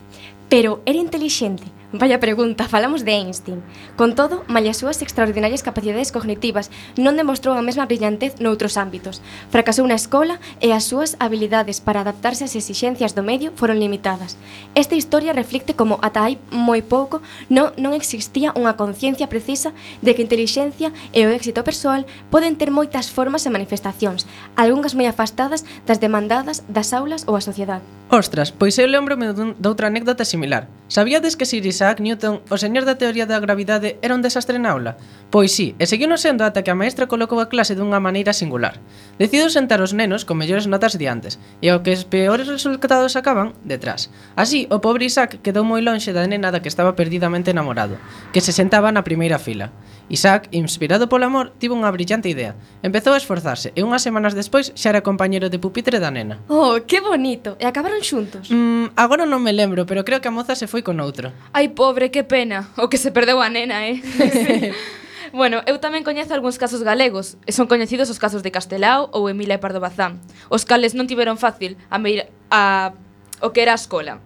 Pero 0.51 0.83
era 0.85 0.99
intelixente? 0.99 1.63
Vaya 1.93 2.21
pregunta, 2.21 2.69
falamos 2.69 3.05
de 3.05 3.13
Einstein. 3.13 3.63
Con 3.97 4.15
todo, 4.15 4.45
malia 4.47 4.75
súas 4.75 5.03
extraordinarias 5.03 5.63
capacidades 5.63 6.11
cognitivas, 6.15 6.71
non 6.95 7.19
demostrou 7.19 7.59
a 7.59 7.67
mesma 7.67 7.87
brillantez 7.87 8.39
noutros 8.39 8.79
ámbitos. 8.79 9.23
Fracasou 9.51 9.87
na 9.87 9.99
escola 9.99 10.39
e 10.63 10.71
as 10.71 10.87
súas 10.87 11.19
habilidades 11.19 11.83
para 11.83 12.07
adaptarse 12.07 12.47
ás 12.47 12.55
exixencias 12.55 13.15
do 13.19 13.27
medio 13.27 13.51
foron 13.59 13.83
limitadas. 13.83 14.39
Esta 14.79 14.95
historia 14.95 15.35
reflicte 15.35 15.75
como 15.75 16.03
ata 16.03 16.27
hai 16.27 16.39
moi 16.51 16.83
pouco 16.83 17.23
non, 17.51 17.75
non 17.75 17.95
existía 17.95 18.55
unha 18.55 18.79
conciencia 18.79 19.27
precisa 19.27 19.75
de 20.03 20.15
que 20.15 20.23
a 20.23 20.27
inteligencia 20.31 20.95
e 21.11 21.27
o 21.27 21.35
éxito 21.35 21.67
persoal 21.67 22.07
poden 22.31 22.55
ter 22.55 22.71
moitas 22.71 23.11
formas 23.11 23.47
e 23.47 23.55
manifestacións, 23.55 24.31
algunhas 24.55 24.95
moi 24.95 25.11
afastadas 25.11 25.67
das 25.91 25.99
demandadas 25.99 26.63
das 26.71 26.95
aulas 26.95 27.27
ou 27.27 27.35
a 27.35 27.43
sociedade. 27.43 27.83
Ostras, 28.11 28.51
pois 28.51 28.75
eu 28.79 28.91
lembro-me 28.91 29.31
doutra 29.59 29.87
anécdota 29.87 30.27
similar 30.27 30.40
similar. 30.41 30.69
Sabíades 30.89 31.37
que 31.37 31.47
Sir 31.47 31.65
Isaac 31.67 32.01
Newton, 32.01 32.43
o 32.51 32.59
señor 32.59 32.83
da 32.83 32.99
teoría 32.99 33.23
da 33.23 33.39
gravidade, 33.39 34.03
era 34.03 34.17
un 34.19 34.27
desastre 34.27 34.59
na 34.59 34.75
aula? 34.75 34.99
Pois 35.31 35.55
sí, 35.55 35.79
e 35.79 35.87
seguiu 35.87 36.11
non 36.11 36.19
sendo 36.19 36.43
ata 36.43 36.67
que 36.67 36.73
a 36.73 36.75
maestra 36.75 37.07
colocou 37.07 37.39
a 37.39 37.47
clase 37.47 37.79
dunha 37.79 38.03
maneira 38.03 38.35
singular. 38.35 38.83
Decidiu 39.15 39.47
sentar 39.55 39.79
os 39.79 39.95
nenos 39.95 40.27
con 40.27 40.35
mellores 40.35 40.67
notas 40.67 40.99
diantes, 40.99 41.39
e 41.63 41.71
ao 41.71 41.87
que 41.87 41.95
os 41.95 42.03
peores 42.03 42.51
resultados 42.51 43.15
acaban, 43.15 43.55
detrás. 43.63 44.11
Así, 44.35 44.67
o 44.67 44.83
pobre 44.83 45.07
Isaac 45.07 45.39
quedou 45.47 45.63
moi 45.63 45.79
lonxe 45.79 46.11
da 46.11 46.27
nena 46.27 46.51
da 46.51 46.59
que 46.59 46.73
estaba 46.73 46.99
perdidamente 46.99 47.55
enamorado, 47.55 47.95
que 48.35 48.43
se 48.43 48.51
sentaba 48.51 48.91
na 48.91 49.07
primeira 49.07 49.39
fila. 49.39 49.71
Isaac, 50.11 50.51
inspirado 50.51 51.07
polo 51.07 51.31
amor, 51.31 51.55
tivo 51.63 51.79
unha 51.79 51.95
brillante 51.95 52.27
idea. 52.27 52.59
Empezou 52.83 53.15
a 53.15 53.23
esforzarse 53.23 53.71
e 53.79 53.87
unhas 53.87 54.03
semanas 54.03 54.35
despois 54.35 54.75
xa 54.75 54.91
era 54.91 55.07
compañeiro 55.07 55.47
de 55.47 55.63
pupitre 55.63 56.03
da 56.03 56.11
nena. 56.11 56.43
Oh, 56.51 56.83
que 56.83 56.99
bonito! 56.99 57.55
E 57.63 57.65
acabaron 57.71 58.03
xuntos. 58.03 58.51
Mm, 58.51 58.91
agora 58.99 59.23
non 59.23 59.39
me 59.39 59.55
lembro, 59.55 59.87
pero 59.87 60.03
creo 60.03 60.19
que 60.19 60.27
a 60.31 60.33
moza 60.33 60.55
se 60.55 60.71
foi 60.71 60.87
con 60.87 61.03
outro. 61.03 61.35
Ai, 61.51 61.75
pobre, 61.75 62.15
que 62.15 62.23
pena. 62.23 62.71
O 62.79 62.87
que 62.87 63.03
se 63.03 63.11
perdeu 63.11 63.43
a 63.43 63.51
nena, 63.51 63.91
eh? 63.91 63.99
Bueno, 65.31 65.63
eu 65.63 65.79
tamén 65.79 66.03
coñezo 66.03 66.35
algúns 66.35 66.59
casos 66.59 66.83
galegos, 66.83 67.39
e 67.47 67.55
son 67.55 67.71
coñecidos 67.71 68.11
os 68.11 68.19
casos 68.19 68.43
de 68.43 68.51
Castelao 68.51 69.15
ou 69.15 69.31
Emilia 69.31 69.55
e 69.55 69.63
Pardo 69.63 69.79
Bazán, 69.79 70.19
os 70.51 70.67
cales 70.67 70.99
non 70.99 71.07
tiveron 71.07 71.39
fácil 71.39 71.79
a, 71.87 72.03
meir, 72.03 72.27
a 72.51 72.99
o 73.39 73.55
que 73.55 73.63
era 73.63 73.71
a 73.71 73.79
escola. 73.79 74.19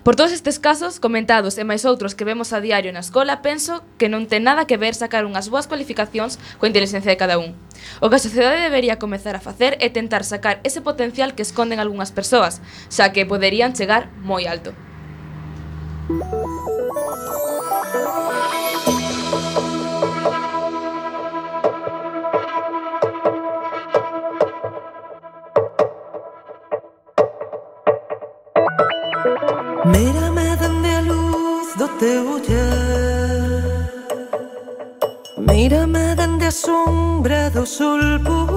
Por 0.00 0.16
todos 0.16 0.32
estes 0.32 0.56
casos 0.56 0.96
comentados 0.96 1.60
e 1.60 1.64
máis 1.68 1.84
outros 1.84 2.16
que 2.16 2.24
vemos 2.24 2.56
a 2.56 2.62
diario 2.64 2.88
na 2.88 3.04
escola, 3.04 3.44
penso 3.44 3.84
que 4.00 4.08
non 4.08 4.24
ten 4.24 4.40
nada 4.40 4.64
que 4.64 4.80
ver 4.80 4.96
sacar 4.96 5.28
unhas 5.28 5.52
boas 5.52 5.68
cualificacións 5.68 6.40
coa 6.56 6.72
inteligencia 6.72 7.12
de 7.12 7.20
cada 7.20 7.36
un. 7.36 7.52
O 8.00 8.08
que 8.08 8.16
a 8.16 8.24
sociedade 8.24 8.64
debería 8.64 8.96
comezar 8.96 9.36
a 9.36 9.44
facer 9.44 9.76
é 9.76 9.92
tentar 9.92 10.24
sacar 10.24 10.56
ese 10.64 10.80
potencial 10.80 11.36
que 11.36 11.44
esconden 11.44 11.84
algunhas 11.84 12.16
persoas, 12.16 12.64
xa 12.88 13.12
que 13.12 13.28
poderían 13.28 13.76
chegar 13.76 14.08
moi 14.24 14.48
alto. 14.48 14.72
Mírame, 29.84 30.56
dame 30.56 30.96
a 30.96 31.02
luz, 31.02 31.76
no 31.78 31.86
te 31.98 32.20
voy 32.20 32.42
Mírame, 35.38 36.16
dame 36.16 36.46
asombrado 36.46 37.64
sol 37.64 38.20
por. 38.24 38.50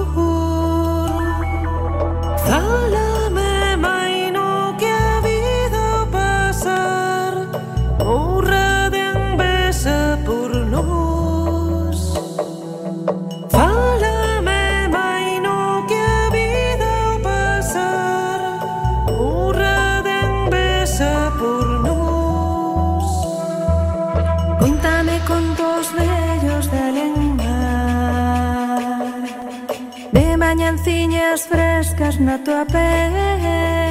φρέσκας 31.96 32.18
να 32.18 32.42
το 32.42 32.52
απέχει 32.60 33.83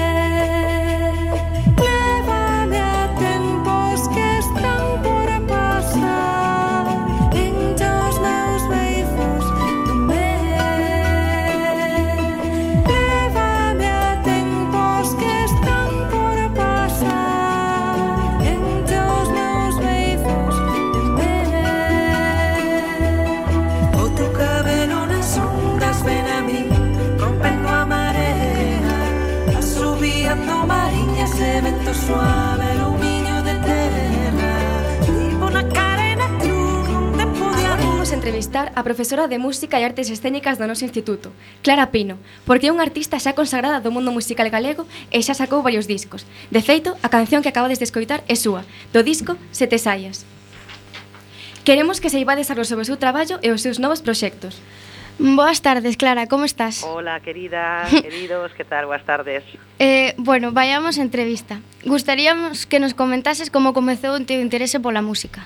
entrevistar 38.23 38.71
a 38.75 38.83
profesora 38.83 39.27
de 39.27 39.37
Música 39.37 39.79
e 39.79 39.83
Artes 39.83 40.07
Escénicas 40.07 40.55
do 40.55 40.63
noso 40.63 40.87
instituto, 40.87 41.35
Clara 41.59 41.91
Pino, 41.91 42.15
porque 42.47 42.69
é 42.69 42.73
unha 42.73 42.85
artista 42.85 43.19
xa 43.19 43.35
consagrada 43.35 43.83
do 43.83 43.91
mundo 43.91 44.15
musical 44.15 44.47
galego 44.47 44.87
e 45.11 45.19
xa 45.19 45.35
sacou 45.35 45.59
varios 45.59 45.91
discos. 45.91 46.23
De 46.47 46.63
feito, 46.63 46.95
a 47.03 47.11
canción 47.11 47.43
que 47.43 47.51
acabades 47.51 47.81
de 47.81 47.87
escoitar 47.87 48.23
é 48.31 48.39
súa, 48.39 48.63
do 48.95 49.03
disco 49.03 49.35
Sete 49.51 49.75
Saias. 49.75 50.23
Queremos 51.67 51.99
que 51.99 52.07
se 52.07 52.19
ibades 52.19 52.47
a 52.47 52.55
sobre 52.63 52.83
o 52.83 52.89
seu 52.89 52.95
traballo 52.95 53.43
e 53.43 53.51
os 53.51 53.59
seus 53.59 53.79
novos 53.79 53.99
proxectos. 53.99 54.59
Boas 55.19 55.61
tardes, 55.61 55.95
Clara, 55.95 56.27
como 56.27 56.43
estás? 56.43 56.83
Hola, 56.83 57.19
querida, 57.19 57.85
queridos, 58.01 58.51
que 58.53 58.65
tal? 58.65 58.87
Boas 58.87 59.03
tardes. 59.05 59.43
Eh, 59.77 60.15
bueno, 60.17 60.51
vayamos 60.51 60.97
a 60.97 61.03
entrevista. 61.03 61.59
Gustaríamos 61.85 62.65
que 62.65 62.79
nos 62.79 62.93
comentases 62.93 63.51
como 63.51 63.73
comezou 63.73 64.17
o 64.17 64.25
teu 64.25 64.41
interese 64.41 64.81
pola 64.81 65.05
música. 65.05 65.45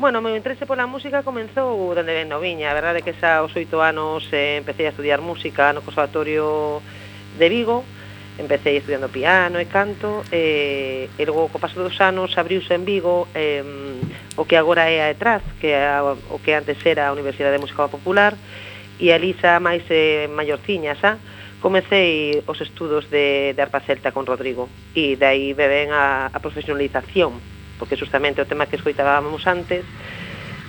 Bueno, 0.00 0.20
o 0.20 0.22
meu 0.24 0.32
interese 0.32 0.64
pola 0.64 0.88
música 0.88 1.20
comenzou 1.20 1.92
dende 1.92 2.16
ben 2.16 2.32
noviña. 2.32 2.72
A 2.72 2.76
verdade 2.76 3.00
é 3.00 3.04
que 3.04 3.12
xa 3.12 3.44
aos 3.44 3.52
oito 3.52 3.84
anos 3.84 4.24
eh, 4.32 4.64
empecé 4.64 4.88
a 4.88 4.92
estudiar 4.96 5.20
música 5.20 5.76
no 5.76 5.84
Conservatorio 5.84 6.80
de 7.36 7.46
Vigo. 7.52 7.84
Empecé 8.40 8.80
estudiando 8.80 9.12
piano 9.12 9.60
e 9.60 9.68
canto 9.68 10.24
eh, 10.32 11.08
e 11.20 11.22
logo 11.28 11.52
co 11.52 11.60
paso 11.60 11.80
dos 11.84 12.00
anos 12.00 12.32
abriuse 12.40 12.72
en 12.72 12.88
Vigo 12.88 13.28
eh, 13.36 13.60
o 14.36 14.44
que 14.44 14.56
agora 14.56 14.88
é 14.88 15.04
a 15.04 15.12
ETRAZ, 15.12 15.44
que 15.60 15.72
é 15.72 15.84
a, 15.84 16.16
o 16.16 16.40
que 16.40 16.52
antes 16.52 16.80
era 16.84 17.08
a 17.08 17.12
Universidade 17.12 17.56
de 17.56 17.64
Música 17.64 17.88
Popular, 17.88 18.36
e 19.00 19.12
ali 19.12 19.36
xa 19.36 19.60
máis 19.60 19.84
eh, 19.92 20.28
maiorciña 20.28 20.96
xa, 20.96 21.20
comecei 21.60 22.42
os 22.46 22.58
estudos 22.60 23.10
de, 23.10 23.52
de 23.56 23.60
arpa 23.60 23.80
celta 23.80 24.12
con 24.12 24.24
Rodrigo 24.28 24.68
e 24.94 25.16
dai 25.16 25.52
beben 25.56 25.92
a, 25.92 26.28
a 26.32 26.38
profesionalización 26.40 27.40
porque 27.78 27.96
justamente 27.96 28.40
o 28.40 28.48
tema 28.48 28.68
que 28.68 28.76
escoitábamos 28.76 29.44
antes 29.44 29.84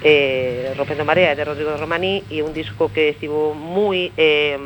eh, 0.03 0.73
Rompendo 0.77 1.05
Marea 1.05 1.35
de 1.35 1.43
Rodrigo 1.43 1.71
de 1.71 1.77
Romaní 1.77 2.23
e 2.29 2.43
un 2.43 2.53
disco 2.53 2.91
que 2.91 3.15
estivo 3.15 3.53
moi 3.53 4.11
eh, 4.15 4.57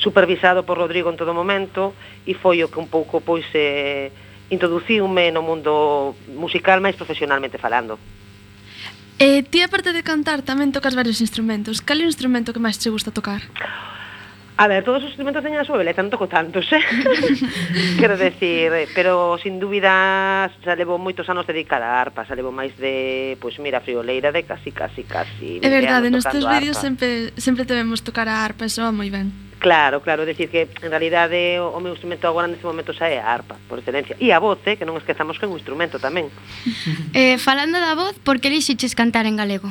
supervisado 0.00 0.64
por 0.64 0.80
Rodrigo 0.80 1.10
en 1.10 1.20
todo 1.20 1.36
momento 1.36 1.92
e 2.24 2.32
foi 2.32 2.64
o 2.64 2.70
que 2.72 2.80
un 2.80 2.88
pouco 2.88 3.20
pois 3.20 3.44
eh, 3.52 4.10
introduciume 4.50 5.30
no 5.30 5.42
mundo 5.44 6.16
musical 6.32 6.80
máis 6.80 6.96
profesionalmente 6.96 7.60
falando. 7.60 7.98
Eh, 9.20 9.42
ti, 9.44 9.60
aparte 9.60 9.92
de 9.92 10.00
cantar, 10.00 10.40
tamén 10.40 10.72
tocas 10.72 10.96
varios 10.96 11.20
instrumentos. 11.20 11.84
Cal 11.84 12.00
é 12.00 12.08
o 12.08 12.10
instrumento 12.10 12.56
que 12.56 12.62
máis 12.64 12.80
te 12.80 12.88
gusta 12.88 13.12
tocar? 13.12 13.44
A 14.56 14.64
ver, 14.64 14.80
todos 14.80 15.04
os 15.04 15.12
instrumentos 15.12 15.44
teñen 15.44 15.60
a 15.60 15.68
súa 15.68 15.76
beleza, 15.76 16.00
non 16.00 16.08
toco 16.08 16.24
tantos, 16.24 16.64
eh? 16.72 16.80
Quero 18.00 18.16
decir, 18.16 18.72
eh, 18.72 18.88
pero 18.96 19.36
sin 19.36 19.60
dúbida 19.60 20.48
xa 20.64 20.72
levo 20.72 20.96
moitos 20.96 21.28
anos 21.28 21.44
dedicada 21.44 21.84
a 21.84 22.00
arpa, 22.00 22.24
xa 22.24 22.32
levo 22.32 22.48
máis 22.48 22.72
de, 22.80 23.36
pois 23.44 23.60
pues, 23.60 23.64
mira, 23.64 23.84
frioleira 23.84 24.32
de 24.32 24.48
casi, 24.48 24.72
casi, 24.72 25.04
casi. 25.04 25.60
É 25.60 25.68
verdade, 25.68 26.08
nestes 26.08 26.40
vídeos 26.40 26.80
sempre, 26.80 27.36
sempre 27.36 27.68
te 27.68 27.76
vemos 27.76 28.00
tocar 28.00 28.24
a 28.24 28.40
arpa, 28.40 28.64
eso 28.64 28.88
moi 28.88 29.12
ben. 29.12 29.49
Claro, 29.60 30.00
claro, 30.00 30.24
decir 30.24 30.48
que 30.48 30.68
en 30.80 30.90
realidade 30.90 31.36
eh, 31.36 31.60
o, 31.60 31.76
o 31.76 31.80
meu 31.84 31.92
instrumento 31.92 32.24
agora 32.24 32.48
neste 32.48 32.64
momento 32.64 32.96
xa 32.96 33.12
é 33.12 33.20
a 33.20 33.28
arpa, 33.28 33.60
por 33.68 33.76
excelencia. 33.76 34.16
E 34.16 34.32
a 34.32 34.40
voz, 34.40 34.56
eh, 34.64 34.80
que 34.80 34.88
non 34.88 34.96
esquezamos 34.96 35.36
que 35.36 35.44
é 35.44 35.48
un 35.52 35.60
instrumento 35.60 36.00
tamén. 36.00 36.32
Eh, 37.12 37.36
falando 37.36 37.76
da 37.76 37.92
voz, 37.92 38.16
por 38.24 38.40
que 38.40 38.48
elixiches 38.48 38.96
cantar 38.96 39.28
en 39.28 39.36
galego? 39.36 39.68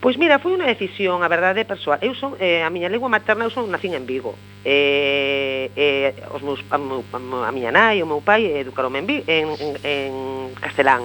Pois 0.00 0.16
mira, 0.16 0.40
foi 0.40 0.56
unha 0.56 0.64
decisión, 0.64 1.20
a 1.20 1.28
verdade, 1.28 1.68
persoal. 1.68 2.00
Eu 2.00 2.16
son, 2.16 2.40
eh, 2.40 2.64
a 2.64 2.72
miña 2.72 2.88
lengua 2.88 3.12
materna, 3.12 3.44
eu 3.44 3.52
son 3.52 3.68
nacín 3.68 3.92
en 3.92 4.08
Vigo. 4.08 4.32
Eh, 4.64 5.68
eh, 5.76 6.16
os 6.32 6.40
meus, 6.40 6.64
a, 6.72 6.80
meu, 6.80 7.04
a, 7.12 7.48
a 7.48 7.52
miña 7.52 7.68
nai, 7.68 8.00
o 8.00 8.08
meu 8.08 8.24
pai, 8.24 8.48
educaronme 8.48 9.04
en, 9.04 9.16
en, 9.28 9.48
en 9.84 10.12
castelán. 10.56 11.04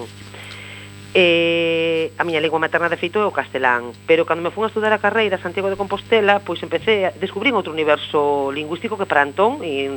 Eh, 1.13 2.13
a 2.19 2.23
miña 2.23 2.37
lingua 2.37 2.61
materna 2.61 2.85
de 2.85 2.93
feito 2.93 3.17
é 3.17 3.25
o 3.25 3.33
castelán, 3.33 3.97
pero 4.05 4.29
cando 4.29 4.45
me 4.45 4.53
fun 4.53 4.65
a 4.65 4.69
estudar 4.69 4.93
a 4.93 5.01
carreira 5.01 5.41
a 5.41 5.41
Santiago 5.41 5.73
de 5.73 5.79
Compostela, 5.79 6.37
pois 6.37 6.61
empecé 6.61 7.09
a 7.09 7.15
descubrir 7.17 7.49
outro 7.57 7.73
universo 7.73 8.53
lingüístico 8.53 8.93
que 8.93 9.09
para 9.09 9.25
Antón 9.25 9.65
e, 9.65 9.89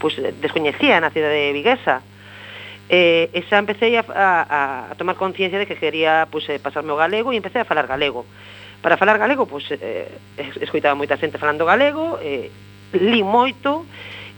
pois 0.00 0.16
descoñecía 0.40 0.96
na 0.96 1.12
cidade 1.12 1.52
de 1.52 1.52
Viguesa. 1.52 2.00
Eh, 2.88 3.28
e 3.36 3.40
xa 3.44 3.60
empecé 3.60 4.00
a, 4.00 4.04
a, 4.08 4.28
a 4.88 4.94
tomar 4.96 5.20
conciencia 5.20 5.60
de 5.60 5.68
que 5.68 5.76
quería 5.76 6.24
pois, 6.32 6.48
eh, 6.48 6.56
pasarme 6.56 6.96
o 6.96 6.96
galego 6.96 7.36
e 7.36 7.36
empecé 7.36 7.60
a 7.60 7.68
falar 7.68 7.84
galego. 7.84 8.24
Para 8.80 8.96
falar 8.96 9.20
galego, 9.20 9.44
pois, 9.44 9.68
eh, 9.76 10.08
escoitaba 10.64 10.96
moita 10.96 11.20
xente 11.20 11.36
falando 11.36 11.68
galego, 11.68 12.16
eh, 12.24 12.48
li 12.96 13.20
moito, 13.20 13.84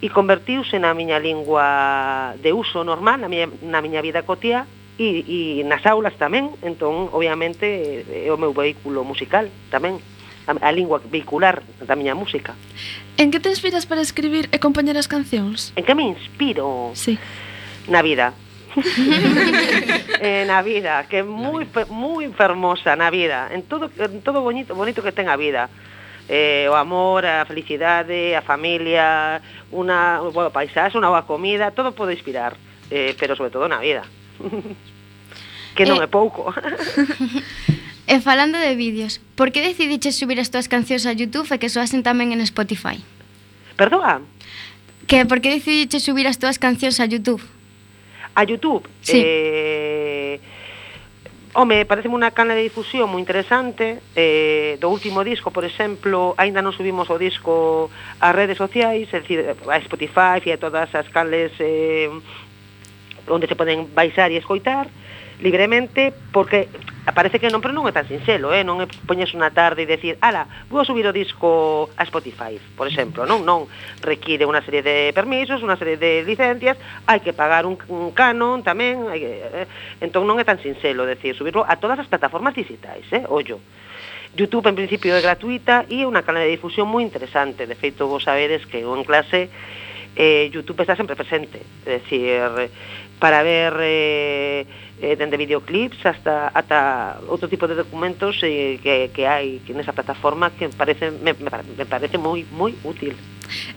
e 0.03 0.11
convertiuse 0.11 0.83
na 0.83 0.95
miña 0.99 1.23
lingua 1.23 2.35
de 2.43 2.51
uso 2.51 2.83
normal, 2.83 3.23
na 3.23 3.31
miña, 3.31 3.47
na 3.63 3.79
miña 3.79 4.03
vida 4.03 4.27
cotiá, 4.27 4.67
e, 4.99 5.23
e 5.25 5.39
nas 5.63 5.87
aulas 5.87 6.19
tamén, 6.19 6.51
entón, 6.67 7.09
obviamente, 7.15 8.03
é 8.11 8.29
o 8.35 8.37
meu 8.37 8.51
vehículo 8.51 9.07
musical 9.07 9.47
tamén, 9.71 10.03
a, 10.51 10.53
a 10.59 10.71
lingua 10.75 10.99
vehicular 10.99 11.63
da 11.87 11.95
miña 11.95 12.19
música. 12.19 12.59
En 13.17 13.31
que 13.31 13.39
te 13.39 13.49
inspiras 13.49 13.87
para 13.87 14.03
escribir 14.03 14.51
e 14.51 14.59
compoñer 14.59 14.99
as 14.99 15.07
cancións? 15.07 15.71
En 15.79 15.87
que 15.87 15.95
me 15.95 16.03
inspiro? 16.03 16.91
Sí. 16.99 17.15
Na 17.87 18.03
vida. 18.03 18.35
eh, 20.21 20.45
na 20.47 20.63
vida, 20.63 21.07
que 21.07 21.23
é 21.23 21.25
moi 21.25 21.67
moi 21.89 22.27
fermosa 22.35 22.95
na 22.99 23.11
vida, 23.11 23.49
en 23.55 23.63
todo 23.67 23.91
en 23.91 24.21
todo 24.23 24.43
bonito, 24.43 24.75
bonito 24.75 25.03
que 25.03 25.15
ten 25.15 25.31
a 25.31 25.39
vida. 25.39 25.71
Eh, 26.29 26.69
o 26.69 26.77
amor, 26.77 27.25
a 27.25 27.49
felicidade, 27.49 28.37
a 28.37 28.45
familia, 28.45 29.41
unha, 29.73 30.21
bueno, 30.29 30.53
paisaxe, 30.53 31.01
unha 31.01 31.09
boa 31.09 31.25
comida, 31.25 31.73
todo 31.73 31.97
pode 31.97 32.13
inspirar, 32.13 32.53
eh, 32.93 33.17
pero 33.17 33.33
sobre 33.33 33.49
todo 33.49 33.65
na 33.65 33.81
vida. 33.81 34.05
que 35.77 35.85
non 35.87 35.99
eh, 36.01 36.07
é 36.07 36.09
pouco. 36.09 36.51
e 38.13 38.15
falando 38.25 38.57
de 38.59 38.73
vídeos, 38.75 39.21
por 39.39 39.53
que 39.53 39.63
decidiches 39.63 40.17
subir 40.17 40.39
as 40.41 40.49
túas 40.49 40.67
cancións 40.67 41.05
a 41.05 41.13
YouTube 41.13 41.47
e 41.51 41.61
que 41.61 41.71
soasen 41.71 42.03
tamén 42.03 42.35
en 42.35 42.41
Spotify? 42.43 42.99
Perdoa? 43.79 44.25
Que 45.07 45.25
por 45.25 45.39
que 45.41 45.55
decidiches 45.55 46.05
subir 46.05 46.27
as 46.27 46.37
túas 46.37 46.59
cancións 46.59 46.99
a 46.99 47.07
YouTube? 47.07 47.41
A 48.35 48.45
YouTube? 48.45 48.87
Sí. 49.03 49.21
Eh, 49.23 50.37
Home, 51.59 51.89
pareceme 51.89 52.15
unha 52.15 52.31
cana 52.31 52.55
de 52.55 52.63
difusión 52.69 53.09
moi 53.09 53.19
interesante 53.19 54.05
eh, 54.13 54.77
Do 54.79 54.93
último 54.93 55.25
disco, 55.25 55.51
por 55.51 55.65
exemplo, 55.65 56.37
aínda 56.37 56.61
non 56.61 56.77
subimos 56.77 57.09
o 57.09 57.17
disco 57.17 57.89
ás 58.21 58.31
redes 58.37 58.61
sociais 58.61 59.09
É 59.11 59.19
dicir, 59.25 59.43
a 59.43 59.79
Spotify 59.83 60.39
e 60.45 60.53
a 60.53 60.61
todas 60.61 60.93
as 60.93 61.09
canles 61.09 61.51
eh, 61.59 62.13
onde 63.29 63.47
se 63.47 63.57
poden 63.57 63.93
baixar 63.95 64.33
e 64.33 64.41
escoitar 64.41 64.89
libremente, 65.41 66.13
porque 66.33 66.69
parece 67.15 67.39
que 67.39 67.49
non, 67.49 67.63
pero 67.63 67.73
non 67.73 67.89
é 67.89 67.93
tan 67.95 68.05
sinxelo, 68.05 68.53
eh? 68.53 68.67
non 68.67 68.83
é 68.85 68.87
poñes 69.07 69.33
unha 69.33 69.49
tarde 69.55 69.87
e 69.87 69.89
decir, 69.89 70.19
ala, 70.21 70.51
vou 70.69 70.85
subir 70.85 71.07
o 71.09 71.15
disco 71.15 71.89
a 71.97 72.05
Spotify, 72.05 72.59
por 72.77 72.91
exemplo, 72.91 73.25
non 73.25 73.47
non 73.47 73.65
require 74.05 74.45
unha 74.45 74.61
serie 74.61 74.85
de 74.85 75.15
permisos, 75.15 75.63
unha 75.65 75.79
serie 75.79 75.97
de 75.97 76.27
licencias, 76.27 76.77
hai 77.09 77.23
que 77.23 77.33
pagar 77.33 77.65
un, 77.65 77.79
un 77.89 78.13
canon 78.13 78.61
tamén, 78.61 79.09
hai 79.09 79.23
que, 79.23 79.33
eh? 79.65 79.67
entón 80.05 80.29
non 80.29 80.37
é 80.37 80.45
tan 80.45 80.61
sinxelo 80.61 81.09
decir 81.09 81.33
subirlo 81.39 81.65
a 81.65 81.81
todas 81.81 81.97
as 82.03 82.11
plataformas 82.11 82.53
digitais, 82.53 83.07
eh? 83.15 83.25
ollo. 83.31 83.63
YouTube 84.37 84.69
en 84.69 84.77
principio 84.77 85.17
é 85.17 85.25
gratuita 85.25 85.89
e 85.89 86.05
é 86.05 86.07
unha 86.07 86.21
canal 86.21 86.45
de 86.45 86.53
difusión 86.53 86.91
moi 86.91 87.01
interesante, 87.01 87.65
de 87.65 87.79
feito 87.79 88.05
vos 88.05 88.27
sabedes 88.27 88.69
que 88.69 88.85
eu 88.85 88.93
en 88.93 89.07
clase 89.07 89.49
eh, 90.19 90.51
YouTube 90.53 90.83
está 90.83 90.97
sempre 90.97 91.17
presente, 91.17 91.63
é 91.87 92.03
dicir, 92.03 92.69
para 93.19 93.43
ver 93.43 93.75
eh, 93.81 94.67
eh, 95.03 95.17
dende 95.17 95.37
videoclips 95.37 95.99
hasta 96.07 96.51
ata 96.55 97.19
outro 97.27 97.51
tipo 97.51 97.67
de 97.67 97.75
documentos 97.75 98.39
eh, 98.43 98.79
que, 98.83 99.11
que 99.11 99.27
hai 99.27 99.59
que 99.67 99.75
nesa 99.75 99.95
plataforma 99.95 100.51
que 100.55 100.71
parece, 100.71 101.11
me, 101.11 101.35
me 101.35 101.87
parece 101.87 102.17
moi 102.19 102.47
moi 102.51 102.75
útil. 102.87 103.15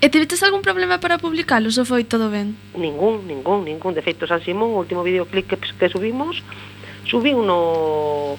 E 0.02 0.06
tivetes 0.10 0.44
algún 0.44 0.62
problema 0.62 1.00
para 1.00 1.18
publicalos 1.18 1.78
ou 1.80 1.86
foi 1.86 2.04
todo 2.04 2.30
ben? 2.30 2.54
Ningún, 2.76 3.26
ningún, 3.26 3.64
ningún. 3.64 3.94
De 3.96 4.04
feito, 4.04 4.28
San 4.28 4.44
Simón, 4.44 4.76
o 4.76 4.82
último 4.84 5.02
videoclip 5.02 5.48
que, 5.48 5.58
que 5.58 5.88
subimos, 5.90 6.44
subiu 7.08 7.42
no 7.42 8.38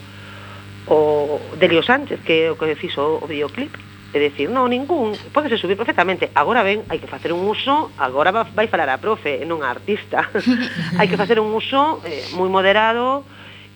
o 0.87 1.39
Delio 1.57 1.83
Sánchez, 1.83 2.21
que 2.27 2.47
é 2.47 2.51
o 2.51 2.59
que 2.59 2.75
fixo 2.75 3.19
o 3.23 3.27
videoclip 3.27 3.73
e 4.13 4.19
decir, 4.21 4.53
non, 4.53 4.69
ningún, 4.69 5.17
podese 5.33 5.57
subir 5.57 5.81
perfectamente. 5.81 6.29
Agora 6.37 6.61
ben, 6.61 6.85
hai 6.93 7.01
que 7.01 7.09
facer 7.09 7.33
un 7.33 7.49
uso, 7.49 7.89
agora 7.97 8.29
vai 8.29 8.69
falar 8.69 8.93
a 8.93 9.01
profe, 9.01 9.41
non 9.49 9.65
a 9.65 9.73
artista. 9.73 10.29
hai 11.01 11.09
que 11.09 11.17
facer 11.17 11.41
un 11.41 11.49
uso 11.57 12.05
eh, 12.05 12.29
moi 12.37 12.53
moderado 12.53 13.25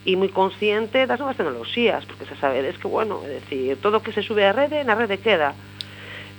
e 0.04 0.12
moi 0.12 0.28
consciente 0.28 1.08
das 1.08 1.16
novas 1.16 1.40
tecnoloxías, 1.40 2.04
porque 2.04 2.28
xa 2.28 2.36
sabedes 2.36 2.76
que, 2.76 2.84
bueno, 2.84 3.24
é 3.24 3.40
dicir, 3.40 3.80
todo 3.80 3.98
o 3.98 4.04
que 4.04 4.12
se 4.12 4.20
sube 4.20 4.44
á 4.44 4.52
rede, 4.52 4.84
na 4.84 4.92
rede 4.92 5.16
queda. 5.24 5.56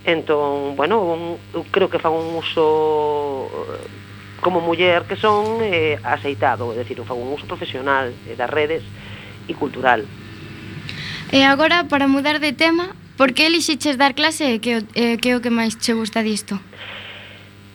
Entón, 0.06 0.78
bueno, 0.78 1.02
un, 1.02 1.34
eu 1.50 1.66
creo 1.66 1.90
que 1.90 1.98
fan 1.98 2.14
un 2.14 2.38
uso 2.38 3.50
eh, 3.50 4.38
como 4.38 4.62
muller 4.62 5.10
que 5.10 5.18
son 5.18 5.58
eh, 5.58 5.98
aceitado, 6.06 6.70
é 6.70 6.86
dicir, 6.86 7.02
fan 7.02 7.18
un 7.18 7.34
uso 7.34 7.50
profesional 7.50 8.14
eh, 8.30 8.38
das 8.38 8.46
redes 8.46 8.86
e 9.50 9.58
cultural. 9.58 10.06
E 11.34 11.42
agora, 11.42 11.84
para 11.90 12.06
mudar 12.06 12.38
de 12.38 12.54
tema, 12.54 12.94
Por 13.18 13.34
que 13.34 13.50
elixiches 13.50 13.98
dar 13.98 14.14
clase 14.14 14.46
e 14.54 14.62
que, 14.62 14.86
eh, 14.94 15.18
que 15.18 15.28
é 15.30 15.36
o 15.36 15.42
que 15.42 15.50
máis 15.50 15.74
che 15.74 15.90
gusta 15.90 16.22
disto? 16.22 16.54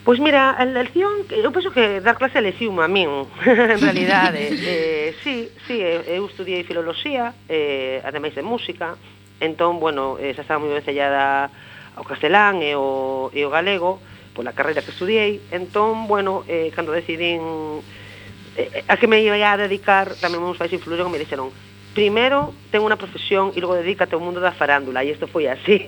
Pois 0.07 0.15
mira, 0.23 0.55
a 0.55 0.63
lección, 0.63 1.27
eu 1.35 1.51
penso 1.51 1.67
que 1.75 1.99
dar 1.99 2.15
clase 2.15 2.39
lexiuma 2.39 2.87
a 2.87 2.91
min, 2.91 3.27
en 3.43 3.79
realidade. 3.83 4.39
eh, 4.55 5.11
sí, 5.19 5.51
sí, 5.67 5.83
eu 5.83 6.23
estudiei 6.31 6.63
filoloxía, 6.63 7.35
eh, 7.51 7.99
ademais 8.07 8.31
de 8.31 8.39
música, 8.39 8.95
entón, 9.43 9.83
bueno, 9.83 10.15
eh, 10.15 10.31
xa 10.31 10.47
estaba 10.47 10.63
moi 10.63 10.71
vencellada 10.71 11.51
ao 11.99 12.07
castelán 12.07 12.63
e 12.63 12.79
o, 12.79 13.27
e 13.35 13.43
o 13.43 13.51
galego, 13.51 13.99
pola 14.31 14.55
carreira 14.55 14.79
que 14.79 14.95
estudiei, 14.95 15.43
entón, 15.51 16.07
bueno, 16.07 16.47
eh, 16.47 16.71
cando 16.71 16.95
decidín 16.95 17.83
eh, 18.55 18.87
a 18.87 18.95
que 18.95 19.11
me 19.11 19.19
iba 19.19 19.35
a 19.35 19.59
dedicar, 19.59 20.15
tamén 20.23 20.39
meus 20.39 20.55
pais 20.55 20.71
influíron 20.71 21.11
e 21.11 21.11
me 21.11 21.19
dixeron, 21.19 21.51
primeiro 21.93 22.53
ten 22.73 22.81
unha 22.81 22.97
profesión 22.97 23.53
e 23.53 23.61
logo 23.61 23.77
dedícate 23.77 24.17
ao 24.17 24.21
mundo 24.21 24.41
da 24.41 24.51
farándula 24.51 25.05
e 25.05 25.13
isto 25.13 25.29
foi 25.29 25.45
así. 25.45 25.85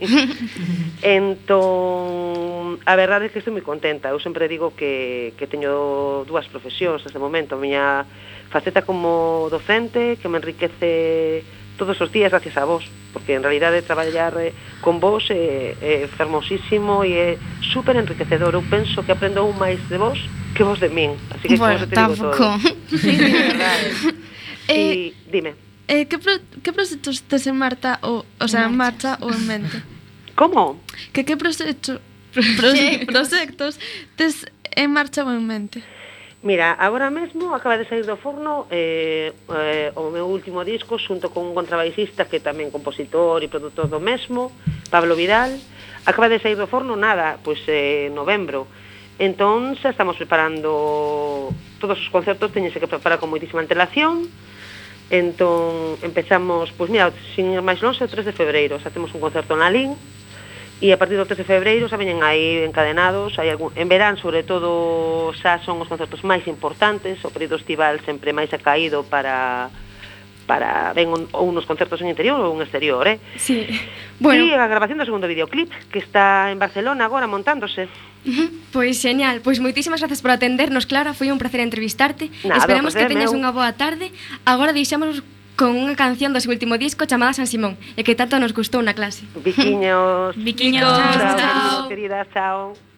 Entón 1.02 2.78
a 2.86 2.94
verdade 2.96 3.28
é 3.28 3.30
que 3.34 3.42
estou 3.42 3.52
moi 3.52 3.66
contenta. 3.66 4.14
Eu 4.14 4.22
sempre 4.22 4.46
digo 4.46 4.78
que, 4.78 5.34
que 5.36 5.50
teño 5.50 6.24
dúas 6.30 6.46
profesións 6.46 7.02
neste 7.02 7.18
momento. 7.18 7.58
A 7.58 7.62
miña 7.62 8.06
faceta 8.54 8.86
como 8.86 9.50
docente 9.50 10.22
que 10.22 10.30
me 10.30 10.38
enriquece 10.38 11.44
todos 11.76 12.00
os 12.00 12.08
días 12.14 12.32
gracias 12.32 12.56
a 12.56 12.64
vos 12.64 12.88
porque 13.12 13.36
en 13.36 13.44
realidade 13.44 13.82
traballar 13.82 14.38
eh, 14.40 14.54
con 14.80 15.00
vos 15.00 15.28
eh, 15.30 15.76
eh, 15.82 16.06
é, 16.06 16.06
é 16.06 16.08
fermosísimo 16.08 17.04
e 17.04 17.18
é 17.18 17.30
super 17.74 17.98
enriquecedor. 17.98 18.54
Eu 18.54 18.64
penso 18.70 19.02
que 19.02 19.12
aprendo 19.12 19.44
un 19.44 19.58
máis 19.58 19.82
de 19.90 19.98
vos 19.98 20.22
que 20.54 20.64
vos 20.64 20.80
de 20.80 20.88
min 20.88 21.18
así 21.34 21.50
que 21.50 21.58
bueno, 21.58 21.82
como 21.82 21.90
te 21.90 21.98
digo 21.98 22.32
todo. 22.32 22.60
sí, 22.94 22.98
sí, 23.02 23.14
verdade. 23.18 23.90
Eh, 24.68 25.14
e 25.14 25.30
dime. 25.30 25.65
Eh, 25.88 26.06
que, 26.10 26.18
pro, 26.18 26.34
que 26.64 26.74
proxectos 26.74 27.22
tes 27.30 27.46
en 27.46 27.58
Marta 27.58 28.00
ou, 28.02 28.26
o 28.42 28.48
sea, 28.48 28.66
en 28.70 28.74
marcha 28.74 29.18
ou 29.22 29.30
en 29.30 29.46
mente? 29.46 29.78
Como? 30.36 30.82
Que 31.14 31.24
que 31.24 31.38
proxecto, 31.38 32.02
proxectos, 32.34 33.06
proxectos 33.06 33.74
tes 34.18 34.50
en 34.76 34.90
marcha 34.92 35.24
ou 35.24 35.32
en 35.32 35.46
mente? 35.46 35.84
Mira, 36.46 36.74
agora 36.78 37.10
mesmo 37.10 37.56
acaba 37.56 37.78
de 37.78 37.90
sair 37.90 38.06
do 38.06 38.22
forno 38.22 38.70
eh, 38.70 39.34
eh, 39.34 39.90
o 39.98 40.14
meu 40.14 40.30
último 40.30 40.62
disco 40.62 41.02
xunto 41.02 41.34
con 41.34 41.42
un 41.50 41.58
contrabaixista 41.58 42.30
que 42.30 42.38
tamén 42.38 42.70
compositor 42.70 43.42
e 43.42 43.50
produtor 43.50 43.90
do 43.90 43.98
mesmo, 43.98 44.54
Pablo 44.94 45.18
Vidal. 45.18 45.58
Acaba 46.06 46.30
de 46.30 46.38
sair 46.38 46.54
do 46.54 46.70
forno 46.70 46.94
nada, 46.94 47.42
pois 47.42 47.66
eh, 47.66 48.14
novembro. 48.14 48.70
Entón, 49.18 49.74
xa 49.82 49.90
estamos 49.90 50.22
preparando 50.22 51.50
todos 51.82 51.98
os 51.98 52.10
concertos, 52.14 52.54
teñense 52.54 52.78
que 52.78 52.86
preparar 52.86 53.18
con 53.18 53.34
moitísima 53.34 53.66
antelación, 53.66 54.30
Entón, 55.10 56.02
empezamos, 56.02 56.74
pois 56.74 56.90
mira, 56.90 57.14
sin 57.36 57.54
ir 57.54 57.62
máis 57.62 57.78
longe, 57.78 58.02
o 58.02 58.10
3 58.10 58.26
de 58.26 58.34
febreiro, 58.34 58.82
xa 58.82 58.90
temos 58.90 59.14
un 59.14 59.22
concerto 59.22 59.54
na 59.54 59.70
Lin, 59.70 59.94
e 60.82 60.90
a 60.90 60.98
partir 60.98 61.16
do 61.16 61.30
3 61.30 61.46
de 61.46 61.46
febreiro 61.46 61.86
xa 61.86 62.02
veñen 62.02 62.26
aí 62.26 62.66
encadenados, 62.66 63.38
hai 63.38 63.54
algún, 63.54 63.70
en 63.78 63.86
verán, 63.86 64.18
sobre 64.18 64.42
todo, 64.42 65.30
xa 65.38 65.62
son 65.62 65.78
os 65.78 65.88
concertos 65.88 66.26
máis 66.26 66.50
importantes, 66.50 67.22
o 67.22 67.30
período 67.30 67.62
estival 67.62 68.02
sempre 68.02 68.34
máis 68.34 68.50
ha 68.50 68.58
caído 68.58 69.06
para 69.06 69.70
para 70.46 70.94
ben 70.94 71.10
un, 71.10 71.26
ou 71.34 71.50
unos 71.50 71.66
concertos 71.66 72.00
en 72.02 72.08
interior 72.10 72.38
ou 72.40 72.54
en 72.54 72.62
exterior, 72.62 73.02
eh? 73.10 73.18
Sí. 73.36 73.66
Bueno. 74.22 74.46
E 74.46 74.54
a 74.56 74.70
grabación 74.70 75.02
do 75.02 75.06
segundo 75.06 75.26
videoclip 75.28 75.68
que 75.90 76.00
está 76.00 76.54
en 76.54 76.62
Barcelona 76.62 77.06
agora 77.10 77.26
montándose. 77.28 77.90
Pois 78.74 78.98
genial, 79.02 79.42
pois 79.46 79.62
moitísimas 79.62 80.02
grazas 80.02 80.22
por 80.22 80.34
atendernos, 80.34 80.86
Clara, 80.90 81.14
foi 81.14 81.30
un 81.30 81.38
placer 81.38 81.62
entrevistarte. 81.62 82.34
Nada, 82.46 82.62
Esperamos 82.64 82.94
placer, 82.94 83.10
que 83.10 83.14
teñas 83.14 83.34
meu. 83.34 83.42
unha 83.42 83.52
boa 83.54 83.74
tarde. 83.74 84.10
Agora 84.48 84.74
deixámonos 84.74 85.22
con 85.56 85.72
unha 85.78 85.94
canción 85.96 86.34
do 86.34 86.42
seu 86.42 86.52
último 86.52 86.76
disco 86.76 87.06
chamada 87.06 87.32
San 87.38 87.48
Simón, 87.48 87.78
e 87.96 88.02
que 88.04 88.18
tanto 88.18 88.36
nos 88.42 88.52
gustou 88.52 88.82
na 88.82 88.98
clase. 88.98 89.24
Biquiños. 89.40 90.36
Biquiños. 90.36 90.84
Chao, 90.84 91.16
Chao, 91.16 91.36
chao. 91.38 91.78
Queridas, 91.88 92.28
chao. 92.34 92.95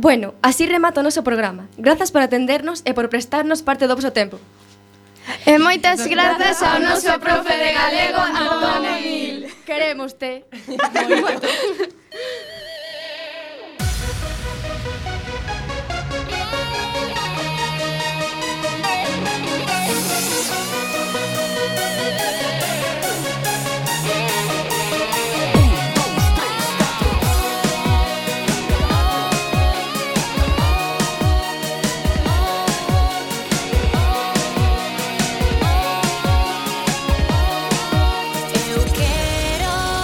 Bueno, 0.00 0.32
así 0.40 0.64
remata 0.64 1.00
o 1.00 1.04
noso 1.04 1.20
programa. 1.20 1.68
Grazas 1.76 2.08
por 2.08 2.24
atendernos 2.24 2.80
e 2.88 2.96
por 2.96 3.12
prestarnos 3.12 3.60
parte 3.60 3.84
do 3.84 3.92
vosso 3.92 4.16
tempo. 4.16 4.40
E 5.44 5.60
moitas 5.60 6.00
grazas 6.08 6.56
ao 6.64 6.80
noso 6.80 7.12
profe 7.20 7.52
de 7.52 7.70
galego 7.76 8.16
Antonio 8.16 8.96
Gil. 9.04 9.52
Queremos 9.68 10.16
te. 10.16 10.48